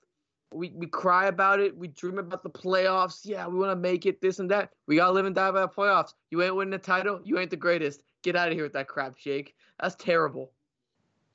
We 0.52 0.72
we 0.74 0.88
cry 0.88 1.28
about 1.28 1.60
it. 1.60 1.78
We 1.78 1.90
dream 1.90 2.18
about 2.18 2.42
the 2.42 2.50
playoffs. 2.50 3.20
Yeah, 3.24 3.46
we 3.46 3.60
want 3.60 3.70
to 3.72 3.76
make 3.76 4.08
it. 4.08 4.20
This 4.20 4.40
and 4.40 4.50
that. 4.50 4.72
We 4.88 4.96
gotta 4.96 5.12
live 5.14 5.28
and 5.28 5.36
die 5.36 5.52
by 5.52 5.62
the 5.62 5.68
playoffs. 5.68 6.16
You 6.32 6.42
ain't 6.42 6.56
winning 6.56 6.72
the 6.72 6.80
title. 6.80 7.22
You 7.24 7.38
ain't 7.38 7.52
the 7.52 7.56
greatest. 7.56 8.02
Get 8.24 8.36
out 8.36 8.48
of 8.48 8.56
here 8.56 8.64
with 8.64 8.74
that 8.74 8.88
crap, 8.88 9.16
Jake. 9.16 9.54
That's 9.80 9.94
terrible. 9.94 10.52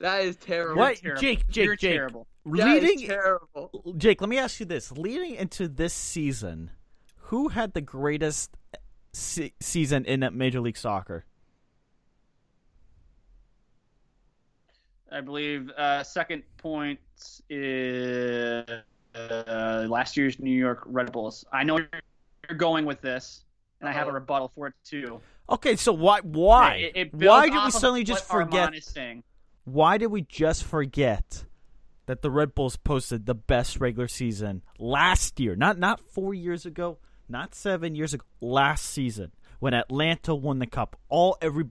That 0.01 0.25
is 0.25 0.35
terrible. 0.35 0.81
What, 0.81 0.97
terrible. 0.97 1.21
Jake? 1.21 1.47
Jake? 1.47 1.65
You're 1.65 1.75
Jake. 1.77 1.93
terrible. 1.93 2.27
That 2.45 2.77
is 2.77 2.83
Leading, 2.83 3.07
terrible. 3.07 3.93
Jake. 3.97 4.21
Let 4.21 4.29
me 4.29 4.37
ask 4.37 4.59
you 4.59 4.65
this: 4.65 4.91
Leading 4.91 5.35
into 5.35 5.67
this 5.67 5.93
season, 5.93 6.71
who 7.15 7.49
had 7.49 7.73
the 7.73 7.81
greatest 7.81 8.57
se- 9.13 9.53
season 9.59 10.05
in 10.05 10.27
Major 10.33 10.59
League 10.59 10.77
Soccer? 10.77 11.25
I 15.11 15.21
believe 15.21 15.69
uh, 15.71 16.03
second 16.03 16.43
point 16.57 16.99
is 17.49 18.65
uh, 19.13 19.85
last 19.87 20.15
year's 20.15 20.39
New 20.39 20.55
York 20.55 20.83
Red 20.85 21.11
Bulls. 21.11 21.45
I 21.51 21.63
know 21.63 21.77
you're 21.77 22.57
going 22.57 22.85
with 22.85 23.01
this, 23.01 23.43
and 23.81 23.89
I 23.89 23.91
have 23.91 24.07
a 24.07 24.11
rebuttal 24.11 24.51
for 24.55 24.67
it 24.67 24.73
too. 24.83 25.21
Okay, 25.49 25.75
so 25.75 25.91
why? 25.91 26.21
Why? 26.21 26.75
It- 26.75 26.95
it 26.95 27.13
why 27.13 27.49
did 27.49 27.63
we 27.63 27.71
suddenly 27.71 28.03
just 28.03 28.25
forget? 28.25 28.73
Why 29.65 29.97
did 29.97 30.07
we 30.07 30.21
just 30.21 30.63
forget 30.63 31.43
that 32.05 32.21
the 32.21 32.31
Red 32.31 32.55
Bulls 32.55 32.77
posted 32.77 33.25
the 33.25 33.35
best 33.35 33.79
regular 33.79 34.07
season 34.07 34.63
last 34.79 35.39
year? 35.39 35.55
Not 35.55 35.77
not 35.77 35.99
four 35.99 36.33
years 36.33 36.65
ago, 36.65 36.97
not 37.29 37.55
seven 37.55 37.95
years 37.95 38.13
ago. 38.13 38.25
Last 38.39 38.85
season 38.85 39.31
when 39.59 39.73
Atlanta 39.73 40.35
won 40.35 40.59
the 40.59 40.67
cup. 40.67 40.99
All 41.07 41.37
every 41.41 41.65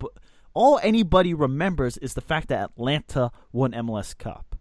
all 0.54 0.80
anybody 0.82 1.34
remembers 1.34 1.96
is 1.98 2.14
the 2.14 2.20
fact 2.20 2.48
that 2.48 2.70
Atlanta 2.70 3.30
won 3.52 3.72
MLS 3.72 4.16
Cup. 4.16 4.56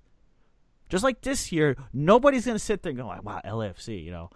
Just 0.90 1.04
like 1.04 1.22
this 1.22 1.52
year, 1.52 1.78
nobody's 1.94 2.46
gonna 2.46 2.60
sit 2.60 2.84
there 2.84 2.90
and 2.90 3.00
go 3.00 3.08
"Wow, 3.08 3.42
LAFC," 3.46 4.04
you 4.04 4.12
know. 4.12 4.30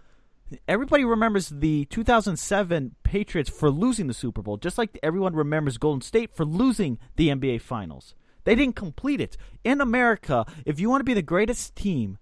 Everybody 0.67 1.03
remembers 1.03 1.49
the 1.49 1.86
2007 1.86 2.95
Patriots 3.01 3.49
for 3.49 3.71
losing 3.71 4.05
the 4.05 4.13
Super 4.13 4.43
Bowl, 4.43 4.57
just 4.57 4.77
like 4.77 4.99
everyone 5.01 5.36
remembers 5.36 5.79
Golden 5.79 6.01
State 6.01 6.36
for 6.36 6.45
losing 6.45 6.99
the 7.15 7.29
NBA 7.29 7.59
Finals. 7.59 8.13
They 8.43 8.55
didn't 8.55 8.75
complete 8.75 9.21
it. 9.21 9.37
In 9.63 9.81
America, 9.81 10.45
if 10.65 10.79
you 10.79 10.89
want 10.89 11.01
to 11.01 11.05
be 11.05 11.13
the 11.13 11.21
greatest 11.21 11.75
team, 11.75 12.17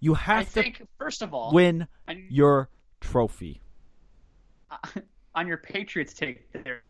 you 0.00 0.14
I 0.14 0.18
have 0.18 0.46
to 0.46 0.62
think 0.62 0.86
first 0.98 1.22
of 1.22 1.34
all, 1.34 1.52
win 1.52 1.86
I- 2.06 2.24
your 2.28 2.68
trophy. 3.00 3.60
Uh, 4.70 4.76
on 5.34 5.46
your 5.46 5.56
Patriots 5.56 6.12
take 6.12 6.50
there, 6.52 6.82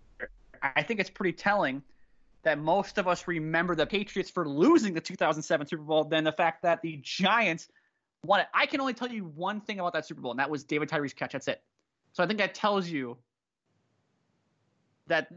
I 0.63 0.83
think 0.83 1.01
it's 1.01 1.11
pretty 1.11 1.33
telling 1.33 1.83
that 2.43 2.59
most 2.59 2.99
of 2.99 3.09
us 3.09 3.27
remember 3.27 3.75
the 3.75 3.87
Patriots 3.87 4.31
for 4.31 4.49
losing 4.49 4.95
the 4.95 5.01
2007 5.01 5.67
Super 5.67 5.83
Bowl 5.83 6.05
than 6.05 6.25
the 6.25 6.33
fact 6.33 6.63
that 6.63 6.83
the 6.83 6.99
Giants 7.03 7.69
won 8.25 8.41
it. 8.41 8.47
I 8.55 8.67
can 8.67 8.81
only 8.81 8.95
tell 8.95 9.09
you 9.11 9.25
one 9.25 9.61
thing 9.61 9.81
about 9.81 9.93
that 9.95 10.07
Super 10.07 10.21
Bowl, 10.21 10.31
and 10.33 10.41
that 10.41 10.51
was 10.51 10.65
David 10.65 10.89
Tyree's 10.89 11.13
catch. 11.13 11.33
That's 11.33 11.49
it. 11.49 11.63
So 12.13 12.23
I 12.23 12.27
think 12.27 12.39
that 12.39 12.55
tells 12.55 12.89
you 12.89 13.17
that 15.09 15.31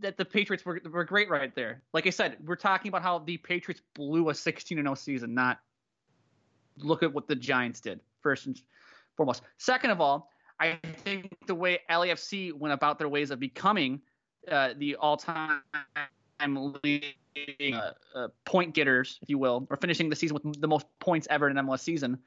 that 0.00 0.16
the 0.16 0.24
Patriots 0.24 0.64
were, 0.64 0.80
were 0.90 1.04
great 1.04 1.28
right 1.28 1.54
there. 1.54 1.82
Like 1.92 2.06
I 2.06 2.10
said, 2.10 2.36
we're 2.44 2.56
talking 2.56 2.88
about 2.88 3.02
how 3.02 3.18
the 3.18 3.36
Patriots 3.36 3.82
blew 3.94 4.28
a 4.30 4.34
16 4.34 4.78
0 4.78 4.94
season, 4.94 5.34
not 5.34 5.60
look 6.78 7.02
at 7.02 7.12
what 7.12 7.28
the 7.28 7.36
Giants 7.36 7.80
did 7.80 8.00
first 8.20 8.46
and 8.46 8.60
foremost. 9.16 9.42
Second 9.58 9.90
of 9.90 10.00
all, 10.00 10.30
I 10.60 10.78
think 11.04 11.36
the 11.46 11.54
way 11.54 11.80
LAFC 11.90 12.52
went 12.52 12.72
about 12.72 12.98
their 12.98 13.08
ways 13.08 13.30
of 13.30 13.40
becoming 13.40 14.00
uh, 14.50 14.70
the 14.76 14.96
all-time 14.96 15.62
leading 16.82 17.74
uh, 17.74 17.92
uh, 18.14 18.28
point 18.44 18.74
getters, 18.74 19.18
if 19.22 19.28
you 19.28 19.38
will, 19.38 19.66
or 19.70 19.76
finishing 19.76 20.08
the 20.08 20.16
season 20.16 20.34
with 20.34 20.60
the 20.60 20.68
most 20.68 20.86
points 21.00 21.26
ever 21.30 21.48
in 21.48 21.56
an 21.56 21.66
MLS 21.66 21.80
season, 21.80 22.18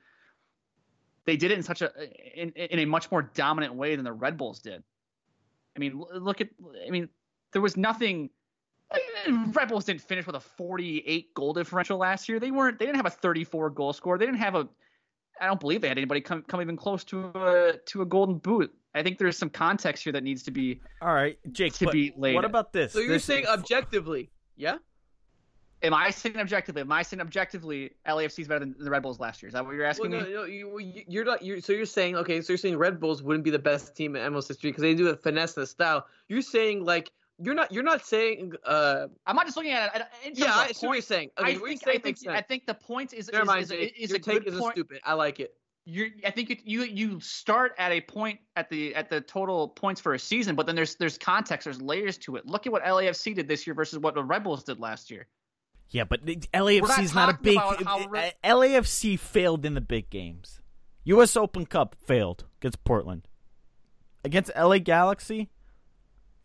they 1.25 1.37
did 1.37 1.51
it 1.51 1.57
in 1.57 1.63
such 1.63 1.81
a 1.81 1.91
in, 2.35 2.49
in 2.51 2.79
a 2.79 2.85
much 2.85 3.11
more 3.11 3.21
dominant 3.21 3.73
way 3.73 3.95
than 3.95 4.05
the 4.05 4.13
Red 4.13 4.37
Bulls 4.37 4.59
did. 4.59 4.83
I 5.75 5.79
mean, 5.79 6.03
look 6.13 6.41
at 6.41 6.49
I 6.85 6.89
mean, 6.89 7.09
there 7.53 7.61
was 7.61 7.77
nothing. 7.77 8.29
Red 9.51 9.67
Bulls 9.67 9.85
didn't 9.85 10.01
finish 10.01 10.25
with 10.25 10.35
a 10.35 10.39
48 10.39 11.33
goal 11.33 11.53
differential 11.53 11.97
last 11.97 12.29
year. 12.29 12.39
They 12.39 12.51
weren't. 12.51 12.79
They 12.79 12.85
didn't 12.85 12.97
have 12.97 13.05
a 13.05 13.09
34 13.11 13.69
goal 13.71 13.91
score. 13.93 14.17
They 14.17 14.25
didn't 14.25 14.39
have 14.39 14.55
a. 14.55 14.67
I 15.39 15.45
don't 15.45 15.59
believe 15.59 15.81
they 15.81 15.87
had 15.89 15.97
anybody 15.97 16.21
come 16.21 16.41
come 16.43 16.61
even 16.61 16.77
close 16.77 17.03
to 17.05 17.25
a 17.35 17.73
to 17.87 18.01
a 18.01 18.05
golden 18.05 18.37
boot. 18.37 18.73
I 18.95 19.03
think 19.03 19.17
there's 19.19 19.37
some 19.37 19.49
context 19.49 20.03
here 20.03 20.13
that 20.13 20.23
needs 20.23 20.41
to 20.43 20.51
be. 20.51 20.81
All 21.01 21.13
right, 21.13 21.37
Jake. 21.51 21.73
To 21.73 21.87
be 21.89 22.13
laid. 22.17 22.35
What 22.35 22.45
about 22.45 22.71
this? 22.73 22.93
So 22.93 22.99
you're 22.99 23.09
This- 23.15 23.25
saying 23.25 23.45
objectively, 23.45 24.29
yeah? 24.55 24.77
Am 25.83 25.93
I 25.93 26.09
saying 26.09 26.37
objectively? 26.37 26.81
Am 26.81 26.91
I 26.91 27.03
saying 27.03 27.21
objectively 27.21 27.91
LAFC 28.07 28.39
is 28.39 28.47
better 28.47 28.61
than 28.61 28.73
the 28.79 28.89
Red 28.89 29.03
Bulls 29.03 29.19
last 29.19 29.43
year? 29.43 29.47
Is 29.47 29.53
that 29.53 29.63
what 29.63 29.73
you're 29.75 29.81
Well, 29.83 29.89
asking 29.91 30.09
no, 30.09 30.21
me? 30.21 30.33
no, 30.33 30.43
you, 30.45 30.79
you- 30.79 31.03
you're 31.07 31.23
not. 31.25 31.43
You're, 31.43 31.61
so 31.61 31.71
you're 31.73 31.85
saying 31.85 32.15
okay. 32.15 32.41
So 32.41 32.53
you're 32.53 32.57
saying 32.57 32.77
Red 32.77 32.99
Bulls 32.99 33.21
wouldn't 33.21 33.43
be 33.43 33.51
the 33.51 33.59
best 33.59 33.95
team 33.95 34.15
in 34.15 34.23
MLS 34.33 34.47
history 34.47 34.71
because 34.71 34.81
they 34.81 34.95
do 34.95 35.03
the 35.03 35.15
finesse 35.17 35.55
and 35.55 35.61
the 35.63 35.67
style. 35.67 36.07
You're 36.29 36.41
saying 36.41 36.83
like 36.83 37.11
you're 37.39 37.53
not 37.53 37.71
you're 37.71 37.83
not 37.83 38.05
saying 38.05 38.53
uh 38.65 39.07
I'm 39.25 39.35
not 39.35 39.45
just 39.45 39.57
looking 39.57 39.71
at 39.73 39.95
it. 39.95 40.01
in 40.25 40.29
terms 40.35 40.39
yeah, 40.39 40.63
of 40.63 40.69
I 40.69 40.71
see 40.71 40.87
what 40.87 40.93
you're 40.93 41.01
saying. 41.01 41.29
Okay, 41.37 41.55
I 41.55 41.57
what 41.57 41.69
you're 41.69 41.77
think, 41.77 41.87
I 41.87 41.99
think, 41.99 42.27
I 42.27 42.41
think 42.41 42.65
the 42.65 42.73
point 42.73 43.13
is 43.13 43.31
Never 43.31 43.43
is, 43.43 43.47
mind, 43.47 43.61
is, 43.63 43.69
Jake. 43.69 43.93
is 43.99 44.09
Your 44.09 44.17
a 44.17 44.19
take 44.19 44.33
good 44.39 44.47
isn't 44.47 44.59
point. 44.59 44.73
stupid. 44.75 44.99
I 45.03 45.13
like 45.13 45.39
it. 45.39 45.53
You're, 45.89 46.07
I 46.25 46.31
think 46.31 46.49
it, 46.49 46.59
you 46.65 46.83
you 46.83 47.19
start 47.21 47.73
at 47.77 47.91
a 47.93 48.01
point 48.01 48.39
at 48.57 48.69
the 48.69 48.93
at 48.93 49.09
the 49.09 49.21
total 49.21 49.69
points 49.69 50.01
for 50.01 50.13
a 50.15 50.19
season, 50.19 50.55
but 50.55 50.65
then 50.65 50.75
there's 50.75 50.95
there's 50.95 51.17
context, 51.17 51.63
there's 51.65 51.81
layers 51.81 52.17
to 52.19 52.35
it. 52.35 52.45
Look 52.45 52.65
at 52.67 52.73
what 52.73 52.83
LAFC 52.83 53.35
did 53.35 53.47
this 53.47 53.65
year 53.65 53.73
versus 53.73 53.99
what 53.99 54.13
the 54.13 54.23
Red 54.23 54.43
Bulls 54.43 54.63
did 54.65 54.79
last 54.81 55.09
year. 55.09 55.27
Yeah, 55.89 56.03
but 56.03 56.25
the- 56.25 56.35
LAFC 56.53 57.03
is 57.03 57.13
not 57.15 57.29
a 57.29 57.37
big. 57.41 57.55
about 57.55 57.81
how 57.83 57.99
uh, 58.03 58.07
re- 58.09 58.33
LAFC 58.43 59.17
failed 59.17 59.65
in 59.65 59.75
the 59.75 59.81
big 59.81 60.09
games. 60.09 60.59
U.S. 61.05 61.37
Open 61.37 61.65
Cup 61.65 61.95
failed 62.05 62.43
against 62.59 62.83
Portland. 62.83 63.25
Against 64.25 64.51
LA 64.57 64.79
Galaxy, 64.79 65.49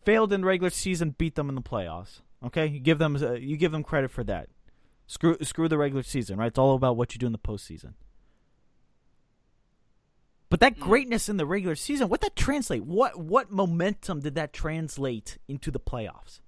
failed 0.05 0.33
in 0.33 0.45
regular 0.45 0.69
season, 0.69 1.15
beat 1.17 1.35
them 1.35 1.49
in 1.49 1.55
the 1.55 1.61
playoffs. 1.61 2.21
Okay, 2.45 2.67
you 2.67 2.79
give 2.79 2.99
them 2.99 3.15
uh, 3.15 3.33
you 3.33 3.57
give 3.57 3.71
them 3.71 3.83
credit 3.83 4.11
for 4.11 4.23
that. 4.25 4.49
Screw 5.07 5.37
screw 5.41 5.67
the 5.67 5.77
regular 5.77 6.03
season, 6.03 6.37
right? 6.37 6.47
It's 6.47 6.59
all 6.59 6.75
about 6.75 6.97
what 6.97 7.13
you 7.13 7.19
do 7.19 7.25
in 7.25 7.31
the 7.31 7.37
postseason. 7.37 7.93
But 10.49 10.59
that 10.59 10.79
greatness 10.79 11.29
in 11.29 11.37
the 11.37 11.47
regular 11.47 11.75
season, 11.75 12.09
what 12.09 12.21
that 12.21 12.35
translate? 12.35 12.83
What 12.83 13.17
what 13.17 13.51
momentum 13.51 14.19
did 14.19 14.35
that 14.35 14.53
translate 14.53 15.39
into 15.47 15.71
the 15.71 15.79
playoffs? 15.79 16.41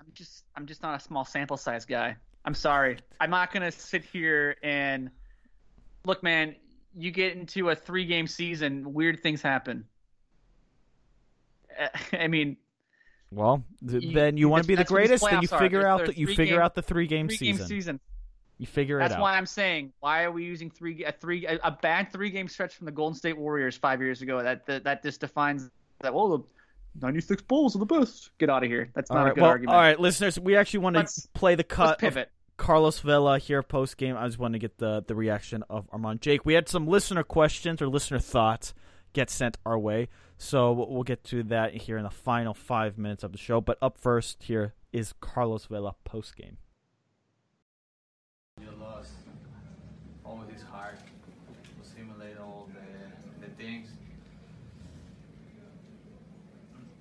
I'm 0.00 0.06
just 0.12 0.44
I'm 0.56 0.66
just 0.66 0.82
not 0.82 1.00
a 1.00 1.00
small 1.00 1.24
sample 1.24 1.56
size 1.56 1.84
guy. 1.84 2.16
I'm 2.44 2.54
sorry. 2.54 2.98
I'm 3.20 3.30
not 3.30 3.52
gonna 3.52 3.70
sit 3.70 4.04
here 4.04 4.56
and 4.62 5.10
look, 6.04 6.22
man. 6.22 6.56
You 6.96 7.10
get 7.10 7.36
into 7.36 7.70
a 7.70 7.74
three 7.74 8.06
game 8.06 8.26
season, 8.26 8.92
weird 8.92 9.22
things 9.22 9.40
happen. 9.40 9.84
Uh, 11.78 11.88
I 12.18 12.26
mean, 12.28 12.56
Well, 13.34 13.64
th- 13.88 14.02
You- 14.02 14.12
then 14.12 14.36
you 14.36 14.48
want 14.48 14.64
to 14.64 14.68
be 14.68 14.74
the 14.74 14.78
that's 14.80 14.90
what 14.90 15.00
these 15.00 15.08
greatest, 15.20 15.24
then 15.30 15.42
you 15.42 15.48
figure 15.48 15.86
out 15.86 16.06
the, 16.06 16.16
you 16.18 16.26
three 16.26 16.36
figure 16.36 16.56
game- 16.56 16.62
out 16.62 16.74
the 16.74 16.82
three 16.82 17.06
game 17.06 17.28
three 17.28 17.36
season. 17.36 17.56
game 17.58 17.66
season. 17.68 18.00
You 18.58 18.66
figure 18.66 18.98
That's 18.98 19.10
it 19.10 19.14
out. 19.14 19.18
That's 19.18 19.22
why 19.22 19.36
I'm 19.36 19.46
saying, 19.46 19.92
why 20.00 20.22
are 20.24 20.30
we 20.30 20.44
using 20.44 20.70
three 20.70 21.04
a 21.04 21.10
three 21.12 21.44
a, 21.46 21.58
a 21.64 21.70
bad 21.72 22.12
three 22.12 22.30
game 22.30 22.46
stretch 22.48 22.74
from 22.76 22.84
the 22.86 22.92
Golden 22.92 23.16
State 23.16 23.36
Warriors 23.36 23.76
five 23.76 24.00
years 24.00 24.22
ago? 24.22 24.42
That 24.42 24.64
that, 24.66 24.84
that 24.84 25.02
just 25.02 25.20
defines 25.20 25.68
that. 26.02 26.14
Well, 26.14 26.28
the 26.38 26.44
96 27.02 27.42
Bulls 27.42 27.74
are 27.74 27.80
the 27.80 27.86
best. 27.86 28.30
Get 28.38 28.48
out 28.48 28.62
of 28.62 28.70
here. 28.70 28.90
That's 28.94 29.10
not 29.10 29.24
right, 29.24 29.32
a 29.32 29.34
good 29.34 29.40
well, 29.40 29.50
argument. 29.50 29.74
all 29.74 29.80
right, 29.82 29.98
listeners, 29.98 30.38
we 30.38 30.54
actually 30.56 30.78
want 30.80 30.94
to 30.94 31.00
Let's- 31.00 31.26
play 31.34 31.56
the 31.56 31.64
cut 31.64 31.94
of 31.94 31.98
pivot. 31.98 32.30
Carlos 32.56 33.00
Vela 33.00 33.40
here 33.40 33.64
post 33.64 33.96
game. 33.96 34.16
I 34.16 34.26
just 34.26 34.38
want 34.38 34.52
to 34.52 34.60
get 34.60 34.78
the 34.78 35.02
the 35.04 35.16
reaction 35.16 35.64
of 35.68 35.90
Arman 35.90 36.20
Jake. 36.20 36.46
We 36.46 36.54
had 36.54 36.68
some 36.68 36.86
listener 36.86 37.24
questions 37.24 37.82
or 37.82 37.88
listener 37.88 38.20
thoughts 38.20 38.72
get 39.14 39.30
sent 39.30 39.56
our 39.64 39.78
way, 39.78 40.08
so 40.36 40.72
we'll 40.72 41.04
get 41.04 41.24
to 41.24 41.42
that 41.44 41.74
here 41.74 41.96
in 41.96 42.04
the 42.04 42.10
final 42.10 42.52
five 42.52 42.98
minutes 42.98 43.24
of 43.24 43.32
the 43.32 43.38
show. 43.38 43.60
But 43.62 43.78
up 43.80 43.96
first 43.96 44.42
here 44.42 44.74
is 44.92 45.14
Carlos 45.20 45.64
Vela 45.66 45.94
post 46.04 46.36
game. 46.36 46.58
You 48.60 48.68
lost. 48.78 49.12
Always 50.24 50.50
is 50.56 50.62
hard 50.70 50.96
to 50.98 51.88
simulate 51.88 52.38
all 52.38 52.68
the, 52.74 53.46
the 53.46 53.52
things. 53.54 53.88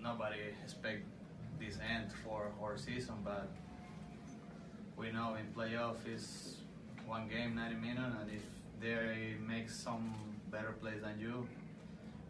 Nobody 0.02 0.38
expect 0.64 1.04
this 1.60 1.78
end 1.78 2.12
for 2.24 2.52
our 2.62 2.78
season, 2.78 3.16
but 3.24 3.50
we 4.98 5.12
know 5.12 5.36
in 5.36 5.48
playoff 5.56 5.96
is 6.08 6.58
one 7.06 7.28
game, 7.28 7.56
90 7.56 7.76
minutes, 7.76 8.16
and 8.22 8.30
if 8.32 8.44
they 8.82 9.36
make 9.48 9.70
some 9.70 10.14
better 10.52 10.74
plays 10.82 11.02
than 11.02 11.20
you, 11.20 11.48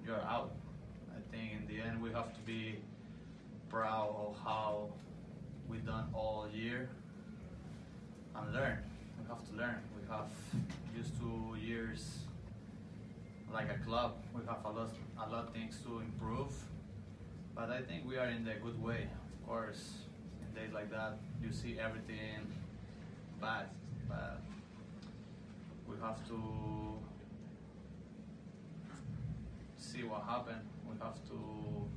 you're 0.05 0.15
out. 0.21 0.51
I 1.11 1.35
think 1.35 1.51
in 1.53 1.67
the 1.67 1.81
end 1.81 2.01
we 2.01 2.11
have 2.11 2.33
to 2.33 2.39
be 2.41 2.75
proud 3.69 4.15
of 4.17 4.35
how 4.43 4.89
we 5.69 5.77
done 5.77 6.05
all 6.13 6.47
year 6.53 6.89
and 8.35 8.53
learn. 8.53 8.79
We 9.19 9.27
have 9.29 9.47
to 9.49 9.55
learn. 9.55 9.77
We 9.95 10.07
have 10.09 10.27
used 10.95 11.11
two 11.19 11.55
years 11.59 12.19
like 13.53 13.69
a 13.69 13.77
club. 13.85 14.15
We 14.33 14.41
have 14.45 14.65
a 14.65 14.69
lot, 14.69 14.89
a 15.17 15.29
lot 15.29 15.47
of 15.47 15.53
things 15.53 15.77
to 15.85 15.99
improve. 15.99 16.51
But 17.55 17.69
I 17.69 17.81
think 17.81 18.07
we 18.07 18.17
are 18.17 18.29
in 18.29 18.43
the 18.43 18.55
good 18.63 18.81
way. 18.83 19.07
Of 19.41 19.47
course, 19.47 19.93
in 20.41 20.59
days 20.59 20.73
like 20.73 20.91
that, 20.91 21.17
you 21.41 21.51
see 21.51 21.77
everything 21.79 22.51
bad, 23.39 23.67
but 24.09 24.41
we 25.87 25.95
have 26.01 26.27
to 26.27 26.39
see 29.83 30.03
what 30.03 30.23
happened. 30.23 30.61
We 30.89 30.95
have 31.01 31.15
to 31.27 31.89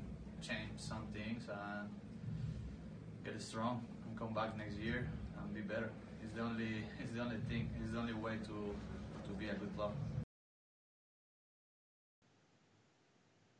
change 0.42 0.78
some 0.78 1.06
things 1.14 1.44
and 1.48 1.88
get 3.24 3.40
strong 3.40 3.84
and 4.06 4.18
come 4.18 4.34
back 4.34 4.56
next 4.58 4.76
year 4.76 5.08
and 5.38 5.54
be 5.54 5.60
better. 5.60 5.90
It's 6.22 6.34
the 6.34 6.42
only 6.42 6.84
it's 7.00 7.12
the 7.12 7.20
only 7.20 7.36
thing. 7.48 7.70
It's 7.82 7.92
the 7.92 7.98
only 7.98 8.14
way 8.14 8.34
to 8.44 8.74
to 9.26 9.32
be 9.38 9.48
a 9.48 9.54
good 9.54 9.74
club. 9.76 9.92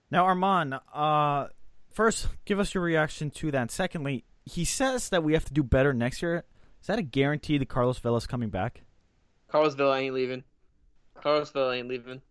Now, 0.09 0.27
Arman, 0.27 0.81
uh, 0.95 1.49
first, 1.93 2.29
give 2.45 2.61
us 2.61 2.75
your 2.75 2.85
reaction 2.85 3.31
to 3.33 3.51
that. 3.51 3.73
Secondly, 3.73 4.25
he 4.45 4.65
says 4.65 5.09
that 5.09 5.25
we 5.25 5.33
have 5.33 5.45
to 5.47 5.53
do 5.53 5.65
better 5.65 5.93
next 5.93 6.23
year. 6.23 6.45
Is 6.81 6.87
that 6.87 7.01
a 7.01 7.03
guarantee 7.03 7.59
that 7.59 7.69
Carlos 7.69 7.99
Vela's 7.99 8.27
coming 8.27 8.49
back? 8.49 8.83
Carlos 9.49 9.75
Vela 9.75 9.99
ain't 9.99 10.15
leaving. 10.15 10.45
Carlos 11.21 11.51
Vela 11.51 11.75
ain't 11.75 11.89
leaving. 11.89 12.23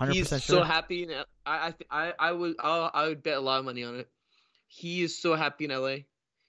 100% 0.00 0.12
He's 0.12 0.28
sure? 0.28 0.38
so 0.40 0.62
happy. 0.62 1.02
In, 1.02 1.10
I 1.44 1.74
I 1.90 2.12
I 2.18 2.32
would 2.32 2.56
I'll, 2.58 2.90
I 2.94 3.08
would 3.08 3.22
bet 3.22 3.36
a 3.36 3.40
lot 3.40 3.58
of 3.58 3.64
money 3.64 3.84
on 3.84 3.96
it. 3.96 4.08
He 4.66 5.02
is 5.02 5.20
so 5.20 5.34
happy 5.34 5.66
in 5.66 5.70
LA. 5.70 5.96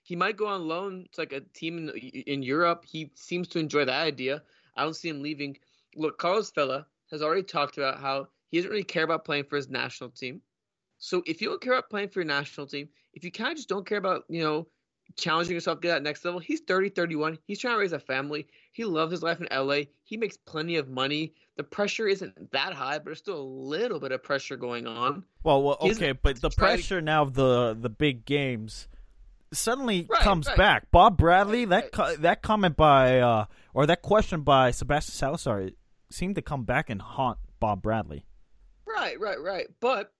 He 0.03 0.15
might 0.15 0.37
go 0.37 0.47
on 0.47 0.67
loan 0.67 1.07
to 1.11 1.21
like 1.21 1.33
a 1.33 1.41
team 1.41 1.77
in 1.77 1.89
in 1.89 2.43
Europe. 2.43 2.85
He 2.87 3.11
seems 3.15 3.47
to 3.49 3.59
enjoy 3.59 3.85
that 3.85 4.01
idea. 4.01 4.41
I 4.75 4.83
don't 4.83 4.95
see 4.95 5.09
him 5.09 5.21
leaving. 5.21 5.57
Look, 5.95 6.17
Carlos 6.17 6.51
Vela 6.51 6.87
has 7.11 7.21
already 7.21 7.43
talked 7.43 7.77
about 7.77 7.99
how 7.99 8.29
he 8.49 8.57
doesn't 8.57 8.71
really 8.71 8.83
care 8.83 9.03
about 9.03 9.25
playing 9.25 9.45
for 9.45 9.57
his 9.57 9.69
national 9.69 10.11
team. 10.11 10.41
So 10.97 11.21
if 11.25 11.41
you 11.41 11.49
don't 11.49 11.61
care 11.61 11.73
about 11.73 11.89
playing 11.89 12.09
for 12.09 12.19
your 12.21 12.27
national 12.27 12.67
team, 12.67 12.87
if 13.13 13.23
you 13.23 13.31
kind 13.31 13.51
of 13.51 13.57
just 13.57 13.69
don't 13.69 13.85
care 13.85 13.97
about 13.97 14.23
you 14.29 14.41
know 14.41 14.67
challenging 15.17 15.53
yourself 15.53 15.79
to 15.79 15.87
get 15.87 15.93
that 15.93 16.03
next 16.03 16.23
level, 16.23 16.39
he's 16.39 16.61
30, 16.61 16.89
31. 16.89 17.37
He's 17.45 17.59
trying 17.59 17.75
to 17.75 17.79
raise 17.79 17.91
a 17.91 17.99
family. 17.99 18.47
He 18.71 18.85
loves 18.85 19.11
his 19.11 19.23
life 19.23 19.41
in 19.41 19.47
LA. 19.51 19.81
He 20.03 20.15
makes 20.15 20.37
plenty 20.37 20.77
of 20.77 20.87
money. 20.87 21.33
The 21.61 21.67
pressure 21.67 22.07
isn't 22.07 22.51
that 22.53 22.73
high, 22.73 22.97
but 22.97 23.05
there's 23.05 23.19
still 23.19 23.37
a 23.39 23.43
little 23.43 23.99
bit 23.99 24.11
of 24.11 24.23
pressure 24.23 24.57
going 24.57 24.87
on. 24.87 25.23
Well, 25.43 25.61
well, 25.61 25.77
okay, 25.79 26.11
but 26.13 26.41
the 26.41 26.49
try 26.49 26.69
to- 26.71 26.77
pressure 26.77 27.01
now 27.01 27.21
of 27.21 27.35
the 27.35 27.77
the 27.79 27.87
big 27.87 28.25
games 28.25 28.87
suddenly 29.53 30.07
Right, 30.09 30.21
comes 30.23 30.47
right. 30.47 30.57
back. 30.57 30.89
Bob 30.89 31.17
Bradley, 31.17 31.67
Right, 31.67 31.83
that 31.83 31.91
co- 31.91 32.15
that 32.15 32.41
comment 32.41 32.75
by 32.75 33.19
uh, 33.19 33.45
or 33.75 33.85
that 33.85 34.01
question 34.01 34.41
by 34.41 34.71
Sebastian 34.71 35.13
Salazar 35.13 35.69
seemed 36.09 36.33
to 36.33 36.41
come 36.41 36.63
back 36.63 36.89
and 36.89 36.99
haunt 36.99 37.37
Bob 37.59 37.83
Bradley. 37.83 38.25
Right, 38.87 39.19
right, 39.19 39.39
right. 39.39 39.67
But 39.81 40.11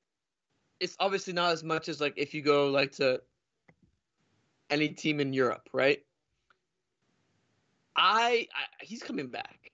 it's 0.80 0.96
obviously 1.00 1.34
not 1.34 1.54
as 1.54 1.64
much 1.64 1.90
as 1.90 2.00
like 2.00 2.14
if 2.18 2.36
you 2.36 2.44
go 2.44 2.68
like 2.68 2.92
to 2.98 3.20
any 4.70 4.90
team 4.90 5.20
in 5.20 5.34
Europe, 5.34 5.68
right? 5.74 6.06
I, 7.96 8.46
I 8.54 8.84
he's 8.84 9.02
coming 9.02 9.30
back. 9.30 9.72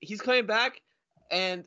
He's 0.00 0.20
coming 0.20 0.44
back, 0.44 0.82
and 1.30 1.66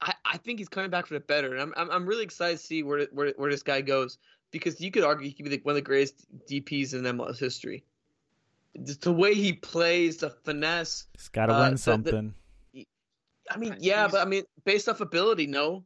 I, 0.00 0.14
I 0.24 0.36
think 0.38 0.58
he's 0.58 0.68
coming 0.68 0.90
back 0.90 1.06
for 1.06 1.14
the 1.14 1.20
better. 1.20 1.52
And 1.52 1.60
I'm 1.60 1.74
I'm, 1.76 1.90
I'm 1.90 2.06
really 2.06 2.24
excited 2.24 2.58
to 2.58 2.64
see 2.64 2.82
where, 2.82 3.06
where 3.12 3.32
where 3.36 3.50
this 3.50 3.62
guy 3.62 3.80
goes 3.80 4.18
because 4.50 4.80
you 4.80 4.90
could 4.90 5.04
argue 5.04 5.26
he 5.26 5.32
could 5.34 5.44
be 5.44 5.50
like 5.50 5.64
one 5.64 5.72
of 5.72 5.76
the 5.76 5.82
greatest 5.82 6.26
DPS 6.50 6.94
in 6.94 7.02
MLS 7.02 7.38
history. 7.38 7.84
Just 8.84 9.02
the 9.02 9.12
way 9.12 9.34
he 9.34 9.52
plays, 9.52 10.18
the 10.18 10.30
finesse. 10.30 11.06
He's 11.16 11.28
got 11.28 11.46
to 11.46 11.52
Uh, 11.52 11.58
the- 11.58 11.64
win 11.64 11.72
the- 11.72 11.78
something. 11.78 12.34
I 13.52 13.56
mean, 13.56 13.76
yeah, 13.80 14.06
but 14.06 14.20
I 14.20 14.24
mean, 14.26 14.44
based 14.64 14.88
off 14.88 15.00
ability, 15.00 15.48
no. 15.48 15.84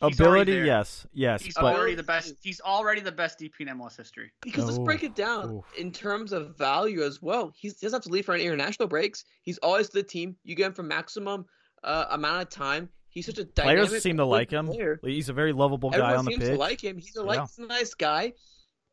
Ability, 0.00 0.52
yes, 0.52 1.06
yes, 1.14 1.40
He's 1.40 1.54
but 1.54 1.74
already 1.74 1.94
the 1.94 2.02
best. 2.02 2.34
He's 2.42 2.60
already 2.60 3.00
the 3.00 3.12
best 3.12 3.38
DP 3.38 3.60
in 3.60 3.68
MLS 3.68 3.96
history. 3.96 4.30
Because 4.42 4.66
let's 4.66 4.78
break 4.78 5.04
it 5.04 5.14
down 5.14 5.50
oof. 5.50 5.64
in 5.78 5.90
terms 5.90 6.32
of 6.32 6.58
value 6.58 7.02
as 7.02 7.22
well. 7.22 7.52
He's, 7.56 7.78
he 7.80 7.86
doesn't 7.86 7.96
have 7.98 8.02
to 8.02 8.10
leave 8.10 8.26
for 8.26 8.34
any 8.34 8.44
international 8.44 8.88
breaks. 8.88 9.24
He's 9.42 9.56
always 9.58 9.88
the 9.88 10.02
team. 10.02 10.36
You 10.44 10.54
get 10.54 10.66
him 10.66 10.72
for 10.74 10.82
maximum 10.82 11.46
uh, 11.86 12.06
amount 12.10 12.42
of 12.42 12.50
time. 12.50 12.88
He's 13.08 13.24
such 13.24 13.38
a 13.38 13.44
dynamic 13.44 13.88
players 13.88 14.02
seem 14.02 14.18
to 14.18 14.26
like 14.26 14.50
him. 14.50 14.66
player. 14.66 15.00
He's 15.02 15.30
a 15.30 15.32
very 15.32 15.52
lovable 15.54 15.88
guy 15.88 15.96
Everyone 15.98 16.18
on 16.18 16.24
the 16.26 16.30
seems 16.32 16.42
pitch. 16.44 16.52
to 16.52 16.58
like 16.58 16.80
him. 16.84 16.98
He's 16.98 17.16
a 17.16 17.22
like, 17.22 17.36
Yeah. 17.38 17.46
he's 17.46 17.58
a 17.58 17.66
nice 17.66 17.94
guy. 17.94 18.34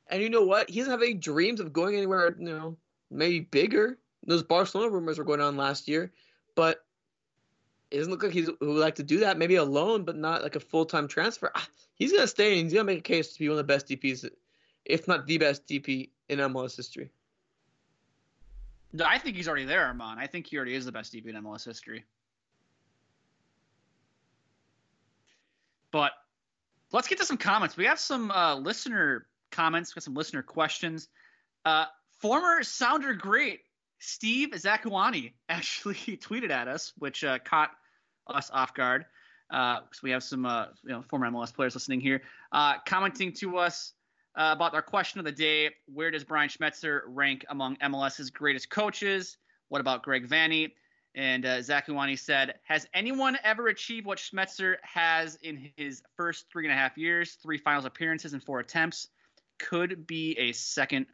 And 0.07 0.21
you 0.21 0.29
know 0.29 0.43
what? 0.43 0.69
He 0.69 0.79
doesn't 0.79 0.91
have 0.91 1.01
any 1.01 1.13
dreams 1.15 1.59
of 1.59 1.73
going 1.73 1.95
anywhere. 1.95 2.33
You 2.39 2.45
know, 2.45 2.77
maybe 3.11 3.41
bigger. 3.41 3.97
Those 4.25 4.43
Barcelona 4.43 4.89
rumors 4.91 5.17
were 5.17 5.25
going 5.25 5.41
on 5.41 5.57
last 5.57 5.89
year, 5.89 6.13
but 6.55 6.85
it 7.91 7.97
doesn't 7.97 8.11
look 8.11 8.23
like 8.23 8.31
he's 8.31 8.47
who 8.47 8.55
would 8.73 8.79
like 8.79 8.95
to 8.95 9.03
do 9.03 9.19
that. 9.19 9.37
Maybe 9.37 9.55
a 9.55 9.63
loan, 9.63 10.03
but 10.05 10.15
not 10.15 10.41
like 10.41 10.55
a 10.55 10.59
full 10.61 10.85
time 10.85 11.07
transfer. 11.09 11.51
Ah, 11.55 11.67
He's 11.95 12.11
gonna 12.13 12.27
stay 12.27 12.53
and 12.53 12.63
he's 12.63 12.73
gonna 12.73 12.85
make 12.85 12.99
a 12.99 13.01
case 13.01 13.33
to 13.33 13.39
be 13.39 13.49
one 13.49 13.53
of 13.53 13.67
the 13.67 13.71
best 13.73 13.87
DPs, 13.87 14.27
if 14.85 15.07
not 15.07 15.25
the 15.27 15.37
best 15.37 15.67
DP 15.67 16.09
in 16.29 16.39
MLS 16.39 16.75
history. 16.77 17.09
No, 18.93 19.05
I 19.05 19.17
think 19.17 19.35
he's 19.35 19.47
already 19.47 19.65
there, 19.65 19.91
Arman. 19.93 20.17
I 20.17 20.27
think 20.27 20.47
he 20.47 20.55
already 20.57 20.75
is 20.75 20.85
the 20.85 20.91
best 20.91 21.13
DP 21.13 21.27
in 21.27 21.35
MLS 21.43 21.65
history. 21.65 22.03
But 25.93 26.11
let's 26.91 27.07
get 27.07 27.19
to 27.19 27.25
some 27.25 27.37
comments. 27.37 27.77
We 27.77 27.85
have 27.85 27.99
some 27.99 28.31
uh, 28.31 28.55
listener 28.55 29.27
comments. 29.51 29.95
We 29.95 29.99
got 29.99 30.03
some 30.03 30.15
listener 30.15 30.41
questions. 30.41 31.07
Uh, 31.63 31.85
former 32.19 32.63
Sounder 32.63 33.13
great 33.13 33.61
Steve 33.99 34.49
Zakuani 34.49 35.33
actually 35.49 35.95
tweeted 36.17 36.49
at 36.49 36.67
us, 36.67 36.91
which 36.97 37.23
uh, 37.23 37.39
caught 37.39 37.69
us 38.27 38.49
off 38.51 38.73
guard. 38.73 39.05
Uh, 39.49 39.81
so 39.91 39.99
we 40.01 40.11
have 40.11 40.23
some 40.23 40.45
uh, 40.45 40.65
you 40.83 40.91
know 40.91 41.03
former 41.09 41.29
MLS 41.29 41.53
players 41.53 41.75
listening 41.75 42.01
here, 42.01 42.21
uh, 42.51 42.75
commenting 42.87 43.31
to 43.33 43.57
us 43.57 43.93
uh, 44.35 44.49
about 44.55 44.73
our 44.73 44.81
question 44.81 45.19
of 45.19 45.25
the 45.25 45.31
day: 45.31 45.69
Where 45.85 46.09
does 46.09 46.23
Brian 46.23 46.49
Schmetzer 46.49 47.01
rank 47.05 47.45
among 47.49 47.75
MLS's 47.77 48.31
greatest 48.31 48.71
coaches? 48.71 49.37
What 49.69 49.79
about 49.79 50.01
Greg 50.01 50.27
Vanney? 50.27 50.71
And 51.15 51.45
uh, 51.45 51.57
Zakuani 51.59 52.17
said, 52.17 52.55
"Has 52.63 52.87
anyone 52.93 53.37
ever 53.43 53.67
achieved 53.67 54.05
what 54.07 54.17
Schmetzer 54.17 54.77
has 54.81 55.35
in 55.43 55.71
his 55.75 56.01
first 56.17 56.45
three 56.51 56.65
and 56.65 56.73
a 56.73 56.75
half 56.75 56.97
years? 56.97 57.33
Three 57.33 57.57
finals 57.57 57.85
appearances 57.85 58.33
and 58.33 58.43
four 58.43 58.59
attempts. 58.59 59.09
Could 59.59 60.07
be 60.07 60.35
a 60.39 60.51
second 60.53 61.05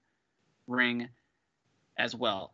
ring 0.68 1.10
as 1.98 2.16
well." 2.16 2.54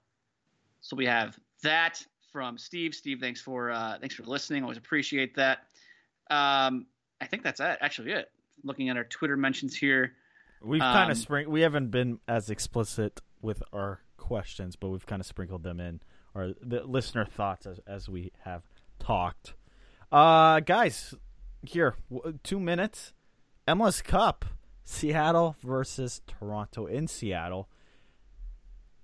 So 0.82 0.96
we 0.96 1.06
have 1.06 1.38
that 1.62 2.04
from 2.32 2.58
Steve. 2.58 2.96
Steve, 2.96 3.20
thanks 3.20 3.41
for 3.41 3.72
uh, 3.72 4.00
thanks 4.00 4.16
for 4.16 4.24
listening. 4.24 4.64
Always 4.64 4.80
appreciate 4.80 5.36
that. 5.36 5.60
Um, 6.32 6.88
I 7.22 7.28
think 7.28 7.43
that's 7.43 7.60
it. 7.60 7.78
Actually, 7.80 8.12
it. 8.14 8.32
Looking 8.64 8.89
at 8.89 8.98
our 8.98 9.04
Twitter 9.04 9.38
mentions 9.38 9.76
here, 9.76 10.14
We've 10.62 10.82
kind 10.82 11.06
Um, 11.06 11.12
of 11.12 11.18
spring. 11.18 11.50
We 11.50 11.62
haven't 11.62 11.91
been 11.91 12.20
as 12.28 12.50
explicit 12.50 13.22
with 13.39 13.62
our 13.72 14.02
questions, 14.18 14.76
but 14.76 14.89
we've 14.89 15.06
kind 15.06 15.20
of 15.20 15.28
sprinkled 15.28 15.62
them 15.62 15.80
in, 15.80 16.00
or 16.36 16.53
the 16.61 16.83
listener 16.83 17.25
thoughts 17.25 17.65
as 17.65 17.79
as 17.88 18.09
we 18.09 18.31
have 18.43 18.63
talked. 18.99 19.55
Uh, 20.11 20.59
guys, 20.59 21.15
here 21.63 21.95
two 22.43 22.59
minutes. 22.59 23.13
MLS 23.67 24.03
Cup, 24.03 24.45
Seattle 24.83 25.55
versus 25.63 26.21
Toronto 26.27 26.86
in 26.86 27.07
Seattle. 27.07 27.67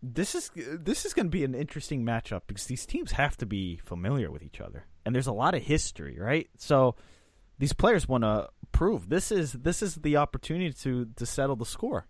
This 0.03 0.35
is 0.35 0.51
this 0.55 1.05
is 1.05 1.13
going 1.13 1.27
to 1.27 1.31
be 1.31 1.43
an 1.43 1.55
interesting 1.55 2.05
matchup 2.05 2.41
because 2.47 2.65
these 2.65 2.85
teams 2.85 3.13
have 3.13 3.37
to 3.37 3.45
be 3.45 3.77
familiar 3.77 4.29
with 4.29 4.43
each 4.43 4.61
other, 4.61 4.85
and 5.05 5.15
there's 5.15 5.27
a 5.27 5.33
lot 5.33 5.55
of 5.55 5.63
history, 5.63 6.17
right? 6.19 6.49
So 6.57 6.95
these 7.57 7.73
players 7.73 8.07
want 8.07 8.23
to 8.23 8.49
prove 8.71 9.09
this 9.09 9.31
is 9.31 9.53
this 9.53 9.81
is 9.81 9.95
the 9.95 10.17
opportunity 10.17 10.73
to 10.73 11.07
to 11.15 11.25
settle 11.25 11.55
the 11.55 11.65
score. 11.65 12.07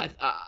I, 0.00 0.10
I, 0.20 0.46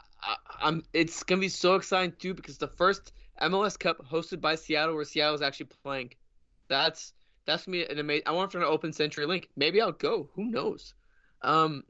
I'm. 0.60 0.84
It's 0.92 1.22
gonna 1.22 1.40
be 1.40 1.48
so 1.48 1.74
exciting 1.74 2.14
too 2.18 2.34
because 2.34 2.58
the 2.58 2.68
first 2.68 3.12
MLS 3.40 3.78
Cup 3.78 4.04
hosted 4.06 4.40
by 4.40 4.54
Seattle, 4.54 4.94
where 4.94 5.04
Seattle 5.04 5.34
is 5.34 5.42
actually 5.42 5.70
playing. 5.82 6.12
That's 6.68 7.12
that's 7.46 7.66
be 7.66 7.84
an 7.84 7.98
amazing. 7.98 8.24
I 8.26 8.32
want 8.32 8.52
for 8.52 8.58
an 8.58 8.64
open 8.64 8.92
CenturyLink. 8.92 9.46
Maybe 9.56 9.80
I'll 9.80 9.92
go. 9.92 10.30
Who 10.34 10.44
knows? 10.44 10.94
Um, 11.42 11.84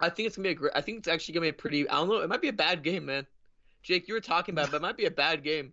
I 0.00 0.08
think 0.08 0.26
it's 0.26 0.36
gonna 0.36 0.48
be 0.48 0.52
a 0.52 0.54
great. 0.54 0.72
I 0.74 0.80
think 0.80 0.98
it's 0.98 1.08
actually 1.08 1.34
gonna 1.34 1.44
be 1.44 1.50
a 1.50 1.54
pretty. 1.54 1.88
I 1.88 1.96
don't 1.96 2.08
know. 2.08 2.20
It 2.20 2.28
might 2.28 2.42
be 2.42 2.48
a 2.48 2.52
bad 2.52 2.82
game, 2.82 3.06
man. 3.06 3.26
Jake, 3.82 4.08
you 4.08 4.14
were 4.14 4.20
talking 4.20 4.54
about, 4.54 4.68
it, 4.68 4.70
but 4.72 4.78
it 4.78 4.82
might 4.82 4.96
be 4.96 5.06
a 5.06 5.10
bad 5.10 5.42
game. 5.42 5.72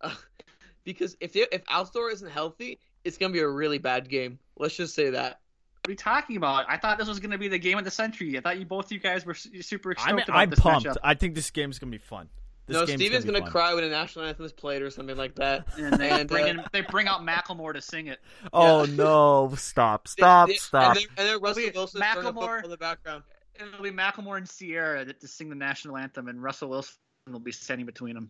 Uh, 0.00 0.14
because 0.84 1.16
if 1.20 1.32
they, 1.32 1.46
if 1.50 1.64
Altidore 1.64 2.12
isn't 2.12 2.30
healthy, 2.30 2.80
it's 3.04 3.18
gonna 3.18 3.32
be 3.32 3.40
a 3.40 3.48
really 3.48 3.78
bad 3.78 4.08
game. 4.08 4.38
Let's 4.56 4.76
just 4.76 4.94
say 4.94 5.10
that. 5.10 5.40
What 5.88 5.92
are 5.92 5.94
you 5.94 5.96
talking 5.96 6.36
about? 6.36 6.66
I 6.68 6.76
thought 6.76 6.98
this 6.98 7.08
was 7.08 7.18
going 7.18 7.30
to 7.30 7.38
be 7.38 7.48
the 7.48 7.58
game 7.58 7.78
of 7.78 7.84
the 7.86 7.90
century. 7.90 8.36
I 8.36 8.42
thought 8.42 8.58
you 8.58 8.66
both 8.66 8.92
you 8.92 8.98
guys 8.98 9.24
were 9.24 9.32
super 9.32 9.94
stoked 9.94 10.06
I'm, 10.06 10.18
about 10.18 10.36
I'm 10.36 10.50
this 10.50 10.58
pumped. 10.60 10.86
matchup. 10.86 10.96
I 11.02 11.14
think 11.14 11.34
this 11.34 11.50
game's 11.50 11.78
gonna 11.78 11.90
be 11.90 11.96
fun. 11.96 12.28
This 12.66 12.74
no, 12.74 12.84
game's 12.84 13.00
Steven's 13.00 13.24
gonna, 13.24 13.38
gonna, 13.40 13.50
cry 13.50 13.72
when 13.72 13.84
a 13.84 13.88
national 13.88 14.26
anthem 14.26 14.44
is 14.44 14.52
played 14.52 14.82
or 14.82 14.90
something 14.90 15.16
like 15.16 15.34
that. 15.36 15.66
And 15.78 15.94
they 15.94 16.10
And, 16.10 16.28
bring 16.28 16.44
uh, 16.44 16.48
in, 16.48 16.60
they 16.74 16.82
bring 16.82 17.08
out 17.08 17.22
Macklemore 17.22 17.72
to 17.72 17.80
sing 17.80 18.08
it. 18.08 18.18
Oh 18.52 18.84
Yeah. 18.84 18.96
no! 18.96 19.54
Stop! 19.56 20.08
Stop! 20.08 20.48
They- 20.48 20.52
they- 20.52 20.58
stop! 20.58 20.96
And 20.98 21.06
then, 21.16 21.32
and 21.32 21.42
Russell 21.42 21.62
Wilson 21.74 22.02
Macklemore- 22.02 22.64
in 22.64 22.68
the 22.68 22.76
background. 22.76 23.22
It'll 23.54 23.82
be 23.82 23.90
Macklemore 23.90 24.36
and 24.36 24.46
Ciara 24.46 25.06
that 25.06 25.22
to 25.22 25.26
sing 25.26 25.48
the 25.48 25.54
national 25.56 25.96
anthem, 25.96 26.28
and 26.28 26.42
Russell 26.42 26.68
Wilson 26.68 26.96
will 27.30 27.40
be 27.40 27.50
standing 27.52 27.86
between 27.86 28.12
them. 28.14 28.28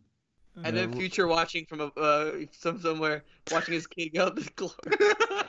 And 0.62 0.76
then 0.76 0.92
Future 0.92 1.26
watching 1.26 1.66
from 1.66 1.80
a, 1.80 1.86
uh, 2.00 2.32
some 2.52 2.80
somewhere, 2.80 3.24
watching 3.50 3.74
his 3.74 3.88
kid 3.88 4.10
go 4.14 4.26
up 4.26 4.36
the 4.36 4.48
glory. 4.54 5.42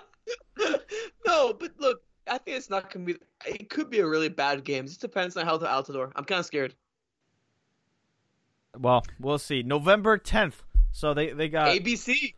No, 1.26 1.54
but 1.54 1.72
look, 1.80 2.02
I 2.28 2.38
think 2.40 2.58
it's 2.58 2.70
not 2.70 2.92
gonna 2.92 3.06
be. 3.06 3.16
It 3.46 3.70
could 3.70 3.90
be 3.90 4.00
a 4.00 4.08
really 4.08 4.30
bad 4.30 4.64
game. 4.64 4.86
It 4.86 4.88
just 4.88 5.02
depends 5.02 5.38
on 5.38 5.46
how 5.46 5.58
the 5.58 5.68
Altidore. 5.68 6.12
I'm 6.16 6.26
kind 6.26 6.40
of 6.40 6.46
scared. 6.46 6.74
Well, 8.78 9.04
we'll 9.20 9.40
see. 9.40 9.64
November 9.64 10.18
10th. 10.18 10.54
So 10.92 11.14
they 11.14 11.32
they 11.32 11.50
got 11.50 11.68
ABC. 11.68 12.34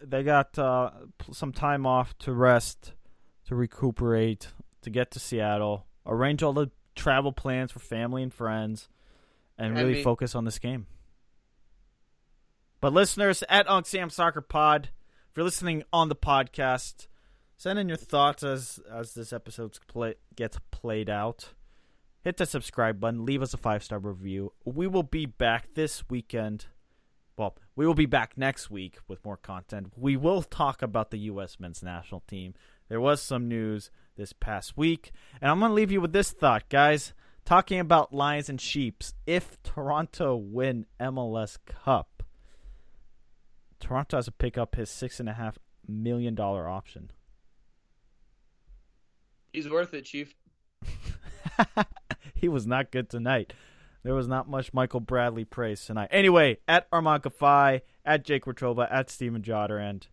they 0.00 0.22
got 0.22 0.58
uh, 0.58 0.90
some 1.32 1.52
time 1.52 1.86
off 1.86 2.16
to 2.18 2.32
rest, 2.32 2.92
to 3.46 3.54
recuperate, 3.54 4.48
to 4.82 4.90
get 4.90 5.10
to 5.12 5.20
Seattle, 5.20 5.86
arrange 6.06 6.42
all 6.42 6.52
the 6.52 6.70
travel 6.94 7.32
plans 7.32 7.72
for 7.72 7.80
family 7.80 8.22
and 8.22 8.32
friends, 8.32 8.88
and 9.58 9.76
really 9.76 9.94
me. 9.94 10.02
focus 10.02 10.34
on 10.34 10.44
this 10.44 10.58
game. 10.58 10.86
But 12.80 12.92
listeners 12.92 13.42
at 13.48 13.68
Unc 13.68 13.86
Sam 13.86 14.10
Soccer 14.10 14.40
Pod, 14.40 14.90
if 15.30 15.36
you're 15.36 15.44
listening 15.44 15.82
on 15.92 16.08
the 16.08 16.16
podcast, 16.16 17.08
send 17.56 17.78
in 17.78 17.88
your 17.88 17.96
thoughts 17.96 18.42
as 18.42 18.80
as 18.90 19.14
this 19.14 19.32
episode 19.32 19.78
play, 19.88 20.14
gets 20.34 20.58
played 20.70 21.10
out. 21.10 21.50
Hit 22.22 22.38
the 22.38 22.46
subscribe 22.46 22.98
button. 22.98 23.24
Leave 23.24 23.42
us 23.42 23.54
a 23.54 23.56
five 23.56 23.84
star 23.84 23.98
review. 23.98 24.52
We 24.64 24.86
will 24.86 25.02
be 25.04 25.26
back 25.26 25.74
this 25.74 26.08
weekend. 26.08 26.66
Well, 27.36 27.56
we 27.76 27.86
will 27.86 27.94
be 27.94 28.06
back 28.06 28.36
next 28.36 28.70
week 28.70 28.98
with 29.06 29.24
more 29.24 29.36
content. 29.36 29.92
We 29.96 30.16
will 30.16 30.42
talk 30.42 30.80
about 30.80 31.10
the 31.10 31.18
U.S. 31.18 31.60
men's 31.60 31.82
national 31.82 32.22
team. 32.26 32.54
There 32.88 33.00
was 33.00 33.20
some 33.20 33.46
news 33.46 33.90
this 34.16 34.32
past 34.32 34.76
week, 34.76 35.12
and 35.40 35.50
I'm 35.50 35.60
going 35.60 35.70
to 35.70 35.74
leave 35.74 35.92
you 35.92 36.00
with 36.00 36.12
this 36.12 36.30
thought, 36.32 36.68
guys. 36.68 37.12
Talking 37.44 37.78
about 37.78 38.12
Lions 38.12 38.48
and 38.48 38.60
Sheeps. 38.60 39.12
If 39.26 39.62
Toronto 39.62 40.34
win 40.34 40.86
MLS 40.98 41.58
Cup, 41.64 42.24
Toronto 43.78 44.16
has 44.16 44.24
to 44.24 44.32
pick 44.32 44.58
up 44.58 44.74
his 44.74 44.90
six 44.90 45.20
and 45.20 45.28
a 45.28 45.34
half 45.34 45.58
million 45.86 46.34
dollar 46.34 46.68
option. 46.68 47.10
He's 49.56 49.70
worth 49.70 49.94
it, 49.94 50.04
Chief. 50.04 50.34
he 52.34 52.46
was 52.46 52.66
not 52.66 52.90
good 52.90 53.08
tonight. 53.08 53.54
There 54.02 54.14
was 54.14 54.28
not 54.28 54.50
much 54.50 54.74
Michael 54.74 55.00
Bradley 55.00 55.46
praise 55.46 55.82
tonight. 55.82 56.10
Anyway, 56.12 56.58
at 56.68 56.90
Arman 56.90 57.22
Kafai, 57.22 57.80
at 58.04 58.22
Jake 58.22 58.44
Retroba, 58.44 58.86
at 58.90 59.08
Steven 59.08 59.40
Jotter, 59.40 59.80
and 59.80 60.06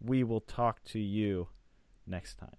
we 0.00 0.24
will 0.24 0.40
talk 0.40 0.82
to 0.84 0.98
you 0.98 1.48
next 2.06 2.38
time. 2.38 2.56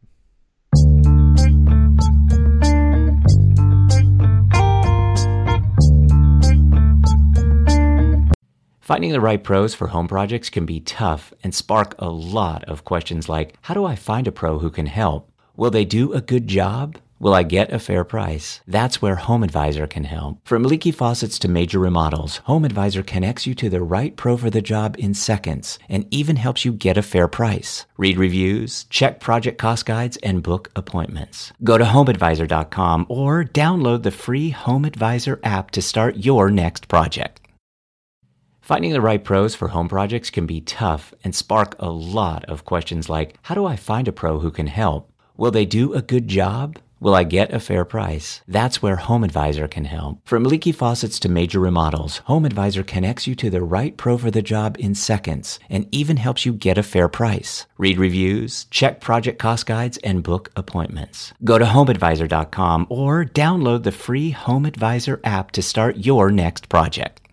Finding 8.79 9.13
the 9.13 9.19
right 9.19 9.43
pros 9.43 9.73
for 9.73 9.87
home 9.87 10.07
projects 10.07 10.51
can 10.51 10.67
be 10.67 10.79
tough 10.79 11.33
and 11.43 11.55
spark 11.55 11.95
a 11.97 12.09
lot 12.09 12.63
of 12.65 12.85
questions 12.85 13.27
like 13.27 13.55
How 13.63 13.73
do 13.73 13.83
I 13.83 13.95
find 13.95 14.27
a 14.27 14.31
pro 14.31 14.59
who 14.59 14.69
can 14.69 14.85
help? 14.85 15.31
Will 15.59 15.71
they 15.71 15.83
do 15.83 16.13
a 16.13 16.21
good 16.21 16.47
job? 16.47 16.95
Will 17.19 17.33
I 17.33 17.43
get 17.43 17.73
a 17.73 17.79
fair 17.79 18.05
price? 18.05 18.61
That's 18.65 19.01
where 19.01 19.15
Home 19.15 19.43
Advisor 19.43 19.87
can 19.87 20.05
help. 20.05 20.39
From 20.45 20.63
leaky 20.63 20.93
faucets 20.93 21.37
to 21.39 21.49
major 21.49 21.79
remodels, 21.79 22.37
Home 22.45 22.63
Advisor 22.63 23.03
connects 23.03 23.45
you 23.45 23.53
to 23.55 23.69
the 23.69 23.81
right 23.81 24.15
pro 24.15 24.37
for 24.37 24.49
the 24.49 24.61
job 24.61 24.95
in 24.97 25.13
seconds 25.13 25.77
and 25.89 26.07
even 26.11 26.37
helps 26.37 26.63
you 26.63 26.71
get 26.71 26.97
a 26.97 27.01
fair 27.01 27.27
price. 27.27 27.85
Read 27.97 28.17
reviews, 28.17 28.85
check 28.85 29.19
project 29.19 29.57
cost 29.57 29.85
guides, 29.85 30.15
and 30.23 30.43
book 30.43 30.71
appointments. 30.77 31.51
Go 31.61 31.77
to 31.77 31.83
homeadvisor.com 31.83 33.07
or 33.09 33.43
download 33.43 34.03
the 34.03 34.11
free 34.11 34.51
Home 34.51 34.85
Advisor 34.85 35.41
app 35.43 35.71
to 35.71 35.81
start 35.81 36.23
your 36.23 36.49
next 36.49 36.87
project. 36.87 37.41
Finding 38.61 38.93
the 38.93 39.01
right 39.01 39.21
pros 39.21 39.55
for 39.55 39.67
home 39.67 39.89
projects 39.89 40.29
can 40.29 40.45
be 40.45 40.61
tough 40.61 41.13
and 41.25 41.35
spark 41.35 41.75
a 41.79 41.89
lot 41.89 42.45
of 42.45 42.63
questions 42.63 43.09
like 43.09 43.35
How 43.41 43.55
do 43.55 43.65
I 43.65 43.75
find 43.75 44.07
a 44.07 44.13
pro 44.13 44.39
who 44.39 44.51
can 44.51 44.67
help? 44.67 45.11
Will 45.39 45.51
they 45.51 45.65
do 45.65 45.93
a 45.93 46.01
good 46.01 46.27
job? 46.27 46.79
Will 46.99 47.15
I 47.15 47.23
get 47.23 47.53
a 47.53 47.61
fair 47.61 47.85
price? 47.85 48.41
That's 48.45 48.81
where 48.81 48.97
Home 48.97 49.23
Advisor 49.23 49.69
can 49.69 49.85
help. 49.85 50.19
From 50.25 50.43
leaky 50.43 50.73
faucets 50.73 51.17
to 51.19 51.29
major 51.29 51.61
remodels, 51.61 52.17
Home 52.25 52.43
Advisor 52.43 52.83
connects 52.83 53.25
you 53.25 53.35
to 53.35 53.49
the 53.49 53.61
right 53.61 53.95
pro 53.95 54.17
for 54.17 54.29
the 54.29 54.41
job 54.41 54.75
in 54.77 54.95
seconds 54.95 55.57
and 55.69 55.87
even 55.95 56.17
helps 56.17 56.45
you 56.45 56.51
get 56.51 56.77
a 56.77 56.83
fair 56.83 57.07
price. 57.07 57.65
Read 57.77 57.97
reviews, 57.97 58.65
check 58.65 58.99
project 58.99 59.39
cost 59.39 59.65
guides, 59.65 59.97
and 60.03 60.23
book 60.23 60.51
appointments. 60.57 61.31
Go 61.41 61.57
to 61.57 61.63
homeadvisor.com 61.63 62.87
or 62.89 63.23
download 63.23 63.83
the 63.83 63.93
free 63.93 64.31
Home 64.31 64.65
Advisor 64.65 65.21
app 65.23 65.51
to 65.51 65.61
start 65.61 66.05
your 66.05 66.31
next 66.31 66.67
project. 66.67 67.28